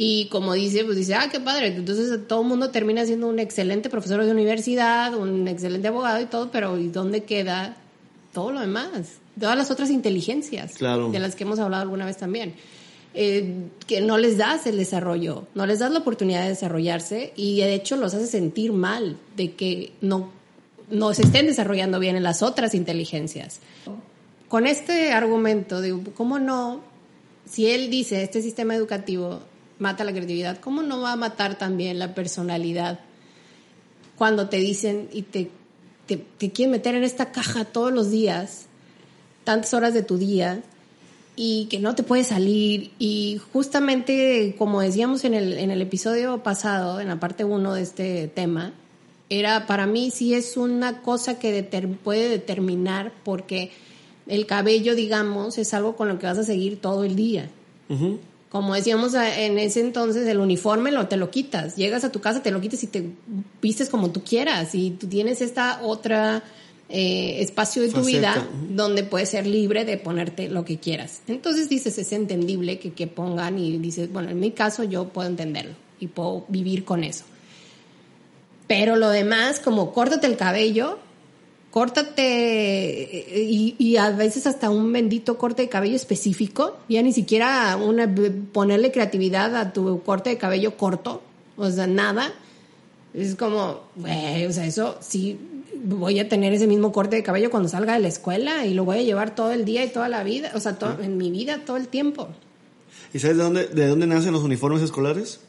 y 0.04 0.26
como 0.30 0.54
dice 0.54 0.84
pues 0.84 0.96
dice 0.96 1.14
ah 1.14 1.28
qué 1.30 1.38
padre 1.38 1.68
entonces 1.68 2.26
todo 2.26 2.42
el 2.42 2.48
mundo 2.48 2.70
termina 2.70 3.06
siendo 3.06 3.28
un 3.28 3.38
excelente 3.38 3.88
profesor 3.88 4.24
de 4.24 4.32
universidad 4.32 5.14
un 5.14 5.46
excelente 5.46 5.86
abogado 5.86 6.20
y 6.20 6.26
todo 6.26 6.50
pero 6.50 6.76
¿y 6.76 6.88
dónde 6.88 7.22
queda 7.22 7.76
todo 8.32 8.50
lo 8.50 8.58
demás 8.58 9.18
todas 9.38 9.56
las 9.56 9.70
otras 9.70 9.90
inteligencias 9.90 10.74
Claro. 10.74 11.12
de 11.12 11.20
las 11.20 11.36
que 11.36 11.44
hemos 11.44 11.60
hablado 11.60 11.82
alguna 11.84 12.04
vez 12.04 12.16
también 12.16 12.54
eh, 13.14 13.68
que 13.86 14.00
no 14.00 14.18
les 14.18 14.38
das 14.38 14.66
el 14.66 14.78
desarrollo, 14.78 15.46
no 15.54 15.66
les 15.66 15.78
das 15.78 15.92
la 15.92 15.98
oportunidad 15.98 16.42
de 16.42 16.48
desarrollarse 16.48 17.32
y 17.36 17.60
de 17.60 17.74
hecho 17.74 17.94
los 17.96 18.14
hace 18.14 18.26
sentir 18.26 18.72
mal 18.72 19.18
de 19.36 19.52
que 19.52 19.92
no, 20.00 20.30
no 20.90 21.12
se 21.12 21.22
estén 21.22 21.46
desarrollando 21.46 21.98
bien 22.00 22.16
en 22.16 22.22
las 22.22 22.42
otras 22.42 22.74
inteligencias. 22.74 23.60
Con 24.48 24.66
este 24.66 25.12
argumento, 25.12 25.82
digo, 25.82 26.02
¿cómo 26.16 26.38
no? 26.38 26.80
Si 27.44 27.66
él 27.66 27.90
dice 27.90 28.22
este 28.22 28.40
sistema 28.40 28.74
educativo 28.74 29.40
mata 29.78 30.04
la 30.04 30.12
creatividad, 30.12 30.58
¿cómo 30.58 30.82
no 30.82 31.00
va 31.00 31.12
a 31.12 31.16
matar 31.16 31.58
también 31.58 31.98
la 31.98 32.14
personalidad? 32.14 33.00
Cuando 34.16 34.48
te 34.48 34.58
dicen 34.58 35.08
y 35.12 35.22
te, 35.22 35.50
te, 36.06 36.50
quieren 36.50 36.72
meter 36.72 36.94
en 36.94 37.04
esta 37.04 37.32
caja 37.32 37.64
todos 37.64 37.92
los 37.92 38.10
días, 38.10 38.66
tantas 39.44 39.74
horas 39.74 39.94
de 39.94 40.02
tu 40.02 40.18
día, 40.18 40.62
y 41.34 41.66
que 41.66 41.78
no 41.78 41.94
te 41.94 42.02
puedes 42.02 42.28
salir. 42.28 42.90
Y 42.98 43.40
justamente, 43.52 44.54
como 44.58 44.80
decíamos 44.80 45.24
en 45.24 45.34
el, 45.34 45.54
en 45.54 45.70
el 45.70 45.80
episodio 45.80 46.42
pasado, 46.42 47.00
en 47.00 47.08
la 47.08 47.18
parte 47.18 47.44
1 47.44 47.74
de 47.74 47.82
este 47.82 48.28
tema, 48.28 48.74
era 49.28 49.66
para 49.66 49.86
mí 49.86 50.10
sí 50.10 50.34
es 50.34 50.56
una 50.58 51.00
cosa 51.00 51.38
que 51.38 51.62
puede 52.04 52.28
determinar 52.28 53.12
porque 53.24 53.70
el 54.26 54.46
cabello, 54.46 54.94
digamos, 54.94 55.56
es 55.58 55.72
algo 55.74 55.96
con 55.96 56.08
lo 56.08 56.18
que 56.18 56.26
vas 56.26 56.38
a 56.38 56.44
seguir 56.44 56.80
todo 56.80 57.04
el 57.04 57.16
día. 57.16 57.48
Como 58.52 58.74
decíamos 58.74 59.14
a- 59.14 59.40
en 59.40 59.58
ese 59.58 59.80
entonces, 59.80 60.26
el 60.28 60.38
uniforme 60.38 60.92
lo, 60.92 61.08
te 61.08 61.16
lo 61.16 61.30
quitas. 61.30 61.74
Llegas 61.76 62.04
a 62.04 62.12
tu 62.12 62.20
casa, 62.20 62.42
te 62.42 62.50
lo 62.50 62.60
quitas 62.60 62.82
y 62.84 62.86
te 62.86 63.02
vistes 63.62 63.88
como 63.88 64.10
tú 64.10 64.22
quieras. 64.22 64.74
Y 64.74 64.90
tú 64.90 65.06
tienes 65.08 65.40
esta 65.40 65.80
otra 65.82 66.42
eh, 66.94 67.40
espacio 67.40 67.80
de 67.80 67.88
tu 67.88 68.04
vida 68.04 68.34
donde 68.76 69.04
puedes 69.04 69.30
ser 69.30 69.46
libre 69.46 69.86
de 69.86 69.96
ponerte 69.96 70.50
lo 70.50 70.66
que 70.66 70.76
quieras. 70.78 71.22
Entonces 71.28 71.70
dices, 71.70 71.96
es 71.96 72.12
entendible 72.12 72.78
que, 72.78 72.92
que 72.92 73.06
pongan 73.06 73.58
y 73.58 73.78
dices, 73.78 74.12
bueno, 74.12 74.28
en 74.28 74.38
mi 74.38 74.50
caso 74.50 74.84
yo 74.84 75.08
puedo 75.08 75.26
entenderlo 75.26 75.72
y 75.98 76.08
puedo 76.08 76.44
vivir 76.48 76.84
con 76.84 77.02
eso. 77.04 77.24
Pero 78.66 78.96
lo 78.96 79.08
demás, 79.08 79.60
como 79.60 79.92
córtate 79.94 80.26
el 80.26 80.36
cabello, 80.36 80.98
córtate 81.72 83.26
y, 83.34 83.74
y 83.78 83.96
a 83.96 84.10
veces 84.10 84.46
hasta 84.46 84.70
un 84.70 84.92
bendito 84.92 85.38
corte 85.38 85.62
de 85.62 85.68
cabello 85.68 85.96
específico, 85.96 86.76
ya 86.88 87.02
ni 87.02 87.12
siquiera 87.12 87.76
una, 87.76 88.08
ponerle 88.52 88.92
creatividad 88.92 89.56
a 89.56 89.72
tu 89.72 90.02
corte 90.02 90.30
de 90.30 90.36
cabello 90.38 90.76
corto, 90.76 91.22
o 91.56 91.70
sea, 91.70 91.86
nada. 91.86 92.32
Es 93.14 93.34
como, 93.34 93.80
güey, 93.96 94.46
o 94.46 94.52
sea, 94.52 94.66
eso 94.66 94.96
sí, 95.00 95.38
voy 95.84 96.18
a 96.20 96.28
tener 96.28 96.52
ese 96.52 96.66
mismo 96.66 96.92
corte 96.92 97.16
de 97.16 97.22
cabello 97.22 97.50
cuando 97.50 97.68
salga 97.68 97.94
de 97.94 98.00
la 98.00 98.08
escuela 98.08 98.64
y 98.66 98.74
lo 98.74 98.84
voy 98.84 98.98
a 98.98 99.02
llevar 99.02 99.34
todo 99.34 99.50
el 99.52 99.64
día 99.64 99.84
y 99.84 99.88
toda 99.88 100.08
la 100.08 100.22
vida, 100.24 100.52
o 100.54 100.60
sea, 100.60 100.78
to- 100.78 100.98
en 101.02 101.16
mi 101.16 101.30
vida 101.30 101.62
todo 101.64 101.76
el 101.78 101.88
tiempo. 101.88 102.28
¿Y 103.14 103.18
sabes 103.18 103.36
de 103.38 103.42
dónde, 103.42 103.66
de 103.66 103.86
dónde 103.88 104.06
nacen 104.06 104.32
los 104.32 104.42
uniformes 104.42 104.82
escolares? 104.82 105.40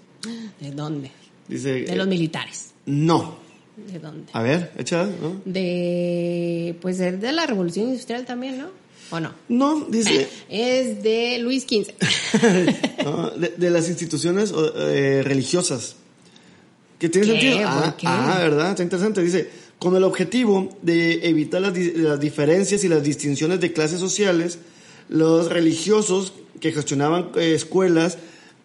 ¿De 0.59 0.71
dónde? 0.71 1.11
Dice... 1.47 1.81
De 1.83 1.95
los 1.95 2.07
militares. 2.07 2.71
No. 2.85 3.42
¿De 3.75 3.99
dónde? 3.99 4.31
A 4.33 4.41
ver, 4.43 4.71
echa, 4.77 5.05
¿no? 5.05 5.41
De, 5.45 6.75
pues 6.81 6.99
es 6.99 7.19
de 7.19 7.31
la 7.31 7.45
revolución 7.45 7.87
industrial 7.87 8.25
también, 8.25 8.59
¿no? 8.59 8.67
¿O 9.09 9.19
no? 9.19 9.33
No, 9.49 9.85
dice... 9.89 10.27
Es 10.49 11.01
de 11.03 11.39
Luis 11.39 11.63
XV. 11.63 11.91
No, 13.03 13.31
de, 13.31 13.53
de 13.57 13.69
las 13.69 13.89
instituciones 13.89 14.53
eh, 14.77 15.21
religiosas. 15.25 15.95
¿Qué 16.99 17.09
tiene 17.09 17.27
¿Qué? 17.27 17.33
sentido? 17.33 17.57
¿Por 17.57 17.67
Ah, 17.83 17.95
qué? 17.97 18.07
ah, 18.07 18.37
¿verdad? 18.39 18.69
Está 18.71 18.83
interesante. 18.83 19.21
Dice, 19.21 19.49
con 19.77 19.95
el 19.95 20.03
objetivo 20.03 20.69
de 20.81 21.27
evitar 21.27 21.59
las, 21.61 21.75
las 21.77 22.19
diferencias 22.19 22.83
y 22.83 22.87
las 22.87 23.03
distinciones 23.03 23.59
de 23.59 23.73
clases 23.73 23.99
sociales, 23.99 24.59
los 25.09 25.49
religiosos 25.49 26.33
que 26.61 26.71
gestionaban 26.71 27.31
eh, 27.35 27.53
escuelas 27.55 28.17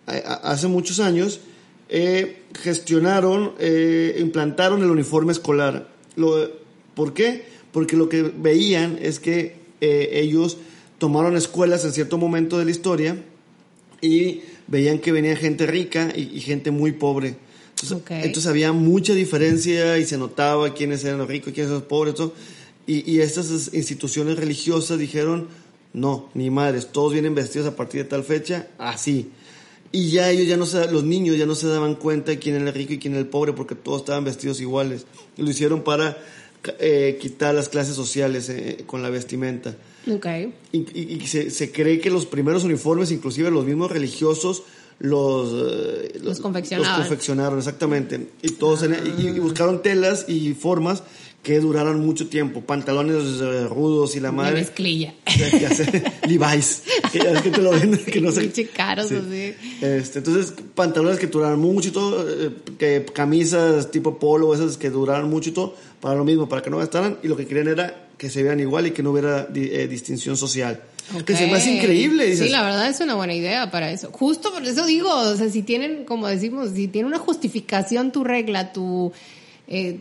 eh, 0.07 0.23
hace 0.45 0.69
muchos 0.69 1.01
años 1.01 1.41
eh, 1.89 2.43
gestionaron, 2.61 3.55
implantaron 4.19 4.83
el 4.83 4.91
uniforme 4.91 5.33
escolar. 5.33 5.89
Lo, 6.17 6.51
¿Por 6.95 7.15
qué? 7.15 7.45
Porque 7.73 7.97
lo 7.97 8.09
que 8.09 8.23
veían 8.23 8.99
es 9.01 9.21
que 9.21 9.57
ellos 9.81 10.59
tomaron 10.99 11.37
escuelas 11.37 11.85
en 11.85 11.93
cierto 11.93 12.19
momento 12.19 12.59
de 12.59 12.65
la 12.65 12.71
historia 12.71 13.17
y 14.01 14.43
veían 14.67 14.99
que 14.99 15.13
venía 15.13 15.37
gente 15.37 15.67
rica 15.67 16.13
y, 16.15 16.41
gente 16.41 16.71
muy 16.71 16.93
pobre. 16.93 17.37
Entonces, 17.81 18.47
había 18.47 18.73
mucha 18.73 19.15
diferencia 19.15 19.99
y 19.99 20.05
se 20.05 20.19
notaba 20.19 20.75
quiénes 20.75 21.05
eran 21.05 21.19
los 21.19 21.29
ricos, 21.29 21.53
quiénes 21.53 21.71
eran 21.71 21.81
los 21.81 21.89
pobres. 21.89 22.15
Y, 22.87 23.11
y 23.11 23.21
estas 23.21 23.73
instituciones 23.73 24.37
religiosas 24.37 24.99
dijeron, 24.99 25.49
no, 25.93 26.29
ni 26.35 26.51
madres, 26.51 26.89
todos 26.93 27.13
vienen 27.13 27.35
vestidos 27.35 27.69
a 27.69 27.77
partir 27.77 28.03
de 28.03 28.09
tal 28.09 28.25
fecha, 28.25 28.69
así. 28.79 29.31
Y 29.91 30.11
ya 30.11 30.31
ellos 30.31 30.47
ya 30.47 30.57
no 30.57 30.67
se, 30.67 30.91
los 30.91 31.05
niños 31.05 31.37
ya 31.37 31.47
no 31.47 31.55
se 31.55 31.67
daban 31.67 31.95
cuenta 31.95 32.31
de 32.31 32.39
quién 32.39 32.57
era 32.57 32.69
el 32.69 32.75
rico 32.75 32.93
y 32.93 32.99
quién 32.99 33.15
era 33.15 33.21
el 33.21 33.29
pobre 33.29 33.53
porque 33.53 33.75
todos 33.75 34.03
estaban 34.03 34.25
vestidos 34.25 34.61
iguales. 34.61 35.07
Lo 35.37 35.49
hicieron 35.49 35.83
para 35.83 36.19
eh, 36.79 37.19
quitar 37.21 37.55
las 37.55 37.69
clases 37.69 37.95
sociales 37.95 38.49
eh, 38.51 38.85
con 38.87 39.03
la 39.03 39.11
vestimenta. 39.11 39.77
Okay. 40.11 40.53
Y, 40.73 41.21
se, 41.27 41.51
se, 41.51 41.73
cree 41.73 42.01
que 42.01 42.11
los 42.11 42.27
primeros 42.27 42.65
uniformes, 42.65 43.11
inclusive 43.11 43.51
los 43.51 43.65
mismos 43.65 43.91
religiosos, 43.91 44.63
los, 44.99 45.51
eh, 45.55 46.19
los, 46.23 46.41
confeccionaron. 46.41 46.99
Los 46.99 47.07
confeccionaron, 47.07 47.59
exactamente. 47.59 48.29
Y, 48.43 48.53
todos 48.53 48.85
y, 49.19 49.31
buscaron 49.39 49.83
telas 49.83 50.27
y 50.29 50.55
formas 50.55 51.03
que 51.43 51.61
duraron 51.61 52.05
mucho 52.05 52.29
tiempo. 52.29 52.61
Pantalones 52.61 53.41
eh, 53.41 53.67
rudos 53.69 54.17
y 54.17 54.21
la 54.21 54.33
madre. 54.33 54.55
De 54.55 54.61
mezclilla. 54.61 55.15
Levi's. 56.27 56.83
Que, 57.13 57.21
que 57.21 57.51
te 57.51 57.63
lo 57.63 57.71
venden, 57.71 58.05
que 58.05 58.21
no 58.21 58.31
sé. 58.31 58.51
caros 58.67 59.11
así. 59.11 59.55
Este, 59.81 60.19
entonces, 60.19 60.53
pantalones 60.75 61.19
que 61.19 61.27
duraron 61.27 61.59
mucho 61.59 61.89
y 61.89 61.93
todo. 61.93 62.29
Eh, 62.29 62.51
que 62.79 63.07
camisas 63.15 63.91
tipo 63.91 64.19
polo, 64.19 64.55
esas 64.55 64.77
que 64.77 64.91
duraron 64.91 65.31
mucho 65.31 65.49
y 65.49 65.53
todo. 65.53 65.75
Para 66.01 66.17
lo 66.17 66.25
mismo, 66.25 66.49
para 66.49 66.61
que 66.61 66.69
no 66.69 66.77
gastaran. 66.77 67.19
Y 67.23 67.29
lo 67.29 67.37
que 67.37 67.47
querían 67.47 67.69
era 67.69 68.09
que 68.19 68.29
se 68.29 68.43
vean 68.43 68.61
igual 68.61 68.89
y 68.89 68.91
que 68.91 69.03
no 69.03 69.13
hubiera 69.13 69.49
eh, 69.55 69.87
distinción 69.89 70.37
social. 70.37 70.83
Que 71.25 71.35
se 71.35 71.47
me 71.47 71.55
hace 71.55 71.77
increíble. 71.77 72.37
Sí, 72.37 72.51
la 72.51 72.63
verdad 72.63 72.91
es 72.91 73.01
una 73.01 73.15
buena 73.15 73.33
idea 73.33 73.71
para 73.71 73.91
eso. 73.91 74.11
Justo 74.13 74.53
por 74.53 74.63
eso 74.63 74.85
digo, 74.85 75.11
o 75.11 75.37
sea, 75.37 75.49
si 75.49 75.63
tienen, 75.63 76.05
como 76.05 76.27
decimos, 76.27 76.73
si 76.75 76.89
tiene 76.89 77.09
una 77.09 77.19
justificación 77.19 78.13
tu 78.13 78.25
regla, 78.25 78.75
tu, 78.75 79.11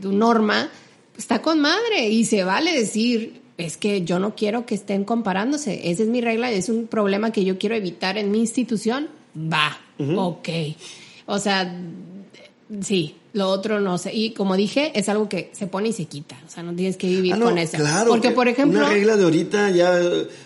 tu 0.02 0.12
norma, 0.12 0.70
está 1.18 1.42
con 1.42 1.60
madre 1.60 2.10
y 2.10 2.26
se 2.26 2.44
vale 2.44 2.72
decir, 2.72 3.42
es 3.58 3.78
que 3.78 4.04
yo 4.04 4.20
no 4.20 4.36
quiero 4.36 4.66
que 4.66 4.76
estén 4.76 5.04
comparándose, 5.04 5.90
esa 5.90 6.04
es 6.04 6.10
mi 6.10 6.22
regla, 6.22 6.52
es 6.52 6.70
un 6.70 6.88
problema 6.88 7.32
que 7.32 7.44
yo 7.44 7.58
quiero 7.58 7.76
evitar 7.76 8.18
en 8.18 8.32
mi 8.32 8.40
institución, 8.40 9.10
va, 9.36 9.80
ok. 10.16 10.50
O 11.26 11.40
sea, 11.40 11.76
sí, 12.82 13.16
lo 13.34 13.50
otro 13.50 13.80
no 13.80 13.98
sé. 13.98 14.14
Y 14.14 14.32
como 14.32 14.56
dije, 14.56 14.92
es 14.96 15.10
algo 15.10 15.30
que 15.30 15.50
se 15.54 15.68
pone 15.68 15.90
y 15.90 15.94
se 15.94 16.06
quita. 16.06 16.38
O 16.46 16.50
sea, 16.50 16.64
no 16.64 16.74
tienes 16.74 16.98
que 16.98 17.08
vivir 17.08 17.34
ah, 17.34 17.40
con 17.40 17.58
eso. 17.58 17.78
Claro. 17.78 18.10
Porque, 18.10 18.32
por 18.32 18.48
ejemplo. 18.48 18.80
Una 18.80 18.90
regla 18.90 19.18
de 19.18 19.24
ahorita 19.24 19.70
ya 19.72 20.00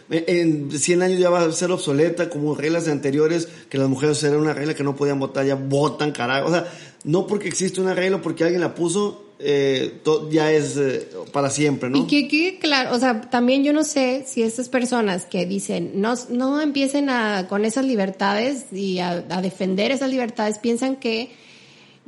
en 0.10 0.72
100 0.72 1.02
años 1.02 1.20
ya 1.20 1.30
va 1.30 1.42
a 1.42 1.52
ser 1.52 1.72
obsoleta, 1.72 2.30
como 2.30 2.56
reglas 2.56 2.86
de 2.86 2.92
anteriores, 2.92 3.48
que 3.70 3.78
las 3.78 3.88
mujeres 3.88 4.22
eran 4.24 4.40
una 4.40 4.54
regla 4.54 4.74
que 4.74 4.84
no 4.84 4.96
podían 4.96 5.20
votar, 5.20 5.46
ya 5.46 5.56
votan, 5.56 6.12
carajo. 6.12 6.48
O 6.48 6.52
sea, 6.52 6.68
no 7.04 7.28
porque 7.28 7.48
existe 7.48 7.82
una 7.82 7.94
regla, 7.94 8.22
porque 8.22 8.44
alguien 8.44 8.62
la 8.62 8.76
puso, 8.76 9.32
eh, 9.40 10.02
ya 10.30 10.52
es 10.52 10.78
eh, 10.78 11.10
para 11.32 11.50
siempre, 11.50 11.90
¿no? 11.90 11.98
Y 11.98 12.08
que, 12.08 12.28
que, 12.28 12.60
claro, 12.60 12.96
o 12.96 13.00
sea, 13.00 13.22
también 13.22 13.64
yo 13.64 13.74
no 13.74 13.84
sé 13.84 14.24
si 14.28 14.44
estas 14.44 14.70
personas 14.70 15.26
que 15.26 15.46
dicen 15.46 15.94
no, 15.96 16.14
no 16.30 16.62
empiecen 16.62 17.10
a, 17.10 17.48
con 17.48 17.66
esas 17.66 17.86
libertades 17.86 18.66
y 18.72 19.00
a, 19.00 19.22
defender 19.42 19.92
esas 19.92 20.12
libertades, 20.12 20.60
piensan 20.60 20.96
que, 20.96 21.32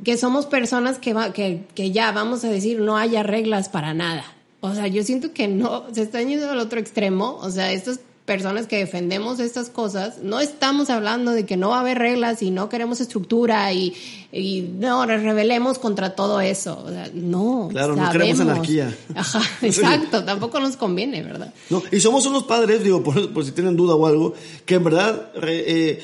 que 0.02 0.16
somos 0.16 0.46
personas 0.46 0.98
que, 0.98 1.12
va, 1.12 1.32
que, 1.32 1.64
que 1.74 1.92
ya 1.92 2.12
vamos 2.12 2.44
a 2.44 2.48
decir 2.48 2.80
no 2.80 2.96
haya 2.96 3.22
reglas 3.22 3.68
para 3.68 3.94
nada. 3.94 4.24
O 4.60 4.74
sea, 4.74 4.86
yo 4.86 5.02
siento 5.04 5.32
que 5.32 5.46
no, 5.46 5.84
se 5.92 6.02
están 6.02 6.28
yendo 6.28 6.50
al 6.50 6.58
otro 6.58 6.80
extremo. 6.80 7.38
O 7.42 7.50
sea, 7.50 7.70
estas 7.72 8.00
personas 8.24 8.66
que 8.66 8.78
defendemos 8.78 9.38
estas 9.38 9.68
cosas, 9.68 10.18
no 10.22 10.40
estamos 10.40 10.88
hablando 10.88 11.32
de 11.32 11.44
que 11.44 11.58
no 11.58 11.70
va 11.70 11.76
a 11.76 11.80
haber 11.80 11.98
reglas 11.98 12.40
y 12.40 12.50
no 12.50 12.70
queremos 12.70 13.00
estructura 13.00 13.70
y, 13.74 13.94
y 14.32 14.62
no 14.62 15.04
rebelemos 15.04 15.78
contra 15.78 16.14
todo 16.14 16.40
eso. 16.40 16.82
O 16.82 16.88
sea, 16.88 17.10
no. 17.12 17.68
Claro, 17.70 17.94
no 17.94 18.10
queremos 18.10 18.40
anarquía. 18.40 18.96
Ajá, 19.14 19.42
exacto, 19.62 20.24
tampoco 20.24 20.58
nos 20.60 20.76
conviene, 20.76 21.22
¿verdad? 21.22 21.52
No, 21.68 21.82
y 21.92 22.00
somos 22.00 22.24
unos 22.24 22.44
padres, 22.44 22.82
digo, 22.82 23.02
por, 23.02 23.44
si 23.44 23.52
tienen 23.52 23.76
duda 23.76 23.94
o 23.94 24.06
algo, 24.06 24.32
que 24.64 24.76
en 24.76 24.84
verdad 24.84 25.30
eh, 25.42 26.02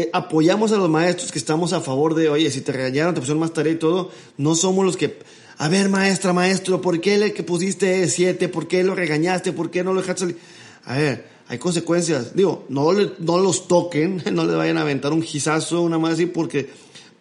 eh, 0.00 0.10
apoyamos 0.12 0.72
a 0.72 0.76
los 0.76 0.88
maestros 0.88 1.32
que 1.32 1.38
estamos 1.38 1.72
a 1.72 1.80
favor 1.80 2.14
de, 2.14 2.28
oye, 2.28 2.50
si 2.50 2.60
te 2.60 2.72
regañaron, 2.72 3.14
te 3.14 3.20
pusieron 3.20 3.40
más 3.40 3.52
tarea 3.52 3.72
y 3.72 3.76
todo, 3.76 4.10
no 4.36 4.54
somos 4.54 4.84
los 4.84 4.96
que 4.96 5.18
a 5.60 5.68
ver, 5.68 5.90
maestra, 5.90 6.32
maestro, 6.32 6.80
¿por 6.80 7.02
qué 7.02 7.18
le 7.18 7.34
que 7.34 7.42
pusiste 7.42 8.08
siete? 8.08 8.48
¿Por 8.48 8.66
qué 8.66 8.82
lo 8.82 8.94
regañaste? 8.94 9.52
¿Por 9.52 9.70
qué 9.70 9.84
no 9.84 9.92
lo 9.92 10.00
dejaste 10.00 10.20
salir? 10.20 10.38
A 10.86 10.96
ver, 10.96 11.26
hay 11.48 11.58
consecuencias. 11.58 12.34
Digo, 12.34 12.64
no, 12.70 12.92
no 12.92 13.38
los 13.38 13.68
toquen, 13.68 14.22
no 14.32 14.46
le 14.46 14.54
vayan 14.54 14.78
a 14.78 14.80
aventar 14.80 15.12
un 15.12 15.20
gizazo, 15.20 15.82
una 15.82 15.98
más 15.98 16.14
así, 16.14 16.24
porque 16.24 16.70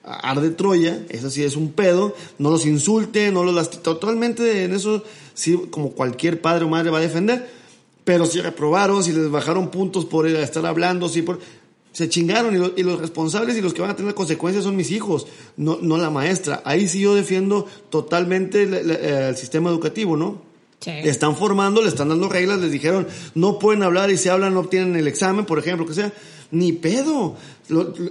arde 0.04 0.52
Troya, 0.52 1.06
eso 1.10 1.30
sí 1.30 1.44
es 1.44 1.58
un 1.58 1.74
pedo, 1.74 2.16
no 2.38 2.50
los 2.50 2.66
insulte, 2.66 3.30
no 3.30 3.44
los 3.44 3.54
lastime, 3.54 3.84
totalmente 3.84 4.64
en 4.64 4.74
eso 4.74 5.04
sí, 5.34 5.60
como 5.70 5.92
cualquier 5.92 6.40
padre 6.40 6.64
o 6.64 6.70
madre 6.70 6.92
va 6.92 7.00
a 7.00 7.02
defender, 7.02 7.50
pero 8.06 8.26
si 8.26 8.40
reprobaron, 8.40 9.04
si 9.04 9.12
les 9.12 9.30
bajaron 9.30 9.70
puntos 9.70 10.06
por 10.06 10.26
estar 10.28 10.66
hablando, 10.66 11.10
si 11.10 11.24
por... 11.24 11.40
Se 11.92 12.08
chingaron 12.08 12.56
y, 12.56 12.84
los 12.84 13.00
responsables 13.00 13.58
y 13.58 13.62
los 13.62 13.74
que 13.74 13.82
van 13.82 13.92
a 13.92 13.96
tener 13.96 14.14
consecuencias 14.14 14.64
son 14.64 14.76
mis 14.76 14.92
hijos, 14.92 15.28
no, 15.58 15.80
no 15.82 15.98
la 15.98 16.10
maestra. 16.10 16.62
Ahí 16.64 16.88
sí 16.88 17.00
yo 17.02 17.16
defiendo 17.16 17.66
totalmente 17.90 18.64
el 18.64 19.36
sistema 19.36 19.70
educativo, 19.70 20.16
¿no? 20.16 20.50
Están 20.86 21.36
formando, 21.36 21.82
le 21.82 21.90
están 21.90 22.10
dando 22.10 22.30
reglas, 22.30 22.60
les 22.60 22.72
dijeron, 22.72 23.08
no 23.36 23.60
pueden 23.60 23.84
hablar 23.84 24.10
y 24.12 24.18
si 24.18 24.30
hablan 24.30 24.54
no 24.54 24.62
obtienen 24.62 24.96
el 24.96 25.08
examen, 25.08 25.46
por 25.46 25.60
ejemplo, 25.60 25.86
que 25.86 25.94
sea. 25.94 26.14
Ni 26.52 26.72
pedo. 26.72 27.36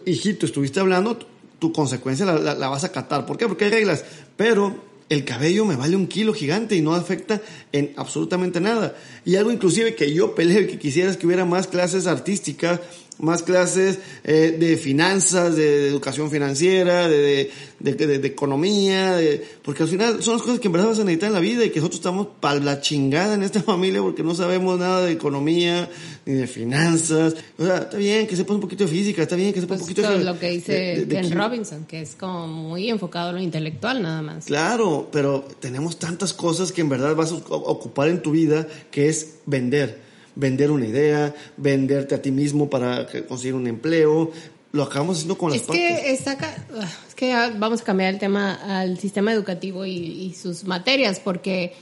hijito, 0.05 0.45
estuviste 0.45 0.79
hablando, 0.79 1.19
tu 1.59 1.73
consecuencia 1.73 2.27
la, 2.27 2.55
la, 2.55 2.69
vas 2.69 2.85
a 2.85 2.93
catar. 2.93 3.25
¿Por 3.25 3.39
qué? 3.39 3.49
Porque 3.49 3.65
hay 3.65 3.71
reglas. 3.71 4.05
Pero 4.37 4.77
el 5.09 5.25
cabello 5.25 5.65
me 5.65 5.77
vale 5.77 5.97
un 5.97 6.07
kilo 6.07 6.35
gigante 6.35 6.77
y 6.77 6.83
no 6.83 6.95
afecta 6.95 7.41
en 7.73 7.95
absolutamente 7.97 8.61
nada. 8.61 8.95
Y 9.25 9.37
algo 9.37 9.51
inclusive 9.51 9.95
que 9.95 10.13
yo 10.13 10.35
peleo 10.35 10.61
y 10.61 10.67
que 10.67 10.79
quisiera 10.79 11.11
es 11.11 11.17
que 11.17 11.27
hubiera 11.27 11.47
más 11.47 11.67
clases 11.69 12.07
artísticas 12.07 12.81
más 13.19 13.43
clases 13.43 13.99
eh, 14.25 14.57
de 14.59 14.77
finanzas, 14.77 15.57
de, 15.57 15.89
educación 15.89 16.31
financiera, 16.31 17.09
de, 17.09 17.51
de, 17.81 18.27
economía, 18.27 19.19
porque 19.63 19.83
al 19.83 19.89
final 19.89 20.23
son 20.23 20.35
las 20.35 20.43
cosas 20.43 20.61
que 20.61 20.69
en 20.69 20.73
verdad 20.73 20.89
vas 20.89 20.99
a 20.99 21.05
necesitar 21.05 21.29
en 21.29 21.35
la 21.35 21.41
vida 21.41 21.65
y 21.65 21.71
que 21.71 21.81
nosotros 21.81 21.99
estamos 21.99 22.29
para 22.41 22.61
la 22.61 22.81
chingada 22.81 23.35
en 23.35 23.43
esta 23.43 23.63
familia 23.75 24.01
porque 24.03 24.23
no 24.23 24.35
sabemos 24.35 24.79
nada 24.79 25.03
de 25.03 25.13
economía 25.13 25.89
ni 26.27 26.35
de 26.35 26.47
finanzas. 26.47 27.35
O 27.59 27.65
sea, 27.65 27.79
está 27.79 27.97
bien 27.97 28.27
que 28.27 28.37
sepas 28.37 28.55
un 28.55 28.61
poquito 28.61 28.85
de 28.85 28.91
física, 28.91 29.23
está 29.23 29.37
bien 29.37 29.53
que 29.53 29.61
sepas 29.61 29.81
un 29.81 29.87
pues 29.87 29.97
poquito 29.97 30.19
de... 30.19 30.25
lo 30.25 30.39
que 30.39 30.51
dice 30.51 31.05
Ben 31.07 31.31
Robinson, 31.31 31.85
que 31.87 32.03
es 32.03 32.15
como 32.15 32.47
muy 32.47 32.89
enfocado 32.89 33.31
en 33.31 33.37
lo 33.37 33.43
intelectual 33.43 34.03
nada 34.03 34.23
más. 34.23 34.47
Claro, 34.47 35.09
pero 35.11 35.47
tenemos 35.61 35.99
tantas 35.99 36.33
cosas 36.33 36.73
que 36.73 36.81
en 36.81 36.89
verdad 36.89 37.15
vas 37.17 37.33
a 37.33 37.37
ocupar 37.37 38.09
en 38.09 38.23
tu 38.23 38.31
vida 38.31 38.67
que 38.91 39.09
es 39.09 39.39
vender 39.47 40.08
vender 40.39 40.71
una 40.71 40.87
idea, 40.87 41.35
venderte 41.57 42.15
a 42.15 42.23
ti 42.23 42.31
mismo 42.31 42.71
para 42.71 43.07
conseguir 43.29 43.55
un 43.55 43.67
empleo. 43.67 44.31
Lo 44.73 44.85
acabamos 44.85 45.17
haciendo 45.17 45.37
con 45.37 45.51
las 45.51 45.61
es 45.61 45.67
Que 45.67 46.13
es 46.13 47.15
que 47.15 47.35
vamos 47.59 47.83
a 47.83 47.85
cambiar 47.85 48.15
el 48.15 48.21
tema 48.21 48.55
al 48.81 48.99
sistema 48.99 49.33
educativo 49.33 49.85
y 49.85 50.35
sus 50.41 50.65
materias, 50.65 51.21
porque 51.21 51.75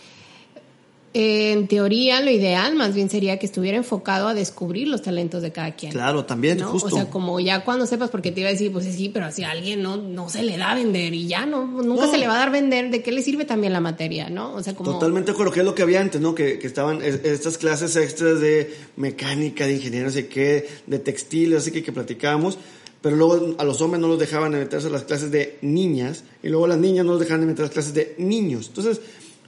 en 1.19 1.67
teoría, 1.67 2.21
lo 2.21 2.31
ideal 2.31 2.75
más 2.75 2.95
bien 2.95 3.09
sería 3.09 3.39
que 3.39 3.47
estuviera 3.47 3.79
enfocado 3.79 4.29
a 4.29 4.35
descubrir 4.35 4.87
los 4.87 5.01
talentos 5.01 5.41
de 5.41 5.51
cada 5.51 5.75
quien. 5.75 5.91
Claro, 5.91 6.27
también, 6.27 6.61
justo. 6.61 6.89
O 6.89 6.91
sea, 6.91 7.09
como 7.09 7.41
ya 7.41 7.64
cuando 7.64 7.87
sepas, 7.87 8.11
porque 8.11 8.33
te 8.33 8.41
iba 8.41 8.51
a 8.51 8.53
decir, 8.53 8.71
pues 8.71 8.85
sí, 8.85 9.09
pero 9.09 9.33
si 9.33 9.43
a 9.43 9.53
alguien 9.53 9.83
no, 9.83 9.97
no 9.97 10.29
se 10.29 10.43
le 10.43 10.59
da 10.59 10.73
a 10.73 10.75
vender 10.75 11.14
y 11.14 11.27
ya 11.27 11.47
no, 11.47 11.64
nunca 11.64 12.07
se 12.07 12.19
le 12.19 12.29
va 12.29 12.35
a 12.35 12.39
dar 12.41 12.51
vender, 12.51 12.91
¿de 12.91 13.03
qué 13.03 13.12
le 13.12 13.23
sirve 13.23 13.47
también 13.47 13.73
la 13.73 13.81
materia, 13.81 14.29
no? 14.29 14.53
O 14.53 14.62
sea, 14.62 14.75
como... 14.75 14.93
Totalmente 14.93 15.31
acuerdo, 15.31 15.53
que 15.53 15.61
es 15.61 15.64
lo 15.64 15.75
que 15.75 15.81
había 15.81 16.03
antes, 16.03 16.21
¿no? 16.21 16.35
Que, 16.35 16.59
que 16.59 16.67
estaban 16.67 17.01
estas 17.01 17.57
clases 17.57 17.97
extras 17.97 18.39
de 18.39 18.77
mecánica, 18.97 19.67
de 19.67 19.73
ingeniería, 19.73 20.09
no 20.09 20.12
sé 20.12 20.29
qué, 20.29 20.69
de 20.87 20.99
textiles, 20.99 21.61
así 21.61 21.71
que 21.71 21.83
que 21.83 21.93
platicábamos 21.93 22.59
pero 23.01 23.14
luego 23.14 23.55
a 23.59 23.64
los 23.64 23.81
hombres 23.83 24.01
no 24.01 24.09
los 24.09 24.19
dejaban 24.19 24.51
de 24.51 24.59
meterse 24.59 24.89
a 24.89 24.91
las 24.91 25.05
clases 25.05 25.31
de 25.31 25.59
niñas 25.62 26.25
y 26.43 26.49
luego 26.49 26.64
a 26.64 26.69
las 26.69 26.79
niñas 26.79 27.07
no 27.07 27.12
los 27.12 27.21
dejaban 27.21 27.43
de 27.43 27.47
meter 27.47 27.62
a 27.62 27.67
las 27.67 27.73
clases 27.73 27.95
de 27.95 28.17
niños. 28.19 28.67
Entonces, 28.67 29.01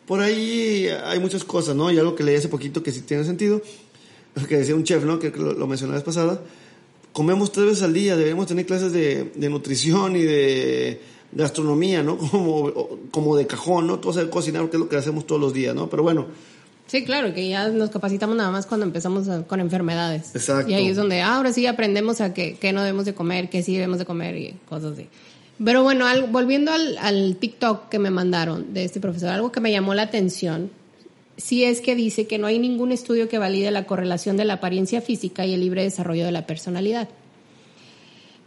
por 0.09 0.21
ahí 0.21 0.89
hay 1.05 1.21
muchas 1.21 1.45
cosas, 1.45 1.77
¿no? 1.77 1.93
Y 1.93 1.99
algo 1.99 2.15
que 2.15 2.25
leí 2.25 2.35
hace 2.35 2.49
poquito 2.49 2.83
que 2.83 2.91
sí 2.91 3.03
tiene 3.03 3.23
sentido, 3.25 3.61
que 4.49 4.57
decía 4.57 4.75
un 4.75 4.83
chef, 4.83 5.05
¿no? 5.05 5.19
Que 5.19 5.31
lo, 5.31 5.53
lo 5.53 5.67
mencioné 5.67 5.93
la 5.93 5.99
vez 5.99 6.05
pasada, 6.05 6.41
comemos 7.13 7.53
tres 7.53 7.67
veces 7.67 7.83
al 7.85 7.93
día, 7.93 8.17
deberíamos 8.17 8.47
tener 8.47 8.65
clases 8.65 8.93
de, 8.93 9.31
nutrición 9.51 10.17
y 10.17 10.23
de 10.23 11.01
gastronomía, 11.33 12.03
¿no? 12.03 12.17
Como, 12.31 12.73
como 13.11 13.37
de 13.37 13.47
cajón, 13.47 13.87
¿no? 13.87 13.99
Todo 13.99 14.15
saber 14.15 14.31
cocinar, 14.31 14.69
que 14.71 14.77
es 14.77 14.81
lo 14.81 14.89
que 14.89 14.97
hacemos 14.97 15.27
todos 15.27 15.41
los 15.41 15.53
días, 15.53 15.75
¿no? 15.75 15.89
Pero 15.91 16.03
bueno, 16.03 16.27
Sí, 16.87 17.05
claro, 17.05 17.35
que 17.35 17.47
ya 17.47 17.69
nos 17.69 17.91
capacitamos 17.91 18.35
nada 18.35 18.51
más 18.51 18.65
cuando 18.65 18.87
empezamos 18.87 19.29
a- 19.29 19.43
con 19.43 19.61
enfermedades. 19.61 20.35
Exacto. 20.35 20.71
Y 20.71 20.75
ahí 20.75 20.89
es 20.89 20.97
donde 20.97 21.21
ah, 21.21 21.37
ahora 21.37 21.53
sí 21.53 21.67
aprendemos 21.67 22.23
a 22.23 22.33
qué, 22.33 22.57
qué 22.59 22.73
no 22.73 22.81
debemos 22.81 23.05
de 23.05 23.13
comer, 23.15 23.51
qué 23.51 23.63
sí 23.63 23.75
debemos 23.75 23.99
de 23.99 24.07
comer 24.07 24.35
y 24.39 24.55
cosas 24.67 24.93
así. 24.95 25.07
Pero 25.63 25.83
bueno, 25.83 26.07
volviendo 26.29 26.73
al, 26.73 26.97
al 26.99 27.37
TikTok 27.37 27.89
que 27.89 27.99
me 27.99 28.11
mandaron 28.11 28.73
de 28.73 28.85
este 28.85 29.01
profesor, 29.01 29.31
algo 29.31 29.51
que 29.51 29.61
me 29.61 29.73
llamó 29.73 29.95
la 29.95 30.03
atención, 30.03 30.71
sí 31.37 31.65
es 31.65 31.81
que 31.81 31.95
dice 31.95 32.27
que 32.27 32.39
no 32.39 32.47
hay 32.47 32.59
ningún 32.59 32.93
estudio 32.93 33.29
que 33.29 33.39
valide 33.39 33.71
la 33.71 33.87
correlación 33.87 34.37
de 34.37 34.45
la 34.45 34.55
apariencia 34.55 35.01
física 35.01 35.47
y 35.47 35.55
el 35.55 35.61
libre 35.61 35.83
desarrollo 35.83 36.25
de 36.25 36.33
la 36.33 36.47
personalidad. 36.47 37.09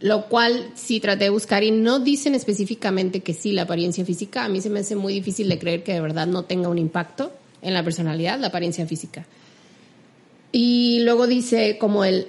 Lo 0.00 0.26
cual 0.26 0.70
sí 0.74 1.00
traté 1.00 1.24
de 1.24 1.30
buscar 1.30 1.62
y 1.62 1.70
no 1.70 2.00
dicen 2.00 2.34
específicamente 2.34 3.20
que 3.20 3.34
sí 3.34 3.52
la 3.52 3.62
apariencia 3.62 4.04
física. 4.04 4.44
A 4.44 4.48
mí 4.48 4.60
se 4.60 4.68
me 4.68 4.80
hace 4.80 4.96
muy 4.96 5.12
difícil 5.12 5.48
de 5.48 5.58
creer 5.58 5.84
que 5.84 5.92
de 5.92 6.00
verdad 6.00 6.26
no 6.26 6.44
tenga 6.44 6.68
un 6.68 6.78
impacto 6.78 7.32
en 7.62 7.74
la 7.74 7.84
personalidad, 7.84 8.38
la 8.40 8.48
apariencia 8.48 8.86
física. 8.86 9.26
Y 10.50 11.00
luego 11.04 11.26
dice 11.26 11.78
como 11.78 12.04
el, 12.04 12.26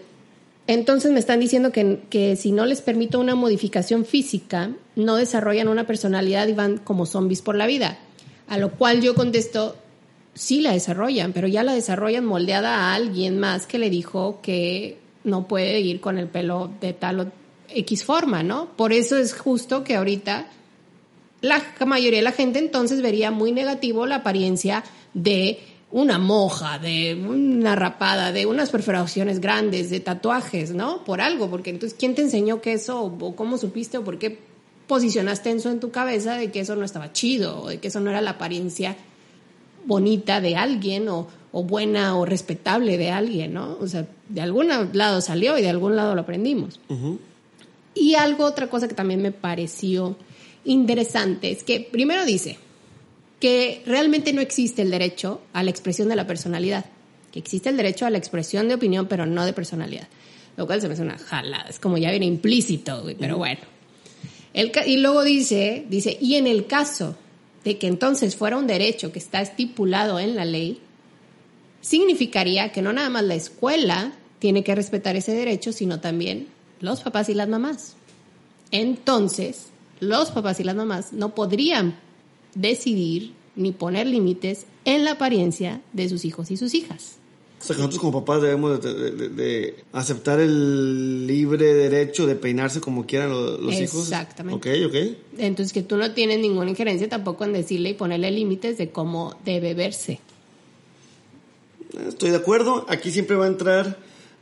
entonces 0.67 1.11
me 1.11 1.19
están 1.19 1.39
diciendo 1.39 1.71
que, 1.71 2.01
que 2.09 2.35
si 2.35 2.51
no 2.51 2.65
les 2.65 2.81
permito 2.81 3.19
una 3.19 3.35
modificación 3.35 4.05
física, 4.05 4.71
no 4.95 5.15
desarrollan 5.15 5.67
una 5.67 5.85
personalidad 5.85 6.47
y 6.47 6.53
van 6.53 6.77
como 6.77 7.05
zombies 7.05 7.41
por 7.41 7.55
la 7.55 7.67
vida. 7.67 7.99
A 8.47 8.57
lo 8.57 8.71
cual 8.71 9.01
yo 9.01 9.15
contesto, 9.15 9.75
sí 10.33 10.61
la 10.61 10.71
desarrollan, 10.71 11.33
pero 11.33 11.47
ya 11.47 11.63
la 11.63 11.73
desarrollan 11.73 12.25
moldeada 12.25 12.75
a 12.75 12.95
alguien 12.95 13.39
más 13.39 13.65
que 13.65 13.79
le 13.79 13.89
dijo 13.89 14.39
que 14.41 14.97
no 15.23 15.47
puede 15.47 15.79
ir 15.79 15.99
con 15.99 16.17
el 16.17 16.27
pelo 16.27 16.71
de 16.81 16.93
tal 16.93 17.19
o 17.19 17.31
X 17.69 18.03
forma, 18.03 18.43
¿no? 18.43 18.69
Por 18.75 18.93
eso 18.93 19.17
es 19.17 19.33
justo 19.33 19.83
que 19.83 19.95
ahorita 19.95 20.47
la 21.41 21.61
mayoría 21.85 22.19
de 22.19 22.23
la 22.23 22.31
gente 22.31 22.59
entonces 22.59 23.01
vería 23.01 23.31
muy 23.31 23.51
negativo 23.51 24.05
la 24.05 24.17
apariencia 24.17 24.83
de 25.13 25.59
una 25.93 26.17
moja, 26.17 26.79
de 26.79 27.13
una 27.13 27.75
rapada, 27.75 28.31
de 28.31 28.47
unas 28.47 28.71
perforaciones 28.71 29.39
grandes, 29.39 29.91
de 29.91 29.99
tatuajes, 29.99 30.71
¿no? 30.71 31.03
Por 31.03 31.21
algo, 31.21 31.51
porque 31.51 31.69
entonces, 31.69 31.95
¿quién 31.97 32.15
te 32.15 32.23
enseñó 32.23 32.61
que 32.61 32.73
eso, 32.73 33.03
o 33.03 33.35
cómo 33.35 33.59
supiste, 33.59 33.99
o 33.99 34.03
por 34.03 34.17
qué 34.17 34.39
posicionaste 34.87 35.51
eso 35.51 35.69
en 35.69 35.79
tu 35.79 35.91
cabeza 35.91 36.35
de 36.35 36.51
que 36.51 36.61
eso 36.61 36.75
no 36.75 36.83
estaba 36.83 37.13
chido, 37.13 37.61
o 37.61 37.67
de 37.69 37.77
que 37.77 37.89
eso 37.89 37.99
no 37.99 38.09
era 38.09 38.21
la 38.21 38.31
apariencia 38.31 38.97
bonita 39.85 40.41
de 40.41 40.55
alguien, 40.55 41.07
o, 41.09 41.27
o 41.51 41.63
buena 41.63 42.17
o 42.17 42.25
respetable 42.25 42.97
de 42.97 43.11
alguien, 43.11 43.53
¿no? 43.53 43.77
O 43.79 43.87
sea, 43.87 44.07
de 44.29 44.41
algún 44.41 44.69
lado 44.93 45.21
salió 45.21 45.59
y 45.59 45.61
de 45.61 45.69
algún 45.69 45.95
lado 45.95 46.15
lo 46.15 46.21
aprendimos. 46.21 46.79
Y 47.93 48.15
algo, 48.15 48.45
otra 48.45 48.67
cosa 48.67 48.87
que 48.87 48.95
también 48.95 49.21
me 49.21 49.31
pareció 49.31 50.17
interesante 50.65 51.51
es 51.51 51.63
que 51.63 51.81
primero 51.81 52.25
dice 52.25 52.57
que 53.43 53.83
realmente 53.85 54.31
no 54.31 54.39
existe 54.39 54.83
el 54.83 54.89
derecho 54.89 55.41
a 55.51 55.63
la 55.63 55.69
expresión 55.69 56.07
de 56.07 56.15
la 56.15 56.25
personalidad, 56.25 56.85
que 57.29 57.39
existe 57.39 57.67
el 57.67 57.75
derecho 57.75 58.05
a 58.05 58.09
la 58.09 58.17
expresión 58.17 58.69
de 58.69 58.75
opinión, 58.75 59.05
pero 59.09 59.25
no 59.25 59.43
de 59.43 59.51
personalidad, 59.51 60.07
lo 60.55 60.65
cual 60.65 60.79
se 60.79 60.87
me 60.87 60.93
hace 60.93 61.03
una 61.03 61.17
jalada, 61.17 61.65
es 61.69 61.77
como 61.77 61.97
ya 61.97 62.09
viene 62.09 62.25
implícito, 62.25 63.01
güey, 63.01 63.15
pero 63.15 63.35
bueno. 63.35 63.59
El 64.53 64.71
y 64.85 64.95
luego 64.95 65.25
dice, 65.25 65.85
dice, 65.89 66.17
y 66.21 66.35
en 66.35 66.47
el 66.47 66.67
caso 66.67 67.17
de 67.65 67.77
que 67.77 67.87
entonces 67.87 68.37
fuera 68.37 68.55
un 68.55 68.65
derecho 68.65 69.11
que 69.11 69.19
está 69.19 69.41
estipulado 69.41 70.21
en 70.21 70.37
la 70.37 70.45
ley, 70.45 70.79
significaría 71.81 72.71
que 72.71 72.81
no 72.81 72.93
nada 72.93 73.09
más 73.09 73.25
la 73.25 73.35
escuela 73.35 74.13
tiene 74.39 74.63
que 74.63 74.73
respetar 74.73 75.17
ese 75.17 75.33
derecho, 75.33 75.73
sino 75.73 75.99
también 75.99 76.47
los 76.79 77.01
papás 77.01 77.27
y 77.27 77.33
las 77.33 77.49
mamás. 77.49 77.97
Entonces, 78.71 79.65
los 79.99 80.31
papás 80.31 80.61
y 80.61 80.63
las 80.63 80.77
mamás 80.77 81.11
no 81.11 81.35
podrían 81.35 81.99
decidir 82.55 83.33
ni 83.55 83.71
poner 83.71 84.07
límites 84.07 84.65
en 84.85 85.05
la 85.05 85.11
apariencia 85.11 85.81
de 85.93 86.09
sus 86.09 86.25
hijos 86.25 86.51
y 86.51 86.57
sus 86.57 86.73
hijas. 86.73 87.17
O 87.61 87.65
sea, 87.65 87.75
que 87.77 87.81
nosotros 87.81 88.01
como 88.01 88.25
papás 88.25 88.41
debemos 88.41 88.81
de, 88.83 88.93
de- 88.93 89.11
de- 89.11 89.29
de 89.29 89.75
aceptar 89.93 90.41
el 90.41 91.25
libre 91.27 91.73
derecho 91.73 92.25
de 92.27 92.35
peinarse 92.35 92.81
como 92.81 93.05
quieran 93.05 93.29
lo- 93.29 93.57
los, 93.57 93.73
hijos. 93.75 94.01
Exactamente. 94.01 94.57
Ok, 94.83 94.89
ok. 94.89 95.17
Entonces, 95.37 95.71
que 95.71 95.81
tú 95.81 95.95
no 95.95 96.11
tienes 96.11 96.39
ninguna 96.39 96.69
injerencia 96.71 97.07
tampoco 97.07 97.45
en 97.45 97.53
decirle 97.53 97.91
y 97.91 97.93
ponerle 97.93 98.31
límites 98.31 98.77
de 98.77 98.89
cómo 98.89 99.35
debe 99.45 99.75
verse. 99.75 100.19
Estoy 102.07 102.31
de 102.31 102.37
acuerdo. 102.37 102.85
Aquí 102.89 103.11
siempre 103.11 103.35
va 103.35 103.45
a 103.45 103.49
entrar 103.49 103.97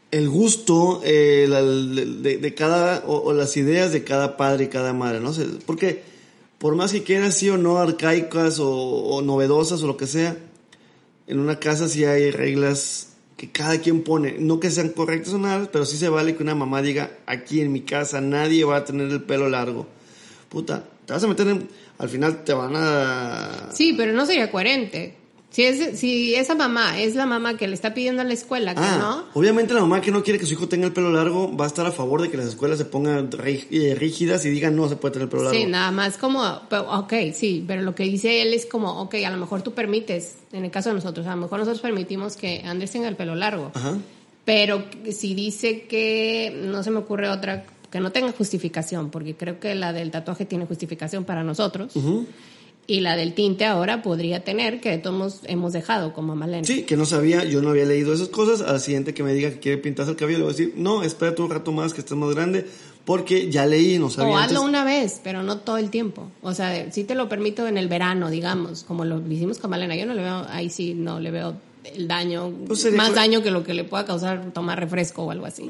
el 0.09 0.29
gusto 0.29 1.01
eh, 1.03 1.45
la- 1.47 1.61
de, 1.63 2.37
de 2.37 2.55
cada, 2.55 3.03
o, 3.05 3.17
o 3.17 3.33
las 3.33 3.55
ideas 3.57 3.91
de 3.91 4.03
cada 4.03 4.35
padre 4.37 4.65
y 4.65 4.67
cada 4.67 4.93
madre, 4.93 5.19
¿no? 5.19 5.31
Porque 5.65 6.01
por 6.61 6.75
más 6.75 6.91
que 6.91 7.01
quieran 7.01 7.31
sí 7.31 7.49
o 7.49 7.57
no 7.57 7.79
arcaicas 7.79 8.59
o, 8.59 8.69
o 8.69 9.23
novedosas 9.23 9.81
o 9.81 9.87
lo 9.87 9.97
que 9.97 10.05
sea, 10.05 10.37
en 11.25 11.39
una 11.39 11.57
casa 11.57 11.87
sí 11.87 12.05
hay 12.05 12.29
reglas 12.29 13.13
que 13.35 13.49
cada 13.49 13.79
quien 13.79 14.03
pone. 14.03 14.35
No 14.37 14.59
que 14.59 14.69
sean 14.69 14.89
correctas 14.89 15.33
o 15.33 15.39
nada, 15.39 15.67
pero 15.71 15.85
sí 15.85 15.97
se 15.97 16.07
vale 16.07 16.35
que 16.35 16.43
una 16.43 16.53
mamá 16.53 16.83
diga, 16.83 17.17
aquí 17.25 17.61
en 17.61 17.71
mi 17.71 17.81
casa 17.81 18.21
nadie 18.21 18.63
va 18.63 18.77
a 18.77 18.85
tener 18.85 19.09
el 19.09 19.23
pelo 19.23 19.49
largo. 19.49 19.87
Puta, 20.49 20.85
te 21.07 21.13
vas 21.13 21.23
a 21.23 21.27
meter 21.27 21.47
en... 21.47 21.67
Al 21.97 22.09
final 22.09 22.43
te 22.43 22.53
van 22.53 22.73
a... 22.75 23.69
Sí, 23.73 23.95
pero 23.97 24.13
no 24.13 24.27
sería 24.27 24.51
coherente. 24.51 25.15
Si, 25.51 25.63
es, 25.63 25.99
si 25.99 26.33
esa 26.33 26.55
mamá 26.55 27.01
es 27.01 27.13
la 27.13 27.25
mamá 27.25 27.57
que 27.57 27.67
le 27.67 27.73
está 27.73 27.93
pidiendo 27.93 28.21
a 28.21 28.25
la 28.25 28.31
escuela 28.31 28.73
que 28.73 28.79
Ah, 28.81 28.97
no, 28.97 29.39
obviamente 29.39 29.73
la 29.73 29.81
mamá 29.81 29.99
que 29.99 30.09
no 30.09 30.23
quiere 30.23 30.39
que 30.39 30.45
su 30.45 30.53
hijo 30.53 30.69
tenga 30.69 30.87
el 30.87 30.93
pelo 30.93 31.11
largo 31.11 31.53
va 31.57 31.65
a 31.65 31.67
estar 31.67 31.85
a 31.85 31.91
favor 31.91 32.21
de 32.21 32.31
que 32.31 32.37
las 32.37 32.45
escuelas 32.45 32.77
se 32.77 32.85
pongan 32.85 33.29
eh, 33.43 33.95
rígidas 33.99 34.45
y 34.45 34.49
digan 34.49 34.77
no 34.77 34.87
se 34.87 34.95
puede 34.95 35.11
tener 35.11 35.25
el 35.25 35.29
pelo 35.29 35.43
largo. 35.43 35.59
Sí, 35.59 35.65
nada 35.65 35.91
más 35.91 36.17
como, 36.17 36.41
ok, 36.41 37.13
sí, 37.33 37.65
pero 37.67 37.81
lo 37.81 37.93
que 37.93 38.03
dice 38.03 38.41
él 38.41 38.53
es 38.53 38.65
como, 38.65 39.01
ok, 39.01 39.15
a 39.25 39.29
lo 39.29 39.35
mejor 39.35 39.61
tú 39.61 39.73
permites, 39.73 40.35
en 40.53 40.63
el 40.63 40.71
caso 40.71 40.87
de 40.87 40.95
nosotros, 40.95 41.27
a 41.27 41.35
lo 41.35 41.41
mejor 41.41 41.59
nosotros 41.59 41.81
permitimos 41.81 42.37
que 42.37 42.61
Andrés 42.65 42.91
tenga 42.91 43.09
el 43.09 43.17
pelo 43.17 43.35
largo, 43.35 43.71
Ajá. 43.73 43.97
pero 44.45 44.85
si 45.11 45.35
dice 45.35 45.81
que 45.81 46.57
no 46.63 46.81
se 46.81 46.91
me 46.91 46.99
ocurre 46.99 47.27
otra, 47.27 47.65
que 47.91 47.99
no 47.99 48.13
tenga 48.13 48.31
justificación, 48.31 49.09
porque 49.09 49.35
creo 49.35 49.59
que 49.59 49.75
la 49.75 49.91
del 49.91 50.11
tatuaje 50.11 50.45
tiene 50.45 50.65
justificación 50.65 51.25
para 51.25 51.43
nosotros, 51.43 51.91
y 52.87 52.99
la 52.99 53.15
del 53.15 53.33
tinte 53.33 53.65
ahora 53.65 54.01
podría 54.01 54.43
tener, 54.43 54.81
que 54.81 54.97
todos 54.97 55.41
hemos 55.45 55.73
dejado 55.73 56.13
como 56.13 56.35
Malena. 56.35 56.65
Sí, 56.65 56.83
que 56.83 56.97
no 56.97 57.05
sabía, 57.05 57.43
yo 57.45 57.61
no 57.61 57.69
había 57.69 57.85
leído 57.85 58.13
esas 58.13 58.27
cosas. 58.27 58.61
Al 58.61 58.79
siguiente 58.79 59.13
que 59.13 59.23
me 59.23 59.33
diga 59.33 59.49
que 59.51 59.59
quiere 59.59 59.77
pintarse 59.77 60.11
el 60.11 60.17
cabello, 60.17 60.39
le 60.39 60.43
voy 60.45 60.53
a 60.53 60.57
decir, 60.57 60.73
no, 60.75 61.03
espérate 61.03 61.41
un 61.41 61.49
rato 61.49 61.71
más 61.71 61.93
que 61.93 62.01
estés 62.01 62.17
más 62.17 62.33
grande, 62.35 62.65
porque 63.05 63.49
ya 63.49 63.65
leí, 63.65 63.97
no 63.97 64.09
sabía. 64.09 64.33
O 64.33 64.37
antes. 64.37 64.57
hazlo 64.57 64.67
una 64.67 64.83
vez, 64.83 65.21
pero 65.23 65.43
no 65.43 65.59
todo 65.59 65.77
el 65.77 65.89
tiempo. 65.89 66.29
O 66.41 66.53
sea, 66.53 66.91
sí 66.91 67.03
te 67.03 67.15
lo 67.15 67.29
permito 67.29 67.67
en 67.67 67.77
el 67.77 67.87
verano, 67.87 68.29
digamos, 68.29 68.83
como 68.83 69.05
lo 69.05 69.25
hicimos 69.31 69.57
con 69.59 69.69
Malena. 69.69 69.95
Yo 69.95 70.05
no 70.05 70.13
le 70.13 70.23
veo, 70.23 70.45
ahí 70.49 70.69
sí 70.69 70.93
no 70.93 71.19
le 71.19 71.31
veo 71.31 71.55
el 71.83 72.07
daño, 72.07 72.51
Pues 72.67 72.91
más 72.93 73.15
daño 73.15 73.41
que 73.41 73.51
lo 73.51 73.63
que 73.63 73.73
le 73.73 73.83
pueda 73.83 74.05
causar 74.05 74.51
tomar 74.53 74.79
refresco 74.79 75.23
o 75.23 75.31
algo 75.31 75.45
así. 75.45 75.69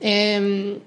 Em, 0.00 0.78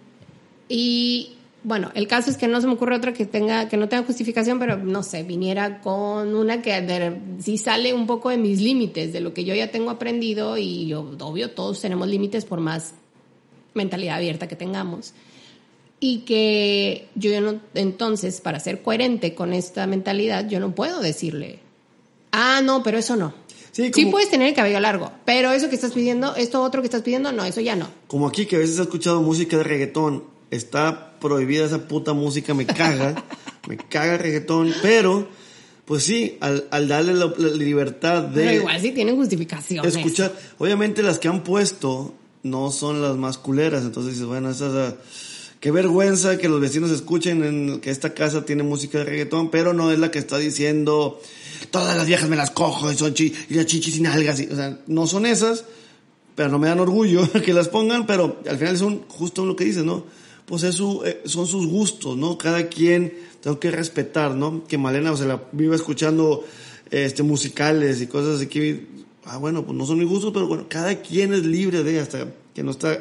y 0.69 1.36
bueno, 1.67 1.91
el 1.95 2.07
caso 2.07 2.31
es 2.31 2.37
que 2.37 2.47
no 2.47 2.61
se 2.61 2.67
me 2.67 2.73
ocurre 2.73 2.95
otra 2.95 3.11
que 3.11 3.25
tenga, 3.25 3.67
que 3.67 3.75
no 3.75 3.89
tenga 3.89 4.05
justificación, 4.05 4.57
pero 4.57 4.77
no 4.77 5.03
sé, 5.03 5.23
viniera 5.23 5.81
con 5.81 6.33
una 6.33 6.61
que 6.61 6.81
de- 6.81 7.19
sí 7.43 7.57
sale 7.57 7.93
un 7.93 8.07
poco 8.07 8.29
de 8.29 8.37
mis 8.37 8.61
límites, 8.61 9.11
de 9.11 9.19
lo 9.19 9.33
que 9.33 9.43
yo 9.43 9.53
ya 9.53 9.69
tengo 9.69 9.89
aprendido 9.89 10.57
y 10.57 10.87
yo, 10.87 11.01
obvio, 11.19 11.51
todos 11.51 11.81
tenemos 11.81 12.07
límites 12.07 12.45
por 12.45 12.61
más 12.61 12.93
mentalidad 13.73 14.15
abierta 14.15 14.47
que 14.47 14.55
tengamos. 14.55 15.13
Y 15.99 16.19
que 16.19 17.09
yo 17.15 17.41
no, 17.41 17.59
entonces, 17.73 18.39
para 18.39 18.61
ser 18.61 18.81
coherente 18.81 19.35
con 19.35 19.51
esta 19.51 19.87
mentalidad, 19.87 20.47
yo 20.47 20.61
no 20.61 20.73
puedo 20.73 21.01
decirle, 21.01 21.59
ah, 22.31 22.61
no, 22.63 22.81
pero 22.81 22.97
eso 22.97 23.17
no. 23.17 23.33
Sí, 23.73 23.91
puedes 24.11 24.29
tener 24.29 24.47
el 24.47 24.53
cabello 24.55 24.79
largo, 24.79 25.11
pero 25.25 25.51
eso 25.51 25.67
que 25.67 25.75
estás 25.75 25.91
pidiendo, 25.91 26.33
esto 26.37 26.61
otro 26.63 26.81
que 26.81 26.87
estás 26.87 27.01
pidiendo, 27.01 27.33
no, 27.33 27.43
eso 27.43 27.59
ya 27.59 27.75
no. 27.75 27.89
Como 28.07 28.25
aquí 28.27 28.45
que 28.45 28.55
a 28.55 28.59
veces 28.59 28.79
he 28.79 28.83
escuchado 28.83 29.21
música 29.21 29.57
de 29.57 29.63
reggaetón, 29.63 30.23
está 30.51 31.19
prohibida 31.19 31.65
esa 31.65 31.87
puta 31.87 32.13
música, 32.13 32.53
me 32.53 32.65
caga, 32.65 33.23
me 33.67 33.77
caga 33.77 34.13
el 34.13 34.19
reggaetón, 34.19 34.73
pero 34.81 35.27
pues 35.85 36.03
sí, 36.03 36.37
al, 36.41 36.67
al 36.71 36.87
darle 36.87 37.13
la, 37.13 37.33
la 37.37 37.47
libertad 37.49 38.21
de... 38.23 38.43
Pero 38.43 38.57
igual 38.57 38.81
sí 38.81 38.91
tienen 38.91 39.15
justificaciones. 39.15 39.95
escuchar. 39.95 40.33
Obviamente 40.57 41.01
las 41.01 41.17
que 41.17 41.27
han 41.29 41.43
puesto 41.43 42.13
no 42.43 42.71
son 42.71 43.01
las 43.01 43.15
más 43.15 43.37
culeras, 43.37 43.83
entonces 43.83 44.13
dices, 44.13 44.27
bueno, 44.27 44.49
esas, 44.49 44.73
ah, 44.75 44.95
qué 45.61 45.71
vergüenza 45.71 46.37
que 46.37 46.49
los 46.49 46.59
vecinos 46.61 46.91
escuchen 46.91 47.43
en 47.43 47.79
que 47.79 47.89
esta 47.89 48.13
casa 48.13 48.43
tiene 48.45 48.63
música 48.63 48.97
de 48.99 49.05
reggaetón, 49.05 49.49
pero 49.49 49.73
no 49.73 49.91
es 49.91 49.99
la 49.99 50.11
que 50.11 50.19
está 50.19 50.37
diciendo 50.37 51.21
todas 51.71 51.97
las 51.97 52.05
viejas 52.05 52.29
me 52.29 52.35
las 52.35 52.51
cojo 52.51 52.91
y 52.91 52.95
son 52.95 53.13
chi 53.13 53.33
y 53.49 53.53
las 53.55 53.65
chichis 53.65 53.95
sin 53.95 54.07
algas, 54.07 54.39
y- 54.39 54.47
o 54.47 54.55
sea, 54.55 54.79
no 54.87 55.07
son 55.07 55.25
esas, 55.25 55.63
pero 56.35 56.49
no 56.49 56.59
me 56.59 56.67
dan 56.67 56.79
orgullo 56.79 57.29
que 57.45 57.53
las 57.53 57.67
pongan, 57.69 58.05
pero 58.05 58.41
al 58.47 58.57
final 58.57 58.77
son 58.77 59.03
justo 59.07 59.45
lo 59.45 59.55
que 59.55 59.63
dices, 59.65 59.83
¿no? 59.85 60.05
Pues 60.47 60.63
es 60.63 60.75
su, 60.75 61.03
eh, 61.05 61.21
son 61.25 61.45
sus 61.45 61.67
gustos, 61.67 62.17
¿no? 62.17 62.37
Cada 62.37 62.67
quien 62.67 63.13
tengo 63.41 63.59
que 63.59 63.69
respetar, 63.69 64.33
¿no? 64.33 64.65
Que 64.67 64.79
Malena 64.79 65.15
se 65.15 65.27
la 65.27 65.43
viva 65.51 65.75
escuchando 65.75 66.43
este 66.89 67.21
musicales 67.21 68.01
y 68.01 68.07
cosas 68.07 68.37
así 68.37 68.47
que 68.47 68.87
ah 69.25 69.37
bueno, 69.37 69.65
pues 69.65 69.77
no 69.77 69.85
son 69.85 69.99
mis 69.99 70.07
gustos, 70.07 70.31
pero 70.33 70.47
bueno, 70.47 70.65
cada 70.69 71.01
quien 71.01 71.33
es 71.33 71.45
libre 71.45 71.83
de 71.83 71.99
hasta 71.99 72.33
que 72.55 72.63
no 72.63 72.71
está 72.71 72.97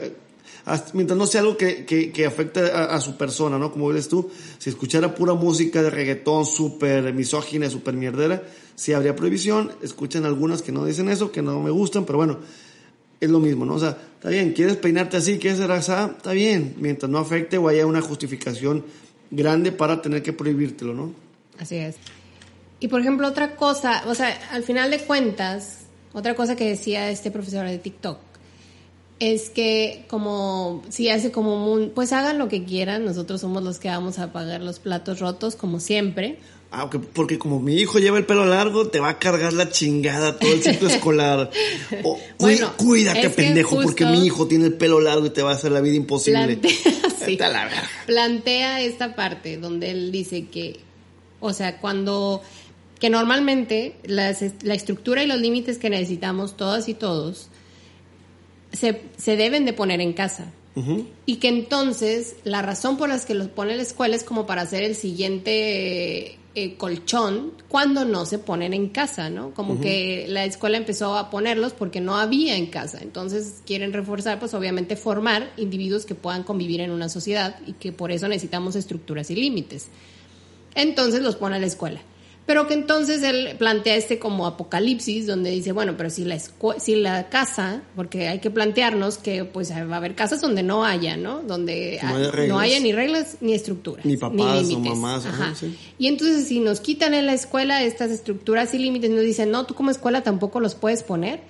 mientras 0.94 1.16
no 1.16 1.26
sea 1.26 1.42
algo 1.42 1.56
que, 1.56 1.84
que, 1.84 2.26
afecte 2.26 2.60
a, 2.60 3.00
su 3.00 3.16
persona, 3.16 3.58
¿no? 3.58 3.70
Como 3.70 3.88
ves 3.88 4.08
tú, 4.08 4.28
si 4.58 4.70
escuchara 4.70 5.14
pura 5.14 5.34
música 5.34 5.80
de 5.80 5.90
reggaetón 5.90 6.44
súper 6.44 7.12
misógina, 7.14 7.70
súper 7.70 7.94
mierdera, 7.94 8.42
sí 8.74 8.92
habría 8.92 9.14
prohibición. 9.14 9.70
Escuchan 9.80 10.24
algunas 10.24 10.62
que 10.62 10.72
no 10.72 10.84
dicen 10.84 11.08
eso, 11.08 11.30
que 11.30 11.40
no 11.40 11.60
me 11.60 11.70
gustan, 11.70 12.04
pero 12.04 12.18
bueno, 12.18 12.38
es 13.20 13.30
lo 13.30 13.40
mismo, 13.40 13.64
¿no? 13.64 13.74
O 13.74 13.78
sea, 13.78 13.96
está 14.14 14.28
bien, 14.28 14.52
quieres 14.52 14.76
peinarte 14.76 15.16
así, 15.16 15.38
quieres 15.38 15.58
ser 15.58 15.70
así, 15.70 15.92
está 15.92 16.32
bien, 16.32 16.74
mientras 16.78 17.10
no 17.10 17.18
afecte 17.18 17.58
o 17.58 17.68
haya 17.68 17.86
una 17.86 18.00
justificación 18.00 18.84
grande 19.30 19.72
para 19.72 20.02
tener 20.02 20.22
que 20.22 20.32
prohibírtelo, 20.32 20.94
¿no? 20.94 21.12
Así 21.58 21.76
es. 21.76 21.96
Y 22.80 22.88
por 22.88 23.00
ejemplo, 23.00 23.26
otra 23.26 23.56
cosa, 23.56 24.02
o 24.06 24.14
sea, 24.14 24.38
al 24.50 24.62
final 24.62 24.90
de 24.90 24.98
cuentas, 25.00 25.86
otra 26.12 26.34
cosa 26.34 26.56
que 26.56 26.68
decía 26.68 27.10
este 27.10 27.30
profesor 27.30 27.66
de 27.66 27.78
TikTok 27.78 28.18
es 29.18 29.48
que 29.48 30.04
como 30.08 30.82
si 30.90 31.08
hace 31.08 31.30
como 31.30 31.72
un, 31.72 31.90
pues 31.90 32.12
hagan 32.12 32.38
lo 32.38 32.48
que 32.48 32.64
quieran, 32.64 33.04
nosotros 33.04 33.40
somos 33.40 33.62
los 33.62 33.78
que 33.78 33.88
vamos 33.88 34.18
a 34.18 34.32
pagar 34.32 34.60
los 34.60 34.78
platos 34.78 35.20
rotos 35.20 35.56
como 35.56 35.80
siempre. 35.80 36.38
Ah, 36.70 36.90
porque 36.90 37.38
como 37.38 37.60
mi 37.60 37.76
hijo 37.76 37.98
lleva 37.98 38.18
el 38.18 38.26
pelo 38.26 38.44
largo, 38.44 38.88
te 38.88 39.00
va 39.00 39.10
a 39.10 39.18
cargar 39.18 39.52
la 39.52 39.70
chingada 39.70 40.38
todo 40.38 40.52
el 40.52 40.62
ciclo 40.62 40.88
escolar. 40.88 41.50
bueno, 42.38 42.76
cuídate, 42.76 43.30
pendejo, 43.30 43.80
porque 43.80 44.04
mi 44.04 44.26
hijo 44.26 44.46
tiene 44.46 44.66
el 44.66 44.74
pelo 44.74 45.00
largo 45.00 45.26
y 45.26 45.30
te 45.30 45.42
va 45.42 45.52
a 45.52 45.54
hacer 45.54 45.72
la 45.72 45.80
vida 45.80 45.94
imposible. 45.94 46.58
Plantea, 46.58 47.82
plantea 48.06 48.80
esta 48.80 49.14
parte 49.14 49.56
donde 49.56 49.90
él 49.90 50.10
dice 50.12 50.46
que, 50.46 50.80
o 51.40 51.52
sea, 51.52 51.78
cuando 51.78 52.42
que 52.98 53.10
normalmente 53.10 53.96
la 54.04 54.30
estructura 54.30 55.22
y 55.22 55.26
los 55.26 55.40
límites 55.40 55.78
que 55.78 55.90
necesitamos 55.90 56.56
todas 56.56 56.88
y 56.88 56.94
todos 56.94 57.48
se, 58.72 59.02
se 59.16 59.36
deben 59.36 59.64
de 59.64 59.72
poner 59.72 60.00
en 60.00 60.12
casa. 60.12 60.52
Y 61.24 61.36
que 61.36 61.48
entonces 61.48 62.36
la 62.44 62.60
razón 62.60 62.98
por 62.98 63.08
la 63.08 63.18
que 63.18 63.32
los 63.32 63.48
pone 63.48 63.74
la 63.76 63.82
escuela 63.82 64.14
es 64.14 64.24
como 64.24 64.44
para 64.44 64.60
hacer 64.60 64.82
el 64.82 64.94
siguiente 64.94 66.38
eh, 66.58 66.78
colchón 66.78 67.52
cuando 67.68 68.06
no 68.06 68.24
se 68.24 68.38
ponen 68.38 68.72
en 68.72 68.88
casa, 68.88 69.28
¿no? 69.28 69.52
Como 69.52 69.78
que 69.78 70.24
la 70.26 70.46
escuela 70.46 70.78
empezó 70.78 71.14
a 71.18 71.28
ponerlos 71.28 71.74
porque 71.74 72.00
no 72.00 72.16
había 72.16 72.56
en 72.56 72.68
casa. 72.68 73.00
Entonces 73.02 73.60
quieren 73.66 73.92
reforzar, 73.92 74.38
pues 74.38 74.54
obviamente 74.54 74.96
formar 74.96 75.52
individuos 75.58 76.06
que 76.06 76.14
puedan 76.14 76.44
convivir 76.44 76.80
en 76.80 76.92
una 76.92 77.10
sociedad 77.10 77.58
y 77.66 77.74
que 77.74 77.92
por 77.92 78.10
eso 78.10 78.26
necesitamos 78.26 78.74
estructuras 78.74 79.30
y 79.30 79.36
límites. 79.36 79.88
Entonces 80.74 81.20
los 81.20 81.36
pone 81.36 81.56
a 81.56 81.58
la 81.58 81.66
escuela. 81.66 82.00
Pero 82.46 82.68
que 82.68 82.74
entonces 82.74 83.24
él 83.24 83.56
plantea 83.58 83.96
este 83.96 84.20
como 84.20 84.46
apocalipsis, 84.46 85.26
donde 85.26 85.50
dice, 85.50 85.72
bueno, 85.72 85.96
pero 85.96 86.10
si 86.10 86.24
la, 86.24 86.38
si 86.38 86.94
la 86.94 87.28
casa, 87.28 87.82
porque 87.96 88.28
hay 88.28 88.38
que 88.38 88.52
plantearnos 88.52 89.18
que 89.18 89.44
pues 89.44 89.72
va 89.72 89.94
a 89.94 89.96
haber 89.96 90.14
casas 90.14 90.40
donde 90.40 90.62
no 90.62 90.84
haya, 90.84 91.16
¿no? 91.16 91.42
Donde 91.42 91.98
no, 92.46 92.60
haya 92.60 92.78
ni 92.78 92.92
reglas 92.92 93.38
ni 93.40 93.52
estructuras. 93.52 94.06
Ni 94.06 94.16
papás 94.16 94.68
ni 94.68 94.76
o 94.76 94.78
mamás. 94.78 95.26
Ajá. 95.26 95.54
Y 95.98 96.06
entonces 96.06 96.46
si 96.46 96.60
nos 96.60 96.78
quitan 96.78 97.14
en 97.14 97.26
la 97.26 97.34
escuela 97.34 97.82
estas 97.82 98.12
estructuras 98.12 98.72
y 98.74 98.78
límites, 98.78 99.10
nos 99.10 99.22
dicen, 99.22 99.50
no, 99.50 99.66
tú 99.66 99.74
como 99.74 99.90
escuela 99.90 100.22
tampoco 100.22 100.60
los 100.60 100.76
puedes 100.76 101.02
poner. 101.02 101.40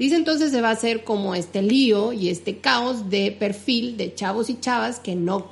Dice 0.00 0.16
entonces 0.16 0.50
se 0.50 0.60
va 0.60 0.70
a 0.70 0.72
hacer 0.72 1.04
como 1.04 1.36
este 1.36 1.62
lío 1.62 2.12
y 2.12 2.28
este 2.28 2.58
caos 2.58 3.08
de 3.08 3.30
perfil 3.30 3.96
de 3.96 4.14
chavos 4.14 4.50
y 4.50 4.58
chavas 4.58 4.98
que 4.98 5.14
no 5.14 5.46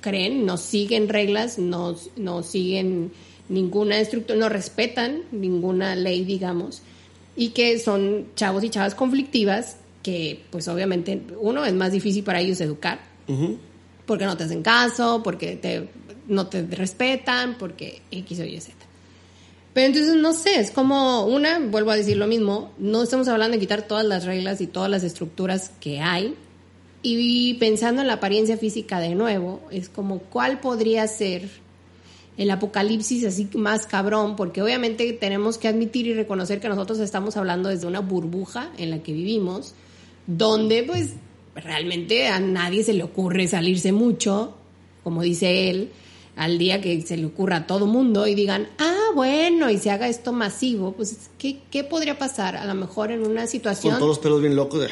creen, 0.00 0.46
no 0.46 0.56
siguen 0.56 1.08
reglas, 1.08 1.58
no, 1.58 1.96
no 2.16 2.42
siguen 2.42 3.12
ninguna 3.48 3.98
estructura, 3.98 4.38
no 4.38 4.48
respetan 4.48 5.22
ninguna 5.32 5.96
ley, 5.96 6.24
digamos, 6.24 6.82
y 7.36 7.50
que 7.50 7.78
son 7.78 8.26
chavos 8.34 8.64
y 8.64 8.70
chavas 8.70 8.94
conflictivas 8.94 9.76
que 10.02 10.42
pues 10.50 10.68
obviamente 10.68 11.20
uno 11.40 11.64
es 11.64 11.74
más 11.74 11.92
difícil 11.92 12.24
para 12.24 12.40
ellos 12.40 12.60
educar, 12.60 13.00
porque 14.06 14.24
no 14.24 14.36
te 14.36 14.44
hacen 14.44 14.62
caso, 14.62 15.22
porque 15.22 15.56
te, 15.56 15.88
no 16.26 16.46
te 16.46 16.62
respetan, 16.62 17.58
porque 17.58 18.00
X 18.10 18.40
o 18.40 18.44
Y, 18.44 18.60
Z. 18.60 18.74
Pero 19.74 19.86
entonces, 19.86 20.16
no 20.16 20.32
sé, 20.32 20.58
es 20.58 20.70
como 20.70 21.26
una, 21.26 21.58
vuelvo 21.58 21.90
a 21.90 21.96
decir 21.96 22.16
lo 22.16 22.26
mismo, 22.26 22.72
no 22.78 23.02
estamos 23.02 23.28
hablando 23.28 23.56
de 23.56 23.60
quitar 23.60 23.82
todas 23.82 24.04
las 24.04 24.24
reglas 24.24 24.60
y 24.60 24.66
todas 24.66 24.90
las 24.90 25.04
estructuras 25.04 25.70
que 25.80 26.00
hay. 26.00 26.34
Y 27.02 27.54
pensando 27.54 28.00
en 28.00 28.08
la 28.08 28.14
apariencia 28.14 28.56
física 28.56 28.98
de 28.98 29.14
nuevo, 29.14 29.60
es 29.70 29.88
como 29.88 30.18
cuál 30.18 30.58
podría 30.58 31.06
ser 31.06 31.48
el 32.38 32.50
apocalipsis 32.52 33.26
así 33.26 33.48
más 33.54 33.86
cabrón, 33.86 34.36
porque 34.36 34.62
obviamente 34.62 35.12
tenemos 35.12 35.58
que 35.58 35.66
admitir 35.66 36.06
y 36.06 36.14
reconocer 36.14 36.60
que 36.60 36.68
nosotros 36.68 37.00
estamos 37.00 37.36
hablando 37.36 37.68
desde 37.68 37.86
una 37.88 37.98
burbuja 37.98 38.70
en 38.78 38.90
la 38.90 39.02
que 39.02 39.12
vivimos, 39.12 39.74
donde 40.26 40.84
pues 40.84 41.14
realmente 41.56 42.28
a 42.28 42.38
nadie 42.38 42.84
se 42.84 42.94
le 42.94 43.02
ocurre 43.02 43.48
salirse 43.48 43.90
mucho, 43.90 44.54
como 45.02 45.22
dice 45.22 45.68
él, 45.68 45.90
al 46.36 46.58
día 46.58 46.80
que 46.80 47.00
se 47.02 47.16
le 47.16 47.26
ocurra 47.26 47.56
a 47.56 47.66
todo 47.66 47.86
mundo 47.86 48.24
y 48.28 48.36
digan, 48.36 48.68
ah, 48.78 49.08
bueno, 49.16 49.68
y 49.68 49.78
se 49.78 49.90
haga 49.90 50.06
esto 50.06 50.32
masivo, 50.32 50.92
pues 50.92 51.30
¿qué, 51.38 51.58
qué 51.72 51.82
podría 51.82 52.18
pasar? 52.18 52.56
A 52.56 52.64
lo 52.64 52.74
mejor 52.74 53.10
en 53.10 53.26
una 53.26 53.48
situación... 53.48 53.94
Con 53.94 53.98
todos 53.98 54.10
los 54.10 54.18
pelos 54.20 54.40
bien 54.40 54.54
locos 54.54 54.82
de... 54.82 54.88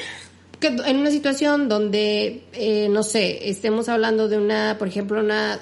Que 0.59 0.69
en 0.69 0.97
una 0.97 1.11
situación 1.13 1.69
donde, 1.69 2.43
eh, 2.55 2.89
no 2.91 3.05
sé, 3.05 3.51
estemos 3.51 3.89
hablando 3.89 4.27
de 4.27 4.39
una, 4.39 4.77
por 4.79 4.89
ejemplo, 4.89 5.21
una 5.21 5.61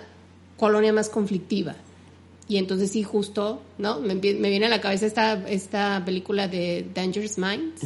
colonia 0.56 0.92
más 0.92 1.08
conflictiva. 1.08 1.76
Y 2.46 2.58
entonces 2.58 2.90
sí, 2.90 3.02
justo, 3.02 3.62
¿no? 3.78 4.00
Me, 4.00 4.16
viene 4.16 4.66
a 4.66 4.68
la 4.68 4.80
cabeza 4.80 5.06
esta, 5.06 5.48
esta 5.48 6.02
película 6.04 6.46
de 6.46 6.86
Dangerous 6.94 7.38
Minds 7.38 7.80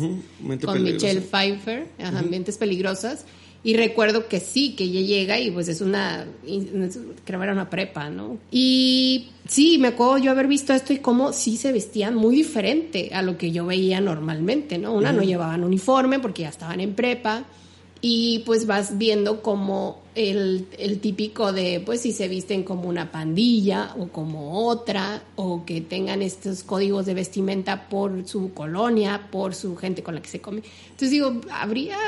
con 0.65 0.83
Michelle 0.83 1.21
Pfeiffer, 1.21 1.87
Ambientes 2.03 2.59
Peligrosas. 2.59 3.25
Y 3.65 3.77
recuerdo 3.77 4.29
que 4.29 4.39
sí, 4.41 4.75
que 4.77 4.85
ella 4.85 5.01
llega 5.01 5.41
y 5.41 5.51
pues 5.51 5.69
es 5.69 5.81
una, 5.81 6.27
creo 6.45 7.41
que 7.41 7.45
era 7.45 7.53
una 7.53 7.69
prepa, 7.69 8.09
¿no? 8.09 8.39
Y 8.53 9.31
sí, 9.49 9.79
me 9.79 9.89
acuerdo 9.89 10.19
yo 10.19 10.31
haber 10.31 10.47
visto 10.47 10.73
esto 10.73 10.93
y 10.93 10.99
cómo 10.99 11.33
sí 11.33 11.57
se 11.57 11.73
vestían 11.73 12.15
muy 12.15 12.37
diferente 12.37 13.11
a 13.13 13.23
lo 13.23 13.37
que 13.37 13.51
yo 13.51 13.67
veía 13.67 14.01
normalmente, 14.01 14.79
¿no? 14.79 14.95
Una 14.95 15.13
no 15.13 15.23
llevaban 15.23 15.65
uniforme 15.65 16.21
porque 16.21 16.43
ya 16.43 16.51
estaban 16.51 16.81
en 16.81 16.95
prepa 16.95 17.45
y 18.01 18.41
pues 18.47 18.67
vas 18.67 18.97
viendo 18.97 19.43
como 19.43 20.03
el, 20.15 20.67
típico 21.01 21.53
de, 21.53 21.83
pues 21.85 22.01
si 22.03 22.13
se 22.13 22.29
visten 22.29 22.63
como 22.65 22.89
una 22.89 23.11
pandilla 23.13 23.95
o 23.99 24.09
como 24.09 24.67
otra, 24.67 25.23
o 25.37 25.65
que 25.65 25.81
tengan 25.81 26.23
estos 26.23 26.63
códigos 26.63 27.07
de 27.07 27.15
vestimenta 27.15 27.89
por 27.89 28.27
su 28.27 28.53
colonia, 28.53 29.29
por 29.31 29.55
su 29.55 29.77
gente 29.77 30.03
con 30.03 30.15
la 30.15 30.23
que 30.23 30.29
se 30.29 30.41
come. 30.41 30.63
Entonces 30.85 31.11
digo, 31.11 31.41
habría 31.51 31.99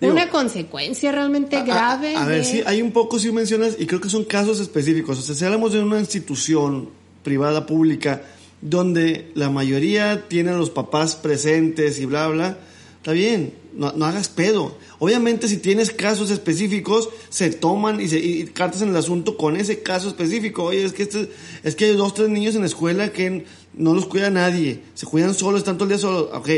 una 0.00 0.28
consecuencia 0.28 1.12
realmente 1.12 1.62
grave. 1.62 2.16
A, 2.16 2.26
ver, 2.26 2.44
sí, 2.44 2.62
hay 2.66 2.82
un 2.82 2.92
poco, 2.92 3.18
si 3.18 3.30
mencionas, 3.32 3.76
y 3.78 3.86
creo 3.86 4.00
que 4.00 4.08
son 4.08 4.24
casos 4.24 4.60
específicos. 4.60 5.18
O 5.18 5.22
sea, 5.22 5.34
si 5.34 5.44
hablamos 5.44 5.72
de 5.72 5.80
una 5.80 5.98
institución 5.98 6.90
privada, 7.22 7.66
pública, 7.66 8.22
donde 8.60 9.30
la 9.34 9.50
mayoría 9.50 10.28
tienen 10.28 10.58
los 10.58 10.70
papás 10.70 11.16
presentes 11.16 11.98
y 11.98 12.06
bla, 12.06 12.28
bla, 12.28 12.58
está 12.96 13.12
bien, 13.12 13.54
no, 13.74 13.92
no 13.92 14.04
hagas 14.06 14.28
pedo. 14.28 14.76
Obviamente 14.98 15.48
si 15.48 15.58
tienes 15.58 15.90
casos 15.90 16.30
específicos, 16.30 17.10
se 17.28 17.50
toman 17.50 18.00
y, 18.00 18.08
se, 18.08 18.50
cartas 18.52 18.82
en 18.82 18.90
el 18.90 18.96
asunto 18.96 19.36
con 19.36 19.56
ese 19.56 19.82
caso 19.82 20.08
específico. 20.08 20.64
Oye, 20.64 20.84
es 20.84 20.92
que, 20.92 21.02
este, 21.02 21.30
es 21.62 21.76
que 21.76 21.86
hay 21.86 21.96
dos, 21.96 22.14
tres 22.14 22.28
niños 22.28 22.54
en 22.54 22.62
la 22.62 22.66
escuela 22.66 23.12
que 23.12 23.44
no 23.74 23.94
los 23.94 24.06
cuida 24.06 24.30
nadie, 24.30 24.82
se 24.94 25.06
cuidan 25.06 25.34
solos, 25.34 25.58
están 25.58 25.76
todo 25.76 25.84
el 25.84 25.90
día 25.90 25.98
solos. 25.98 26.28
Ok, 26.32 26.48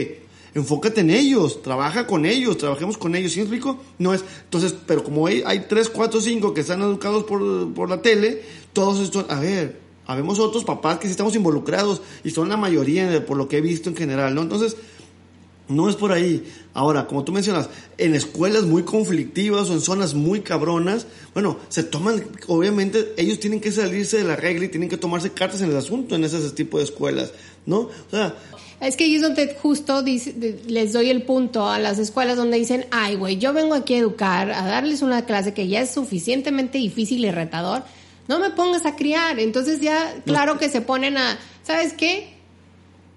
enfócate 0.54 1.00
en 1.00 1.10
ellos, 1.10 1.62
trabaja 1.62 2.06
con 2.06 2.26
ellos, 2.26 2.58
trabajemos 2.58 2.98
con 2.98 3.14
ellos. 3.14 3.32
¿Sí 3.32 3.38
me 3.38 3.44
explico? 3.44 3.78
No 3.98 4.14
es, 4.14 4.24
entonces, 4.44 4.74
pero 4.86 5.02
como 5.02 5.26
hay, 5.26 5.42
hay 5.46 5.66
tres, 5.68 5.88
cuatro, 5.88 6.20
cinco 6.20 6.54
que 6.54 6.60
están 6.60 6.82
educados 6.82 7.24
por, 7.24 7.72
por 7.74 7.88
la 7.88 8.02
tele, 8.02 8.42
todos 8.72 9.00
estos, 9.00 9.26
a 9.28 9.40
ver, 9.40 9.80
habemos 10.06 10.38
otros 10.38 10.64
papás 10.64 10.98
que 10.98 11.06
sí 11.06 11.10
estamos 11.10 11.34
involucrados 11.34 12.00
y 12.22 12.30
son 12.30 12.48
la 12.48 12.56
mayoría 12.56 13.24
por 13.26 13.36
lo 13.36 13.48
que 13.48 13.58
he 13.58 13.60
visto 13.60 13.90
en 13.90 13.96
general, 13.96 14.34
¿no? 14.34 14.42
Entonces, 14.42 14.76
no 15.68 15.88
es 15.88 15.96
por 15.96 16.12
ahí. 16.12 16.44
Ahora, 16.74 17.06
como 17.06 17.24
tú 17.24 17.32
mencionas, 17.32 17.68
en 17.98 18.14
escuelas 18.14 18.64
muy 18.64 18.82
conflictivas 18.82 19.68
o 19.68 19.72
en 19.72 19.80
zonas 19.80 20.14
muy 20.14 20.40
cabronas, 20.40 21.06
bueno, 21.34 21.58
se 21.68 21.82
toman, 21.82 22.24
obviamente 22.46 23.14
ellos 23.16 23.40
tienen 23.40 23.60
que 23.60 23.72
salirse 23.72 24.18
de 24.18 24.24
la 24.24 24.36
regla 24.36 24.66
y 24.66 24.68
tienen 24.68 24.88
que 24.88 24.96
tomarse 24.96 25.32
cartas 25.32 25.62
en 25.62 25.70
el 25.70 25.76
asunto 25.76 26.14
en 26.14 26.24
ese 26.24 26.38
tipo 26.50 26.78
de 26.78 26.84
escuelas, 26.84 27.32
¿no? 27.64 27.78
O 27.78 28.10
sea... 28.10 28.34
Es 28.78 28.96
que 28.96 29.14
es 29.14 29.22
donde 29.22 29.56
justo 29.62 30.02
les 30.02 30.92
doy 30.92 31.08
el 31.08 31.22
punto 31.22 31.66
a 31.66 31.78
las 31.78 31.98
escuelas 31.98 32.36
donde 32.36 32.58
dicen, 32.58 32.84
ay, 32.90 33.16
güey, 33.16 33.38
yo 33.38 33.54
vengo 33.54 33.72
aquí 33.72 33.94
a 33.94 33.98
educar, 33.98 34.50
a 34.50 34.66
darles 34.66 35.00
una 35.00 35.24
clase 35.24 35.54
que 35.54 35.66
ya 35.66 35.80
es 35.80 35.94
suficientemente 35.94 36.76
difícil 36.76 37.24
y 37.24 37.30
retador, 37.30 37.84
no 38.28 38.38
me 38.38 38.50
pongas 38.50 38.84
a 38.84 38.94
criar. 38.94 39.40
Entonces 39.40 39.80
ya, 39.80 40.14
claro 40.26 40.58
que 40.58 40.68
se 40.68 40.82
ponen 40.82 41.16
a, 41.16 41.38
¿sabes 41.62 41.94
qué? 41.94 42.35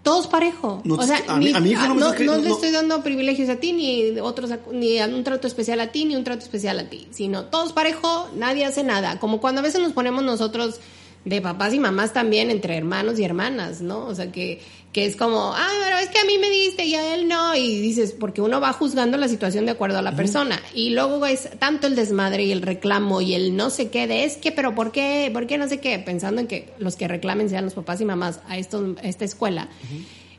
Todos 0.03 0.27
parejo. 0.27 0.81
o 0.89 1.03
sea, 1.03 1.21
a, 1.27 1.35
mí, 1.37 1.51
no, 1.51 2.37
le 2.37 2.49
estoy 2.49 2.71
dando 2.71 3.03
privilegios 3.03 3.49
a 3.49 3.57
ti, 3.57 3.73
ni 3.73 4.19
otros, 4.19 4.51
ni 4.71 4.99
un 5.01 5.23
trato 5.23 5.47
especial 5.47 5.79
a 5.81 5.87
ti, 5.87 6.05
ni 6.05 6.15
un 6.15 6.23
trato 6.23 6.43
especial 6.43 6.79
a 6.79 6.89
ti, 6.89 7.07
sino 7.11 7.45
todos 7.45 7.73
parejo, 7.73 8.29
nadie 8.35 8.65
hace 8.65 8.83
nada. 8.83 9.19
Como 9.19 9.41
cuando 9.41 9.59
a 9.59 9.63
veces 9.63 9.81
nos 9.81 9.93
ponemos 9.93 10.23
nosotros 10.23 10.79
de 11.25 11.41
papás 11.41 11.73
y 11.73 11.79
mamás 11.79 12.13
también 12.13 12.49
entre 12.49 12.77
hermanos 12.77 13.19
y 13.19 13.23
hermanas, 13.23 13.81
¿no? 13.81 14.05
O 14.05 14.15
sea, 14.15 14.31
que, 14.31 14.61
que 14.91 15.05
es 15.05 15.15
como, 15.15 15.53
ah, 15.53 15.69
pero 15.83 15.97
es 15.97 16.09
que 16.09 16.19
a 16.19 16.25
mí 16.25 16.37
me 16.39 16.49
diste 16.49 16.85
y 16.85 16.95
a 16.95 17.13
él 17.13 17.27
no, 17.27 17.55
y 17.55 17.79
dices, 17.79 18.15
porque 18.19 18.41
uno 18.41 18.59
va 18.59 18.73
juzgando 18.73 19.17
la 19.17 19.27
situación 19.27 19.65
de 19.65 19.71
acuerdo 19.71 19.99
a 19.99 20.01
la 20.01 20.15
persona, 20.15 20.59
y 20.73 20.89
luego 20.89 21.23
es 21.25 21.49
tanto 21.59 21.85
el 21.85 21.95
desmadre 21.95 22.43
y 22.43 22.51
el 22.51 22.61
reclamo 22.61 23.21
y 23.21 23.35
el 23.35 23.55
no 23.55 23.69
sé 23.69 23.89
qué 23.89 24.07
de 24.07 24.23
es 24.23 24.37
que, 24.37 24.51
pero 24.51 24.73
¿por 24.73 24.91
qué? 24.91 25.29
¿Por 25.31 25.45
qué 25.45 25.57
no 25.57 25.67
sé 25.67 25.79
qué? 25.79 25.99
Pensando 25.99 26.41
en 26.41 26.47
que 26.47 26.73
los 26.79 26.95
que 26.95 27.07
reclamen 27.07 27.49
sean 27.49 27.65
los 27.65 27.75
papás 27.75 28.01
y 28.01 28.05
mamás 28.05 28.39
a, 28.47 28.57
esta 28.57 29.25
escuela, 29.25 29.69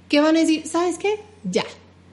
que 0.09 0.21
van 0.21 0.37
a 0.37 0.41
decir, 0.41 0.67
¿sabes 0.67 0.99
qué? 0.99 1.21
Ya. 1.45 1.65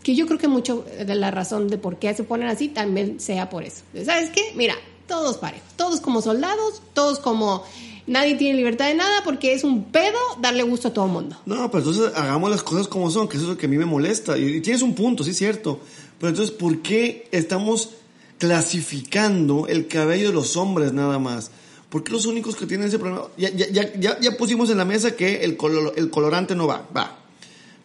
Que 0.03 0.15
yo 0.15 0.25
creo 0.27 0.38
que 0.38 0.47
mucho 0.47 0.85
de 1.05 1.15
la 1.15 1.31
razón 1.31 1.67
de 1.67 1.77
por 1.77 1.97
qué 1.97 2.13
se 2.13 2.23
ponen 2.23 2.47
así 2.47 2.69
también 2.69 3.19
sea 3.19 3.49
por 3.49 3.63
eso. 3.63 3.81
¿Sabes 4.05 4.29
qué? 4.29 4.53
Mira, 4.55 4.75
todos 5.07 5.38
parejos, 5.38 5.67
todos 5.75 6.01
como 6.01 6.21
soldados, 6.21 6.81
todos 6.93 7.19
como 7.19 7.63
nadie 8.07 8.35
tiene 8.35 8.57
libertad 8.57 8.87
de 8.87 8.95
nada 8.95 9.21
porque 9.23 9.53
es 9.53 9.63
un 9.63 9.85
pedo 9.85 10.17
darle 10.41 10.63
gusto 10.63 10.87
a 10.87 10.93
todo 10.93 11.05
el 11.05 11.11
mundo. 11.11 11.37
No, 11.45 11.69
pero 11.69 11.83
entonces 11.83 12.11
hagamos 12.15 12.49
las 12.49 12.63
cosas 12.63 12.87
como 12.87 13.11
son, 13.11 13.27
que 13.27 13.37
eso 13.37 13.45
es 13.45 13.49
lo 13.51 13.57
que 13.57 13.67
a 13.67 13.69
mí 13.69 13.77
me 13.77 13.85
molesta. 13.85 14.37
Y, 14.37 14.61
tienes 14.61 14.81
un 14.81 14.95
punto, 14.95 15.23
sí 15.23 15.31
es 15.31 15.37
cierto. 15.37 15.79
Pero 16.19 16.29
entonces, 16.29 16.55
¿por 16.55 16.81
qué 16.81 17.27
estamos 17.31 17.91
clasificando 18.39 19.67
el 19.67 19.87
cabello 19.87 20.29
de 20.29 20.33
los 20.33 20.57
hombres 20.57 20.93
nada 20.93 21.19
más? 21.19 21.51
¿Por 21.89 22.03
qué 22.03 22.11
los 22.11 22.25
únicos 22.25 22.55
que 22.55 22.65
tienen 22.65 22.87
ese 22.87 22.97
problema? 22.97 23.27
Ya, 23.37 23.49
ya, 23.49 23.93
ya, 23.93 24.19
ya 24.19 24.37
pusimos 24.37 24.69
en 24.69 24.77
la 24.77 24.85
mesa 24.85 25.15
que 25.15 25.43
el, 25.43 25.57
el 25.95 26.09
colorante 26.09 26.55
no 26.55 26.67
va, 26.67 26.87
va. 26.95 27.19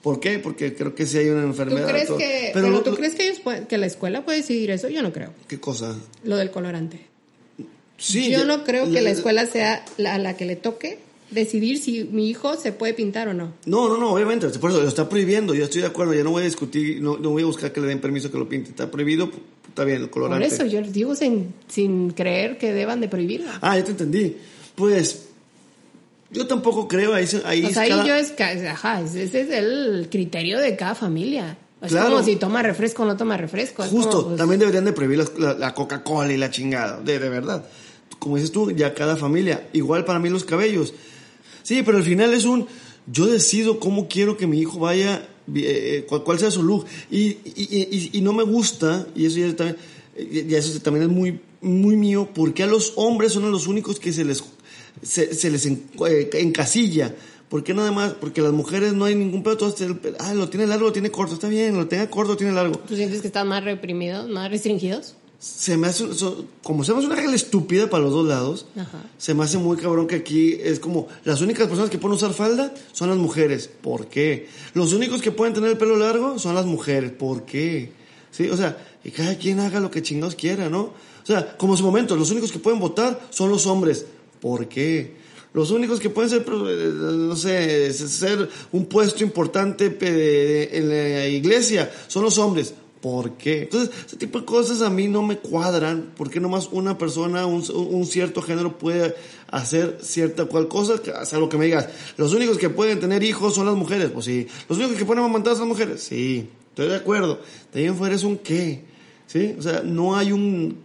¿Por 0.03 0.19
qué? 0.19 0.41
Porque 0.41 0.75
creo 0.75 0.95
que 0.95 1.07
sí 1.07 1.19
hay 1.19 1.29
una 1.29 1.45
enfermedad. 1.45 1.87
¿Tú 1.87 1.93
crees, 1.93 2.11
que, 2.11 2.51
pero, 2.53 2.83
¿tú 2.83 2.95
crees 2.97 3.15
que, 3.15 3.67
que 3.69 3.79
la 3.79 3.87
escuela 3.87 4.25
puede 4.25 4.39
decidir 4.39 4.73
eso? 4.73 4.89
Yo 4.89 5.01
no 5.01 5.13
creo. 5.13 5.33
¿Qué 5.47 5.61
cosa? 5.61 5.95
Lo 6.25 6.37
del 6.37 6.51
colorante. 6.51 7.12
Yo 7.99 8.45
no 8.45 8.65
creo 8.65 8.91
que 8.91 9.01
la 9.01 9.11
escuela 9.11 9.47
sea 9.47 9.85
la, 9.97 10.19
la 10.19 10.37
que 10.37 10.45
le 10.45 10.57
toque 10.57 10.99
decidir 11.33 11.79
si 11.79 12.05
mi 12.05 12.29
hijo 12.29 12.57
se 12.57 12.73
puede 12.73 12.95
pintar 12.95 13.29
o 13.29 13.35
no. 13.35 13.53
No, 13.65 13.89
no, 13.89 13.97
no, 13.97 14.13
obviamente, 14.13 14.49
por 14.59 14.71
eso 14.71 14.81
lo 14.81 14.89
está 14.89 15.09
prohibiendo, 15.09 15.55
yo 15.55 15.65
estoy 15.65 15.81
de 15.81 15.89
acuerdo, 15.89 16.15
ya 16.15 16.23
no 16.23 16.31
voy 16.31 16.43
a 16.43 16.45
discutir, 16.45 17.01
no, 17.03 17.17
no 17.17 17.31
voy 17.31 17.43
a 17.43 17.47
buscar 17.47 17.73
que 17.73 17.81
le 17.81 17.87
den 17.89 18.01
permiso 18.01 18.31
que 18.31 18.39
lo 18.39 18.49
pinte, 18.49 18.71
está 18.71 18.91
prohibido, 18.91 19.31
está 19.67 19.85
bien, 19.85 20.03
el 20.03 20.11
colorante. 20.11 20.47
Por 20.47 20.55
eso 20.55 20.67
yo 20.67 20.83
digo 20.83 21.15
sin, 21.15 21.55
sin 21.69 22.11
creer 22.11 22.59
que 22.59 22.73
deban 22.73 23.01
de 23.01 23.09
prohibirlo. 23.09 23.51
Ah, 23.61 23.77
ya 23.77 23.85
te 23.85 23.93
entendí. 23.93 24.37
Pues 24.75 25.29
yo 26.31 26.47
tampoco 26.47 26.87
creo, 26.87 27.15
ahí, 27.15 27.27
ahí, 27.45 27.65
o 27.65 27.71
sea, 27.71 27.83
ahí 27.83 28.09
yo 28.09 28.15
es, 28.15 28.35
ajá, 28.39 29.01
ese 29.01 29.25
es 29.25 29.35
el 29.35 30.09
criterio 30.11 30.59
de 30.59 30.77
cada 30.77 30.95
familia. 30.95 31.57
Es 31.81 31.95
como 31.95 32.23
si 32.23 32.37
toma 32.37 32.63
refresco 32.63 33.03
o 33.03 33.07
no 33.07 33.17
toma 33.17 33.37
refresco. 33.37 33.83
Justo, 33.83 34.27
pues, 34.29 34.37
también 34.37 34.61
deberían 34.61 34.85
de 34.85 34.93
prohibir 34.93 35.27
la, 35.39 35.55
la 35.55 35.75
Coca-Cola 35.75 36.33
y 36.33 36.37
la 36.37 36.49
chingada, 36.49 37.01
de, 37.01 37.19
de 37.19 37.29
verdad 37.29 37.65
como 38.23 38.37
dices 38.37 38.53
tú, 38.53 38.71
ya 38.71 38.95
cada 38.95 39.17
familia. 39.17 39.69
Igual 39.73 40.05
para 40.05 40.21
mí 40.21 40.29
los 40.29 40.45
cabellos. 40.45 40.95
Sí, 41.65 41.83
pero 41.83 41.99
al 41.99 42.05
final 42.05 42.33
es 42.33 42.45
un, 42.45 42.69
yo 43.09 43.27
decido 43.27 43.81
cómo 43.81 44.07
quiero 44.07 44.37
que 44.37 44.47
mi 44.47 44.61
hijo 44.61 44.79
vaya, 44.79 45.29
eh, 45.53 46.07
cuál, 46.09 46.39
sea 46.39 46.53
su 46.53 46.63
look. 46.63 46.87
Y, 47.11 47.39
y, 47.45 48.11
y, 48.13 48.21
no 48.21 48.33
me 48.33 48.45
gusta, 48.45 49.09
y 49.17 49.27
eso 49.27 49.41
ya 49.41 49.57
también, 49.57 49.77
ya 50.49 50.57
eso 50.57 50.79
también 50.79 51.07
es 51.07 51.11
muy, 51.11 51.41
muy 51.61 51.97
mío, 51.97 52.29
porque 52.33 52.63
a 52.63 52.69
los 52.69 52.93
hombres 52.95 53.33
son 53.33 53.51
los 53.51 53.67
únicos 53.67 53.99
que 53.99 54.13
se 54.13 54.25
les, 54.25 54.45
se, 55.03 55.51
les 55.51 55.67
eh, 55.67 56.31
encasilla. 56.35 57.17
¿Por 57.49 57.65
qué 57.65 57.75
nada 57.75 57.91
más? 57.91 58.13
Porque 58.13 58.41
las 58.41 58.53
mujeres 58.53 58.93
no 58.93 59.05
hay 59.05 59.17
ningún 59.17 59.43
pedo, 59.43 59.75
ah, 60.21 60.33
lo 60.33 60.49
tiene 60.49 60.69
largo, 60.69 60.87
lo 60.87 60.93
tiene 60.93 61.11
corto, 61.11 61.35
está 61.35 61.49
bien, 61.49 61.77
lo 61.77 61.89
tenga 61.89 62.09
corto, 62.09 62.35
lo 62.35 62.37
tiene 62.37 62.53
largo. 62.53 62.79
¿Tú 62.79 62.95
sientes 62.95 63.21
que 63.21 63.27
están 63.27 63.49
más 63.49 63.65
reprimidos, 63.65 64.29
más 64.29 64.49
restringidos? 64.49 65.17
Se 65.43 65.77
me 65.77 65.89
hace, 65.89 66.07
como 66.63 66.85
se 66.85 66.93
me 66.93 66.99
hace 66.99 67.09
una 67.09 67.17
regla 67.17 67.35
estúpida 67.35 67.91
para 67.91 68.05
los 68.05 68.13
dos 68.13 68.29
lados, 68.29 68.67
se 69.19 69.35
me 69.35 69.43
hace 69.43 69.59
muy 69.59 69.77
cabrón 69.77 70.07
que 70.07 70.15
aquí 70.15 70.53
es 70.63 70.79
como, 70.79 71.09
las 71.25 71.41
únicas 71.41 71.67
personas 71.67 71.91
que 71.91 71.99
pueden 71.99 72.15
usar 72.15 72.33
falda 72.33 72.73
son 72.93 73.09
las 73.09 73.19
mujeres. 73.19 73.69
¿Por 73.81 74.07
qué? 74.07 74.47
Los 74.73 74.93
únicos 74.93 75.21
que 75.21 75.33
pueden 75.33 75.53
tener 75.53 75.71
el 75.71 75.79
pelo 75.79 75.97
largo 75.97 76.39
son 76.39 76.55
las 76.55 76.65
mujeres. 76.65 77.11
¿Por 77.11 77.43
qué? 77.43 77.91
¿Sí? 78.31 78.51
O 78.51 78.57
sea, 78.57 78.79
y 79.03 79.11
cada 79.11 79.37
quien 79.37 79.59
haga 79.59 79.81
lo 79.81 79.91
que 79.91 80.01
chingados 80.01 80.37
quiera, 80.37 80.71
¿no? 80.71 80.81
O 80.83 81.27
sea, 81.27 81.57
como 81.57 81.73
en 81.73 81.79
su 81.79 81.85
momento, 81.85 82.15
los 82.15 82.31
únicos 82.31 82.53
que 82.53 82.61
pueden 82.61 82.79
votar 82.79 83.21
son 83.31 83.51
los 83.51 83.67
hombres. 83.67 84.07
¿Por 84.41 84.69
qué? 84.69 85.17
Los 85.55 85.73
únicos 85.73 85.99
que 85.99 86.09
pueden 86.09 86.31
ser, 86.31 86.43
eh, 86.43 86.93
no 86.95 87.35
sé, 87.35 87.93
ser 87.93 88.49
un 88.71 88.87
puesto 88.87 89.25
importante 89.25 89.99
en 90.71 90.89
la 90.89 91.27
iglesia 91.27 91.91
son 92.07 92.23
los 92.23 92.39
hombres. 92.39 92.75
¿Por 93.03 93.33
qué? 93.33 93.63
Entonces, 93.63 93.91
ese 94.07 94.17
tipo 94.17 94.39
de 94.39 94.45
cosas 94.45 94.81
a 94.81 94.89
mí 94.89 95.09
no 95.09 95.23
me 95.23 95.37
cuadran. 95.37 96.13
¿Por 96.17 96.31
qué 96.31 96.39
nomás 96.39 96.69
una 96.71 96.99
persona, 96.99 97.47
un, 97.47 98.07
cierto 98.07 98.43
género 98.43 98.79
puede 98.79 99.17
hacer 99.51 99.99
cierta 100.01 100.45
cual 100.45 100.69
cosa? 100.69 101.03
O 101.35 101.41
lo 101.41 101.49
que 101.49 101.59
me 101.59 101.65
digas, 101.65 101.89
los 102.17 102.33
únicos 102.33 102.59
que 102.59 102.71
pueden 102.71 103.01
tener 103.01 103.25
hijos 103.25 103.57
son 103.57 103.67
las 103.67 103.75
mujeres. 103.75 104.13
Pues 104.13 104.25
sí. 104.27 104.47
Los 104.69 104.79
únicos 104.79 104.97
que 104.97 105.05
pueden 105.05 105.25
amamantar 105.25 105.55
son 105.55 105.69
las 105.69 105.77
mujeres. 105.77 106.01
Sí. 106.01 106.49
Estoy 106.69 106.91
de 106.91 106.95
acuerdo. 106.95 107.41
De 107.75 107.85
en 107.85 107.97
fuera 107.97 108.15
es 108.15 108.23
un 108.23 108.39
qué. 108.39 108.85
¿Sí? 109.27 109.57
O 109.59 109.63
sea, 109.63 109.83
no 109.85 110.17
hay 110.17 110.31
un... 110.31 110.79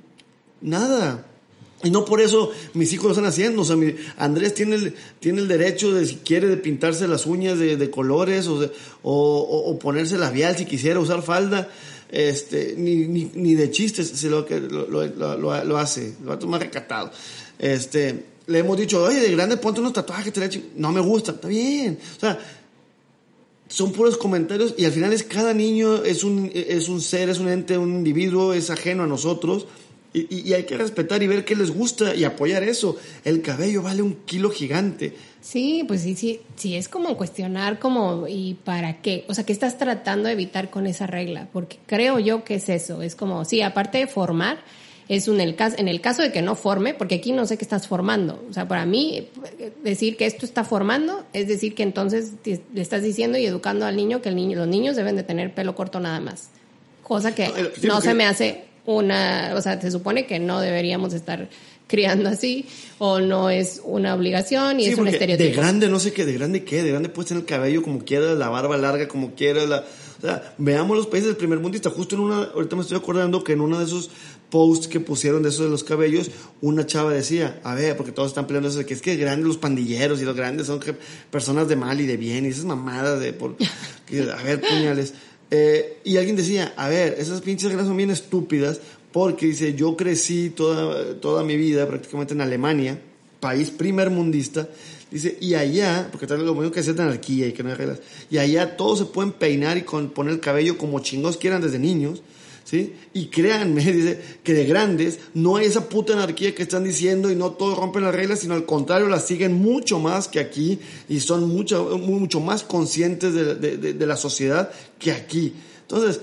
Nada. 0.59 1.23
Y 1.83 1.91
no 1.91 2.03
por 2.03 2.19
eso 2.19 2.49
mis 2.73 2.91
hijos 2.93 3.05
lo 3.05 3.11
están 3.11 3.25
haciendo. 3.25 3.61
O 3.61 3.65
sea, 3.65 3.77
Andrés 4.17 4.55
tiene 4.55 4.75
el, 4.77 4.95
tiene 5.19 5.39
el 5.39 5.47
derecho 5.47 5.93
de 5.93 6.07
si 6.07 6.15
quiere 6.15 6.47
de 6.47 6.57
pintarse 6.57 7.07
las 7.07 7.27
uñas 7.27 7.59
de, 7.59 7.91
colores 7.91 8.47
o, 8.47 8.71
o, 9.03 9.71
o 9.71 9.77
ponerse 9.77 10.17
labial 10.17 10.57
si 10.57 10.65
quisiera 10.65 10.99
usar 10.99 11.21
falda 11.21 11.69
este, 12.09 12.75
ni, 12.77 13.07
ni, 13.07 13.31
ni 13.33 13.55
de 13.55 13.71
chistes 13.71 14.07
se 14.07 14.29
lo, 14.29 14.47
lo, 14.47 15.07
lo, 15.07 15.37
lo, 15.37 15.77
hace, 15.77 16.15
lo 16.21 16.29
va 16.29 16.35
a 16.35 16.39
tomar 16.39 16.61
recatado. 16.61 17.11
Este, 17.59 18.25
le 18.47 18.59
hemos 18.59 18.77
dicho, 18.77 19.03
oye, 19.03 19.19
de 19.19 19.31
grande 19.31 19.57
ponte 19.57 19.79
unos 19.79 19.93
tatuajes, 19.93 20.33
no 20.75 20.91
me 20.91 21.01
gusta, 21.01 21.31
está 21.33 21.47
bien. 21.47 21.99
O 22.15 22.19
sea, 22.19 22.39
son 23.67 23.91
puros 23.91 24.17
comentarios 24.17 24.73
y 24.77 24.85
al 24.85 24.91
final 24.91 25.11
es 25.11 25.23
cada 25.23 25.53
niño 25.53 26.03
es 26.03 26.23
un, 26.23 26.49
es 26.53 26.87
un 26.87 27.01
ser, 27.01 27.29
es 27.29 27.39
un 27.39 27.49
ente, 27.49 27.77
un 27.77 27.95
individuo, 27.95 28.53
es 28.53 28.69
ajeno 28.69 29.03
a 29.03 29.07
nosotros 29.07 29.67
y, 30.13 30.53
hay 30.53 30.63
que 30.63 30.77
respetar 30.77 31.21
y 31.21 31.27
ver 31.27 31.45
qué 31.45 31.55
les 31.55 31.71
gusta 31.71 32.15
y 32.15 32.23
apoyar 32.23 32.63
eso. 32.63 32.97
El 33.23 33.41
cabello 33.41 33.81
vale 33.81 34.01
un 34.01 34.15
kilo 34.25 34.49
gigante. 34.49 35.13
Sí, 35.41 35.83
pues 35.87 36.01
sí, 36.01 36.15
sí, 36.15 36.41
sí, 36.55 36.75
es 36.75 36.89
como 36.89 37.15
cuestionar 37.15 37.79
como, 37.79 38.27
¿y 38.27 38.55
para 38.55 39.01
qué? 39.01 39.25
O 39.29 39.33
sea, 39.33 39.45
¿qué 39.45 39.53
estás 39.53 39.77
tratando 39.77 40.27
de 40.27 40.33
evitar 40.33 40.69
con 40.69 40.87
esa 40.87 41.07
regla? 41.07 41.47
Porque 41.53 41.77
creo 41.85 42.19
yo 42.19 42.43
que 42.43 42.55
es 42.55 42.69
eso, 42.69 43.01
es 43.01 43.15
como, 43.15 43.45
sí, 43.45 43.61
aparte 43.61 43.99
de 43.99 44.07
formar, 44.07 44.57
es 45.09 45.27
un, 45.27 45.39
el 45.39 45.55
caso, 45.55 45.77
en 45.79 45.87
el 45.87 46.01
caso 46.01 46.21
de 46.21 46.31
que 46.31 46.41
no 46.41 46.55
forme, 46.55 46.93
porque 46.93 47.15
aquí 47.15 47.31
no 47.31 47.45
sé 47.45 47.57
qué 47.57 47.63
estás 47.63 47.87
formando. 47.87 48.43
O 48.49 48.53
sea, 48.53 48.67
para 48.67 48.85
mí, 48.85 49.29
decir 49.83 50.17
que 50.17 50.25
esto 50.25 50.45
está 50.45 50.65
formando, 50.65 51.25
es 51.33 51.47
decir 51.47 51.75
que 51.75 51.83
entonces 51.83 52.33
le 52.43 52.81
estás 52.81 53.03
diciendo 53.03 53.37
y 53.37 53.45
educando 53.45 53.85
al 53.85 53.95
niño 53.95 54.21
que 54.21 54.29
el 54.29 54.35
niño, 54.35 54.57
los 54.57 54.67
niños 54.67 54.95
deben 54.95 55.15
de 55.15 55.23
tener 55.23 55.53
pelo 55.53 55.75
corto 55.75 55.99
nada 55.99 56.19
más. 56.19 56.49
Cosa 57.03 57.33
que 57.33 57.49
no 57.83 58.01
se 58.01 58.13
me 58.13 58.25
hace 58.25 58.65
una, 58.85 59.53
o 59.55 59.61
sea, 59.61 59.79
se 59.79 59.91
supone 59.91 60.25
que 60.25 60.39
no 60.39 60.59
deberíamos 60.59 61.13
estar 61.13 61.47
criando 61.87 62.29
así 62.29 62.65
o 62.99 63.19
no 63.19 63.49
es 63.49 63.81
una 63.83 64.13
obligación 64.13 64.79
y 64.79 64.85
es 64.85 64.97
un 64.97 65.07
estereotipo. 65.07 65.49
De 65.49 65.55
grande, 65.55 65.89
no 65.89 65.99
sé 65.99 66.11
qué, 66.13 66.25
de 66.25 66.33
grande 66.33 66.63
qué, 66.63 66.83
de 66.83 66.91
grande 66.91 67.09
puedes 67.09 67.29
tener 67.29 67.41
el 67.41 67.47
cabello 67.47 67.81
como 67.81 67.99
quieras, 67.99 68.37
la 68.37 68.49
barba 68.49 68.77
larga 68.77 69.07
como 69.07 69.35
quieras, 69.35 69.67
la, 69.69 69.83
o 70.17 70.21
sea, 70.21 70.55
veamos 70.57 70.97
los 70.97 71.07
países 71.07 71.27
del 71.27 71.37
primer 71.37 71.59
mundo 71.59 71.75
y 71.75 71.77
está 71.77 71.89
justo 71.89 72.15
en 72.15 72.21
una, 72.21 72.43
ahorita 72.43 72.75
me 72.75 72.81
estoy 72.81 72.97
acordando 72.97 73.43
que 73.43 73.53
en 73.53 73.61
uno 73.61 73.77
de 73.77 73.85
esos 73.85 74.09
posts 74.49 74.87
que 74.87 74.99
pusieron 74.99 75.43
de 75.43 75.49
esos 75.49 75.65
de 75.65 75.69
los 75.69 75.83
cabellos, 75.83 76.31
una 76.61 76.85
chava 76.85 77.11
decía, 77.11 77.59
a 77.63 77.75
ver, 77.75 77.95
porque 77.95 78.11
todos 78.11 78.29
están 78.29 78.47
peleando 78.47 78.69
eso 78.69 78.79
de 78.79 78.85
que 78.85 78.93
es 78.93 79.01
que 79.01 79.15
grandes 79.15 79.45
los 79.45 79.57
pandilleros 79.57 80.21
y 80.21 80.25
los 80.25 80.35
grandes 80.35 80.67
son 80.67 80.79
personas 81.29 81.67
de 81.67 81.75
mal 81.75 82.01
y 82.01 82.05
de 82.05 82.17
bien 82.17 82.45
y 82.45 82.49
esas 82.49 82.65
mamadas 82.65 83.19
de 83.19 83.33
por, 83.33 83.55
a 83.55 84.43
ver, 84.43 84.61
puñales. 84.61 85.13
Eh, 85.49 85.99
y 86.03 86.17
alguien 86.17 86.35
decía, 86.35 86.73
a 86.75 86.89
ver, 86.89 87.15
esas 87.19 87.41
pinches 87.41 87.69
reglas 87.69 87.87
son 87.87 87.95
bien 87.95 88.11
estúpidas 88.11 88.81
porque 89.11 89.47
dice, 89.47 89.73
yo 89.73 89.95
crecí 89.95 90.49
toda, 90.49 91.15
toda 91.15 91.43
mi 91.43 91.55
vida 91.55 91.87
prácticamente 91.87 92.33
en 92.33 92.41
Alemania, 92.41 92.99
país 93.39 93.71
primer 93.71 94.09
mundista, 94.09 94.67
dice, 95.09 95.37
y 95.39 95.55
allá, 95.55 96.09
porque 96.11 96.27
tal 96.27 96.45
lo 96.45 96.53
mismo 96.53 96.71
que 96.71 96.81
hacer 96.81 96.99
anarquía 96.99 97.47
y 97.47 97.53
que 97.53 97.63
no 97.63 97.69
hay 97.69 97.75
reglas, 97.75 97.99
y 98.29 98.37
allá 98.37 98.75
todos 98.75 98.99
se 98.99 99.05
pueden 99.05 99.31
peinar 99.31 99.77
y 99.77 99.83
con, 99.83 100.09
poner 100.09 100.33
el 100.33 100.39
cabello 100.39 100.77
como 100.77 100.99
chingos 100.99 101.37
quieran 101.37 101.61
desde 101.61 101.79
niños, 101.79 102.21
¿sí? 102.63 102.93
Y 103.13 103.27
créanme, 103.27 103.81
dice, 103.93 104.21
que 104.43 104.53
de 104.53 104.65
grandes 104.65 105.19
no 105.33 105.55
hay 105.55 105.67
esa 105.67 105.87
puta 105.87 106.13
anarquía 106.13 106.53
que 106.53 106.63
están 106.63 106.83
diciendo 106.83 107.31
y 107.31 107.35
no 107.35 107.51
todos 107.51 107.77
rompen 107.77 108.03
las 108.03 108.13
reglas, 108.13 108.39
sino 108.39 108.55
al 108.55 108.65
contrario, 108.65 109.07
las 109.07 109.25
siguen 109.25 109.53
mucho 109.53 109.99
más 109.99 110.27
que 110.27 110.39
aquí 110.39 110.79
y 111.07 111.21
son 111.21 111.47
mucho, 111.47 111.97
mucho 111.97 112.41
más 112.41 112.63
conscientes 112.63 113.33
de, 113.33 113.77
de 113.77 114.05
la 114.05 114.17
sociedad 114.17 114.69
que 114.99 115.13
aquí. 115.13 115.53
Entonces, 115.81 116.19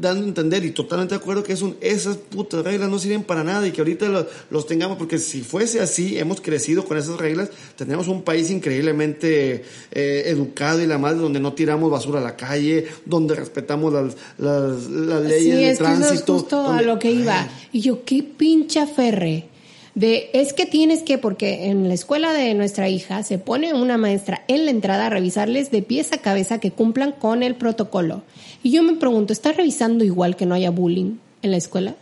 dando 0.00 0.24
a 0.24 0.28
entender 0.28 0.64
y 0.64 0.70
totalmente 0.70 1.14
de 1.14 1.20
acuerdo 1.20 1.42
que 1.42 1.52
es 1.52 1.62
un, 1.62 1.76
esas 1.80 2.16
putas 2.16 2.64
reglas 2.64 2.88
no 2.88 2.98
sirven 2.98 3.22
para 3.22 3.44
nada 3.44 3.66
y 3.66 3.72
que 3.72 3.80
ahorita 3.80 4.26
los 4.50 4.66
tengamos, 4.66 4.98
porque 4.98 5.18
si 5.18 5.42
fuese 5.42 5.80
así, 5.80 6.18
hemos 6.18 6.40
crecido 6.40 6.84
con 6.84 6.98
esas 6.98 7.18
reglas, 7.18 7.50
tendríamos 7.76 8.08
un 8.08 8.22
país 8.22 8.50
increíblemente 8.50 9.64
eh, 9.92 10.22
educado 10.26 10.82
y 10.82 10.86
la 10.86 10.98
madre 10.98 11.18
donde 11.18 11.40
no 11.40 11.52
tiramos 11.52 11.90
basura 11.90 12.20
a 12.20 12.22
la 12.22 12.36
calle, 12.36 12.86
donde 13.04 13.34
respetamos 13.34 13.92
las, 13.92 14.16
las, 14.38 14.88
leyes 14.88 15.56
de 15.56 15.76
tránsito. 15.76 16.34
justo 16.34 16.68
a 16.68 16.82
lo 16.82 16.98
que 16.98 17.10
iba. 17.10 17.48
Y 17.72 17.80
yo, 17.80 18.04
qué 18.04 18.22
pincha 18.22 18.86
ferre 18.86 19.48
de 19.94 20.30
es 20.32 20.52
que 20.52 20.66
tienes 20.66 21.02
que, 21.02 21.18
porque 21.18 21.66
en 21.66 21.88
la 21.88 21.94
escuela 21.94 22.32
de 22.32 22.54
nuestra 22.54 22.88
hija 22.88 23.22
se 23.22 23.38
pone 23.38 23.74
una 23.74 23.96
maestra 23.96 24.44
en 24.48 24.64
la 24.64 24.72
entrada 24.72 25.06
a 25.06 25.10
revisarles 25.10 25.70
de 25.70 25.82
pies 25.82 26.12
a 26.12 26.18
cabeza 26.18 26.58
que 26.58 26.72
cumplan 26.72 27.12
con 27.12 27.42
el 27.42 27.54
protocolo. 27.54 28.22
Y 28.62 28.72
yo 28.72 28.82
me 28.82 28.94
pregunto, 28.94 29.32
¿está 29.32 29.52
revisando 29.52 30.04
igual 30.04 30.36
que 30.36 30.46
no 30.46 30.54
haya 30.54 30.70
bullying 30.70 31.18
en 31.42 31.50
la 31.52 31.58
escuela? 31.58 31.94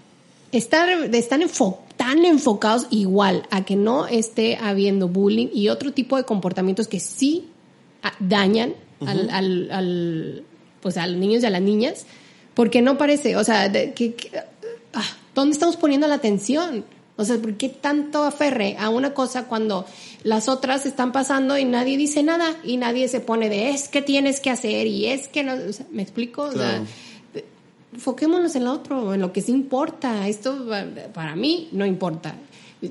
¿Están, 0.53 1.14
están 1.14 1.43
tan 1.97 2.24
enfocados 2.24 2.86
igual 2.90 3.47
a 3.51 3.64
que 3.64 3.76
no 3.76 4.07
esté 4.07 4.57
habiendo 4.57 5.09
bullying 5.09 5.49
y 5.53 5.68
otro 5.68 5.93
tipo 5.93 6.16
de 6.16 6.24
comportamientos 6.24 6.88
que 6.88 7.01
sí 7.01 7.47
dañan 8.20 8.74
al, 9.07 9.30
al, 9.70 10.45
pues 10.80 10.97
a 10.97 11.07
los 11.07 11.16
niños 11.16 11.43
y 11.43 11.47
a 11.47 11.51
las 11.51 11.62
niñas? 11.62 12.07
Porque 12.55 12.82
no 12.82 12.99
parece, 12.99 13.36
o 13.36 13.45
sea, 13.45 13.70
que, 13.72 14.14
ah, 14.93 15.05
¿dónde 15.34 15.55
estamos 15.55 15.76
poniendo 15.76 16.07
la 16.07 16.16
atención? 16.16 16.84
O 17.16 17.24
sea, 17.24 17.36
¿por 17.36 17.54
qué 17.56 17.68
tanto 17.68 18.24
aferre 18.24 18.76
a 18.78 18.88
una 18.88 19.12
cosa 19.12 19.44
cuando 19.44 19.84
las 20.22 20.48
otras 20.48 20.86
están 20.86 21.12
pasando 21.12 21.58
y 21.58 21.64
nadie 21.64 21.96
dice 21.96 22.22
nada 22.22 22.56
y 22.64 22.78
nadie 22.78 23.06
se 23.08 23.20
pone 23.20 23.48
de 23.48 23.70
es 23.70 23.88
que 23.88 24.00
tienes 24.00 24.40
que 24.40 24.50
hacer 24.50 24.86
y 24.86 25.06
es 25.06 25.28
que 25.28 25.44
no, 25.44 25.52
¿me 25.90 26.02
explico? 26.02 26.42
O 26.42 26.52
sea, 26.52 26.82
enfoquémonos 27.92 28.56
en 28.56 28.64
lo 28.64 28.72
otro, 28.72 29.14
en 29.14 29.20
lo 29.20 29.32
que 29.32 29.42
sí 29.42 29.52
importa. 29.52 30.26
Esto 30.26 30.66
para 31.12 31.36
mí 31.36 31.68
no 31.72 31.84
importa. 31.84 32.34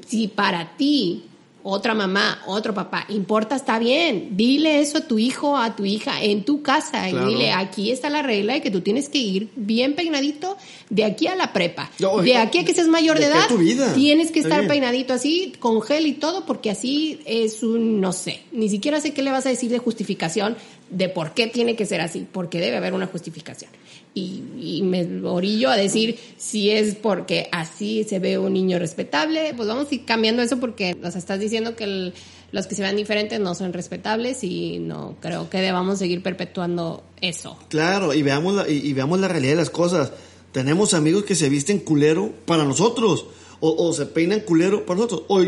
Si 0.07 0.27
para 0.27 0.77
ti 0.77 1.25
otra 1.63 1.93
mamá, 1.93 2.41
otro 2.47 2.73
papá, 2.73 3.05
importa, 3.09 3.55
está 3.55 3.79
bien. 3.79 4.29
Dile 4.37 4.79
eso 4.79 4.99
a 4.99 5.01
tu 5.01 5.19
hijo, 5.19 5.57
a 5.57 5.75
tu 5.75 5.85
hija 5.85 6.21
en 6.21 6.43
tu 6.43 6.61
casa 6.61 7.09
y 7.09 7.13
dile, 7.13 7.51
aquí 7.51 7.91
está 7.91 8.09
la 8.09 8.21
regla 8.21 8.53
de 8.53 8.61
que 8.61 8.71
tú 8.71 8.81
tienes 8.81 9.09
que 9.09 9.19
ir 9.19 9.49
bien 9.55 9.95
peinadito 9.95 10.57
de 10.89 11.05
aquí 11.05 11.27
a 11.27 11.35
la 11.35 11.53
prepa. 11.53 11.91
de 12.23 12.35
aquí 12.37 12.59
a 12.59 12.65
que 12.65 12.73
seas 12.73 12.87
mayor 12.87 13.19
de, 13.19 13.25
edad, 13.25 13.47
tienes 13.95 14.31
que 14.31 14.39
estar 14.39 14.67
peinadito 14.67 15.13
así, 15.13 15.53
con 15.59 15.81
gel 15.81 16.07
y 16.07 16.13
todo, 16.13 16.45
porque 16.45 16.71
así 16.71 17.19
es 17.25 17.63
un, 17.63 18.01
no 18.01 18.13
sé, 18.13 18.41
ni 18.51 18.69
siquiera 18.69 18.99
sé 18.99 19.13
qué 19.13 19.21
le 19.21 19.31
vas 19.31 19.45
a 19.45 19.49
decir 19.49 19.69
de 19.69 19.77
justificación 19.77 20.57
de 20.89 21.09
por 21.09 21.33
qué 21.33 21.47
tiene 21.47 21.75
que 21.75 21.85
ser 21.85 22.01
así, 22.01 22.27
porque 22.31 22.59
debe 22.59 22.77
haber 22.77 22.93
una 22.93 23.07
justificación 23.07 23.69
y, 24.13 24.81
me 24.83 25.25
orillo 25.25 25.69
a 25.69 25.77
decir 25.77 26.19
si 26.37 26.69
es 26.69 26.95
porque 26.95 27.47
así 27.51 28.03
se 28.03 28.19
ve 28.19 28.37
un 28.37 28.53
niño 28.53 28.77
respetable, 28.79 29.53
pues 29.55 29.67
vamos 29.67 29.87
a 29.89 29.95
ir 29.95 30.05
cambiando 30.05 30.41
eso 30.41 30.59
porque 30.59 30.95
nos 30.95 31.15
estás 31.15 31.39
diciendo 31.39 31.75
que 31.75 32.11
los 32.51 32.67
que 32.67 32.75
se 32.75 32.81
vean 32.81 32.97
diferentes 32.97 33.39
no 33.39 33.55
son 33.55 33.71
respetables 33.71 34.43
y 34.43 34.79
no 34.79 35.15
creo 35.21 35.49
que 35.49 35.59
debamos 35.59 35.99
seguir 35.99 36.21
perpetuando 36.21 37.03
eso. 37.21 37.57
Claro, 37.69 38.13
y 38.13 38.21
veamos 38.21 38.55
la, 38.55 38.69
y, 38.69 38.91
veamos 38.93 39.19
la 39.19 39.29
realidad 39.29 39.53
de 39.53 39.57
las 39.57 39.69
cosas. 39.69 40.11
Tenemos 40.51 40.93
amigos 40.93 41.23
que 41.23 41.35
se 41.35 41.47
visten 41.47 41.79
culero 41.79 42.31
para 42.45 42.65
nosotros. 42.65 43.25
O, 43.63 43.93
se 43.93 44.07
peinan 44.07 44.39
culero 44.39 44.87
para 44.87 45.01
nosotros. 45.01 45.23
O, 45.27 45.39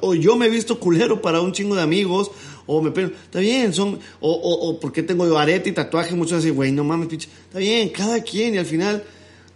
o, 0.00 0.14
yo 0.14 0.36
me 0.36 0.46
he 0.46 0.48
visto 0.48 0.78
culero 0.78 1.20
para 1.20 1.40
un 1.40 1.50
chingo 1.50 1.74
de 1.74 1.82
amigos 1.82 2.30
o 2.66 2.82
me 2.82 2.90
peino, 2.90 3.10
está 3.24 3.40
bien, 3.40 3.72
son, 3.72 3.98
o, 4.20 4.30
o, 4.30 4.68
o 4.68 4.80
porque 4.80 5.02
tengo 5.02 5.26
yo 5.26 5.38
arete 5.38 5.70
y 5.70 5.72
tatuaje, 5.72 6.14
muchos 6.14 6.38
así, 6.38 6.50
güey, 6.50 6.72
no 6.72 6.84
mames, 6.84 7.08
pinche, 7.08 7.28
está 7.44 7.58
bien, 7.58 7.88
cada 7.90 8.22
quien, 8.22 8.54
y 8.54 8.58
al 8.58 8.66
final, 8.66 9.04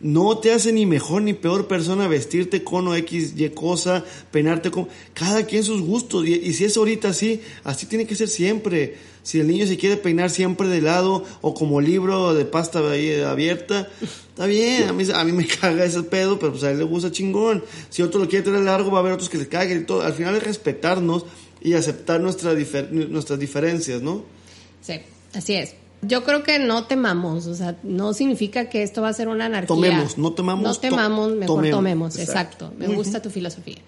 no 0.01 0.37
te 0.39 0.53
hace 0.53 0.73
ni 0.73 0.85
mejor 0.85 1.23
ni 1.23 1.33
peor 1.33 1.69
persona 1.69 2.07
vestirte 2.07 2.63
con 2.63 2.87
o 2.89 2.95
X, 2.95 3.35
Y 3.37 3.49
cosa, 3.51 4.05
peinarte 4.31 4.71
con, 4.71 4.89
cada 5.15 5.45
quien 5.45 5.65
sus 5.65 5.81
gustos, 5.81 6.27
y, 6.27 6.53
si 6.53 6.65
es 6.65 6.77
ahorita 6.77 7.09
así, 7.09 7.41
así 7.65 7.87
tiene 7.87 8.07
que 8.07 8.15
ser 8.15 8.29
siempre. 8.29 9.17
Si 9.23 9.41
el 9.41 9.49
niño 9.49 9.67
se 9.67 9.77
quiere 9.77 9.97
peinar 9.97 10.31
siempre 10.31 10.69
de 10.69 10.81
lado 10.81 11.25
o 11.41 11.53
como 11.53 11.81
libro 11.81 12.33
de 12.33 12.45
pasta 12.45 12.79
ahí 12.89 13.21
abierta, 13.21 13.89
está 14.01 14.47
bien, 14.47 14.89
a 14.89 14.93
mí, 14.93 15.05
a 15.13 15.25
mí 15.25 15.33
me 15.33 15.47
caga 15.61 15.85
ese 15.85 16.05
pedo, 16.05 16.39
pero 16.39 16.53
pues 16.53 16.63
a 16.63 16.71
él 16.71 16.79
le 16.79 16.85
gusta 16.85 17.11
chingón. 17.11 17.65
Si 17.91 18.03
otro 18.03 18.21
lo 18.21 18.29
quiere 18.29 18.45
tener 18.45 18.61
largo, 18.61 18.93
va 18.93 18.99
a 18.99 19.01
haber 19.01 19.15
otros 19.15 19.29
que 19.29 19.39
le 19.39 19.49
caguen 19.49 19.81
y 19.81 19.85
todo. 19.85 20.03
Al 20.03 20.13
final 20.13 20.37
es 20.37 20.45
respetarnos 20.45 21.25
y 21.67 21.75
aceptar 21.75 22.21
nuestra 22.21 22.55
nuestras 22.93 23.41
diferencias, 23.41 24.01
¿no? 24.01 24.23
Sí, 24.83 25.01
así 25.35 25.55
es. 25.55 25.75
Yo 26.01 26.23
creo 26.23 26.45
que 26.45 26.61
no 26.61 26.85
temamos, 26.85 27.49
o 27.49 27.57
sea, 27.57 27.77
no 27.83 28.15
significa 28.15 28.69
que 28.69 28.85
esto 28.85 29.03
va 29.03 29.09
a 29.09 29.13
ser 29.13 29.27
una 29.27 29.47
anarquía. 29.47 29.75
Tomemos, 29.75 30.17
no 30.17 30.33
temamos. 30.33 30.63
No 30.63 30.75
temamos, 30.77 31.33
mejor 31.33 31.69
tomemos, 31.69 32.21
exacto. 32.21 32.73
Me 32.79 32.87
gusta 32.87 33.21
tu 33.21 33.31
filosofía. 33.31 33.79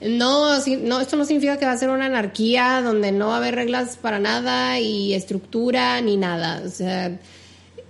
No, 0.00 0.58
no, 0.80 1.00
esto 1.00 1.14
no 1.14 1.24
significa 1.24 1.58
que 1.58 1.64
va 1.64 1.70
a 1.70 1.76
ser 1.76 1.90
una 1.90 2.06
anarquía 2.06 2.82
donde 2.82 3.12
no 3.12 3.28
va 3.28 3.34
a 3.34 3.36
haber 3.36 3.54
reglas 3.54 3.96
para 3.98 4.18
nada 4.18 4.80
y 4.80 5.14
estructura 5.14 6.00
ni 6.00 6.16
nada. 6.16 6.60
O 6.66 6.70
sea, 6.70 7.20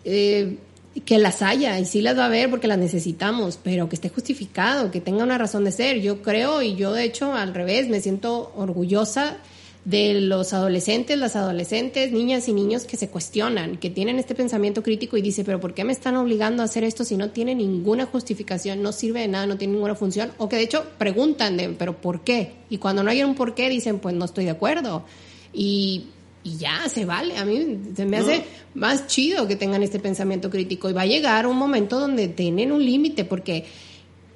eh, 0.05 0.59
que 1.01 1.19
las 1.19 1.43
haya 1.43 1.79
y 1.79 1.85
sí 1.85 2.03
las 2.03 2.19
va 2.19 2.25
a 2.25 2.27
haber 2.27 2.51
porque 2.51 2.69
las 2.69 2.79
necesitamos, 2.79 3.59
pero 3.63 3.89
que 3.89 3.97
esté 3.97 4.09
justificado, 4.09 4.91
que 4.91 5.01
tenga 5.01 5.25
una 5.25 5.39
razón 5.39 5.65
de 5.65 5.73
ser. 5.73 6.01
Yo 6.01 6.23
creo 6.23 6.63
y 6.63 6.75
yo 6.77 6.93
de 6.93 7.05
hecho 7.05 7.33
al 7.33 7.55
revés 7.55 7.89
me 7.89 8.01
siento 8.01 8.53
orgullosa 8.57 9.39
de 9.85 10.21
los 10.21 10.53
adolescentes, 10.53 11.19
las 11.19 11.35
adolescentes, 11.35 12.13
niñas 12.13 12.47
y 12.47 12.53
niños 12.53 12.85
que 12.85 12.97
se 12.97 13.09
cuestionan, 13.09 13.79
que 13.79 13.91
tienen 13.91 14.19
este 14.21 14.35
pensamiento 14.35 14.83
crítico 14.83 15.17
y 15.17 15.23
dice, 15.23 15.45
pero 15.45 15.59
¿por 15.59 15.75
qué 15.75 15.83
me 15.83 15.93
están 15.93 16.17
obligando 16.17 16.63
a 16.63 16.67
hacer 16.67 16.85
esto 16.85 17.05
si 17.05 17.17
no 17.17 17.31
tiene 17.31 17.55
ninguna 17.55 18.07
justificación, 18.07 18.81
no 18.81 18.93
sirve 18.93 19.21
de 19.21 19.29
nada, 19.29 19.47
no 19.47 19.57
tiene 19.57 19.75
ninguna 19.75 19.97
función? 19.97 20.31
O 20.39 20.49
que 20.49 20.57
de 20.57 20.63
hecho 20.63 20.87
preguntan 20.99 21.57
de, 21.57 21.71
pero 21.71 22.01
¿por 22.01 22.23
qué? 22.23 22.53
Y 22.71 22.79
cuando 22.79 23.03
no 23.03 23.11
hay 23.11 23.25
un 23.25 23.35
por 23.35 23.55
qué 23.55 23.69
dicen, 23.69 23.99
pues 23.99 24.15
no 24.15 24.25
estoy 24.25 24.45
de 24.45 24.51
acuerdo. 24.51 25.05
Y 25.53 26.07
y 26.45 26.57
ya 26.57 26.89
se 26.89 27.05
vale. 27.05 27.37
A 27.37 27.45
mí 27.45 27.79
se 27.95 28.05
me 28.05 28.19
hace 28.19 28.45
más 28.75 29.07
chido 29.07 29.47
que 29.47 29.57
tengan 29.57 29.83
este 29.83 29.99
pensamiento 29.99 30.51
crítico 30.51 30.91
y 30.91 30.93
va 30.93 31.03
a 31.03 31.07
llegar 31.07 31.47
un 31.47 31.57
momento 31.57 31.99
donde 31.99 32.29
tienen 32.29 32.73
un 32.73 32.85
límite 32.85 33.25
porque 33.25 33.65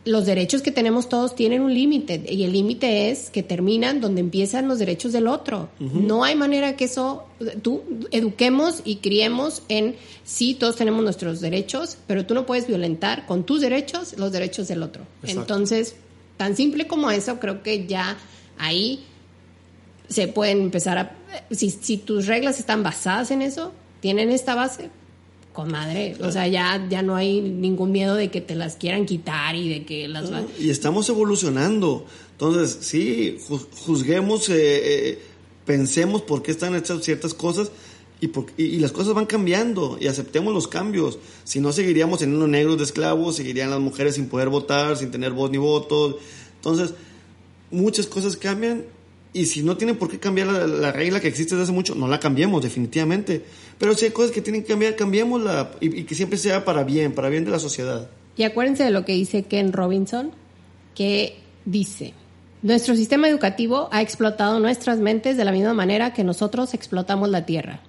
los 0.07 0.25
derechos 0.25 0.63
que 0.63 0.71
tenemos 0.71 1.09
todos 1.09 1.35
tienen 1.35 1.63
un 1.63 1.75
límite 1.75 2.23
y 2.29 2.45
el 2.45 2.53
límite 2.53 3.11
es 3.11 3.29
que 3.29 3.43
terminan 3.43 4.01
donde 4.01 4.21
empiezan 4.21 4.69
los 4.69 4.79
derechos 4.79 5.13
del 5.13 5.27
otro. 5.27 5.69
No 5.81 6.23
hay 6.23 6.37
manera 6.37 6.77
que 6.77 6.85
eso, 6.85 7.25
tú 7.61 7.83
eduquemos 8.13 8.83
y 8.85 8.97
criemos 8.97 9.63
en, 9.69 9.97
sí, 10.23 10.55
todos 10.55 10.77
tenemos 10.77 11.03
nuestros 11.03 11.41
derechos, 11.41 11.99
pero 12.07 12.25
tú 12.25 12.35
no 12.35 12.47
puedes 12.47 12.69
violentar 12.69 13.27
con 13.27 13.43
tus 13.45 13.61
derechos 13.61 14.17
los 14.17 14.31
derechos 14.31 14.69
del 14.69 14.85
otro. 14.85 15.05
Entonces, 15.25 15.97
tan 16.37 16.55
simple 16.55 16.87
como 16.87 17.11
eso, 17.11 17.41
creo 17.41 17.65
que 17.65 17.87
ya 17.89 18.17
ahí 18.59 19.05
se 20.09 20.29
pueden 20.29 20.63
empezar 20.63 20.99
a... 20.99 21.17
Si, 21.51 21.71
si 21.71 21.97
tus 21.97 22.27
reglas 22.27 22.59
están 22.59 22.83
basadas 22.83 23.31
en 23.31 23.43
eso, 23.43 23.73
tienen 24.01 24.31
esta 24.31 24.55
base, 24.55 24.91
con 25.57 25.71
madre, 25.71 26.17
o 26.21 26.31
sea, 26.31 26.47
ya, 26.47 26.87
ya 26.89 27.03
no 27.03 27.17
hay 27.17 27.41
ningún 27.41 27.91
miedo 27.91 28.15
de 28.15 28.31
que 28.31 28.43
te 28.43 28.55
las 28.55 28.77
quieran 28.77 29.07
quitar 29.07 29.57
y 29.57 29.71
de 29.71 29.87
que 29.87 30.07
las... 30.07 30.31
y 30.59 30.69
estamos 30.69 31.09
evolucionando, 31.09 32.05
entonces 32.33 32.77
sí, 32.83 33.39
juzguemos, 33.87 34.51
eh, 34.51 34.55
eh, 34.59 35.19
pensemos 35.65 36.21
por 36.21 36.43
qué 36.43 36.51
están 36.51 36.77
hechas 36.77 37.03
ciertas 37.03 37.33
cosas 37.33 37.73
y, 38.21 38.31
y, 38.63 38.79
las 38.81 38.93
cosas 38.93 39.15
van 39.15 39.25
cambiando 39.25 39.97
y 39.99 40.09
aceptemos 40.09 40.53
los 40.53 40.69
cambios, 40.69 41.19
si 41.45 41.61
no 41.61 41.73
seguiríamos 41.73 42.19
teniendo 42.19 42.47
negros 42.47 42.77
de 42.77 42.85
esclavos, 42.85 43.37
seguirían 43.37 43.71
las 43.71 43.81
mujeres 43.81 44.17
sin 44.17 44.29
poder 44.29 44.51
votar, 44.51 44.99
sin 44.99 45.11
tener 45.11 45.33
voz 45.33 45.51
ni 45.51 45.57
voto, 45.57 46.19
entonces 46.57 46.93
muchas 47.71 48.07
cosas 48.07 48.37
cambian 48.37 48.85
y 49.37 49.45
si 49.45 49.63
no 49.63 49.77
tienen 49.77 49.97
por 49.97 50.11
qué 50.11 50.19
cambiar 50.19 50.47
la, 50.49 50.93
regla 50.93 51.21
que 51.21 51.29
existe 51.29 51.55
desde 51.55 51.65
hace 51.65 51.73
mucho, 51.73 51.95
no 51.95 52.09
la 52.09 52.19
cambiemos 52.19 52.63
definitivamente. 52.63 53.45
Pero 53.79 53.95
si 53.95 54.07
hay 54.07 54.11
cosas 54.11 54.31
que 54.31 54.41
tienen 54.41 54.63
que 54.63 54.69
cambiar, 54.69 54.97
cambiémosla 54.97 55.73
y, 55.79 56.01
y 56.01 56.05
que 56.05 56.15
siempre 56.15 56.39
sea 56.39 56.65
para 56.65 56.85
bien, 56.85 57.13
para 57.13 57.29
bien 57.29 57.45
de 57.45 57.51
la 57.51 57.59
sociedad. 57.59 58.09
Y 58.35 58.45
acuérdense 58.45 58.85
de 58.85 58.91
lo 58.91 59.05
que 59.05 59.13
dice 59.13 59.43
Ken 59.43 59.75
Robinson, 59.75 60.31
que 60.95 61.37
dice, 61.67 62.15
nuestro 62.63 62.97
sistema 62.97 63.29
educativo 63.29 63.91
ha 63.93 64.01
explotado 64.01 64.59
nuestras 64.59 64.99
mentes 64.99 65.37
de 65.37 65.45
la 65.45 65.53
misma 65.53 65.75
manera 65.75 66.15
que 66.15 66.25
nosotros 66.25 66.73
explotamos 66.73 67.29
la 67.29 67.45
Tierra, 67.45 67.81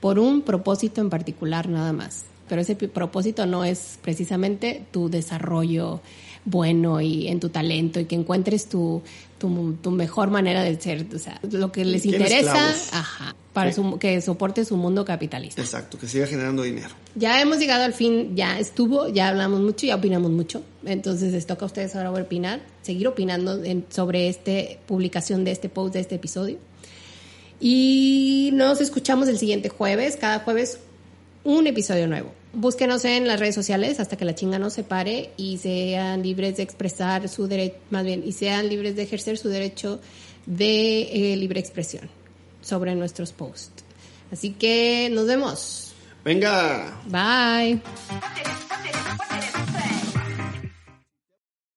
por 0.00 0.18
un 0.18 0.42
propósito 0.42 1.00
en 1.00 1.08
particular 1.08 1.68
nada 1.68 1.94
más. 1.94 2.26
Pero 2.46 2.60
ese 2.60 2.76
propósito 2.76 3.46
no 3.46 3.64
es 3.64 3.98
precisamente 4.02 4.84
tu 4.90 5.08
desarrollo 5.08 6.02
bueno 6.44 7.00
y 7.00 7.28
en 7.28 7.40
tu 7.40 7.48
talento 7.50 8.00
y 8.00 8.06
que 8.06 8.14
encuentres 8.14 8.68
tu, 8.68 9.02
tu, 9.38 9.90
mejor 9.90 10.30
manera 10.30 10.62
de 10.62 10.80
ser, 10.80 11.06
o 11.14 11.18
sea, 11.18 11.40
lo 11.50 11.72
que 11.72 11.84
les 11.84 12.04
interesa, 12.06 12.74
ajá, 12.92 13.34
para 13.52 13.72
que 13.98 14.20
soporte 14.20 14.64
su 14.64 14.76
mundo 14.76 15.04
capitalista. 15.04 15.60
Exacto, 15.60 15.98
que 15.98 16.06
siga 16.06 16.26
generando 16.26 16.62
dinero. 16.62 16.90
Ya 17.14 17.40
hemos 17.40 17.58
llegado 17.58 17.84
al 17.84 17.94
fin, 17.94 18.36
ya 18.36 18.58
estuvo, 18.58 19.08
ya 19.08 19.28
hablamos 19.28 19.60
mucho, 19.60 19.86
ya 19.86 19.96
opinamos 19.96 20.30
mucho, 20.30 20.62
entonces 20.84 21.32
les 21.32 21.46
toca 21.46 21.64
a 21.64 21.66
ustedes 21.66 21.96
ahora 21.96 22.10
opinar, 22.12 22.60
seguir 22.82 23.08
opinando 23.08 23.60
sobre 23.88 24.28
esta 24.28 24.52
publicación 24.86 25.44
de 25.44 25.52
este 25.52 25.68
post, 25.68 25.94
de 25.94 26.00
este 26.00 26.16
episodio. 26.16 26.58
Y 27.58 28.50
nos 28.54 28.80
escuchamos 28.80 29.28
el 29.28 29.38
siguiente 29.38 29.68
jueves, 29.68 30.16
cada 30.16 30.40
jueves 30.40 30.78
un 31.44 31.66
episodio 31.66 32.06
nuevo. 32.06 32.32
Búsquenos 32.52 33.04
en 33.04 33.28
las 33.28 33.38
redes 33.38 33.54
sociales 33.54 34.00
hasta 34.00 34.16
que 34.16 34.24
la 34.24 34.34
chinga 34.34 34.58
no 34.58 34.70
se 34.70 34.82
pare 34.82 35.30
y 35.36 35.58
sean 35.58 36.22
libres 36.22 36.56
de 36.56 36.64
expresar 36.64 37.28
su 37.28 37.46
derecho, 37.46 37.76
más 37.90 38.04
bien, 38.04 38.22
y 38.26 38.32
sean 38.32 38.68
libres 38.68 38.96
de 38.96 39.04
ejercer 39.04 39.38
su 39.38 39.48
derecho 39.48 40.00
de 40.46 41.32
eh, 41.32 41.36
libre 41.36 41.60
expresión 41.60 42.10
sobre 42.60 42.94
nuestros 42.96 43.32
posts. 43.32 43.84
Así 44.32 44.50
que 44.50 45.08
nos 45.12 45.26
vemos. 45.26 45.92
Venga. 46.24 47.00
Bye. 47.06 47.80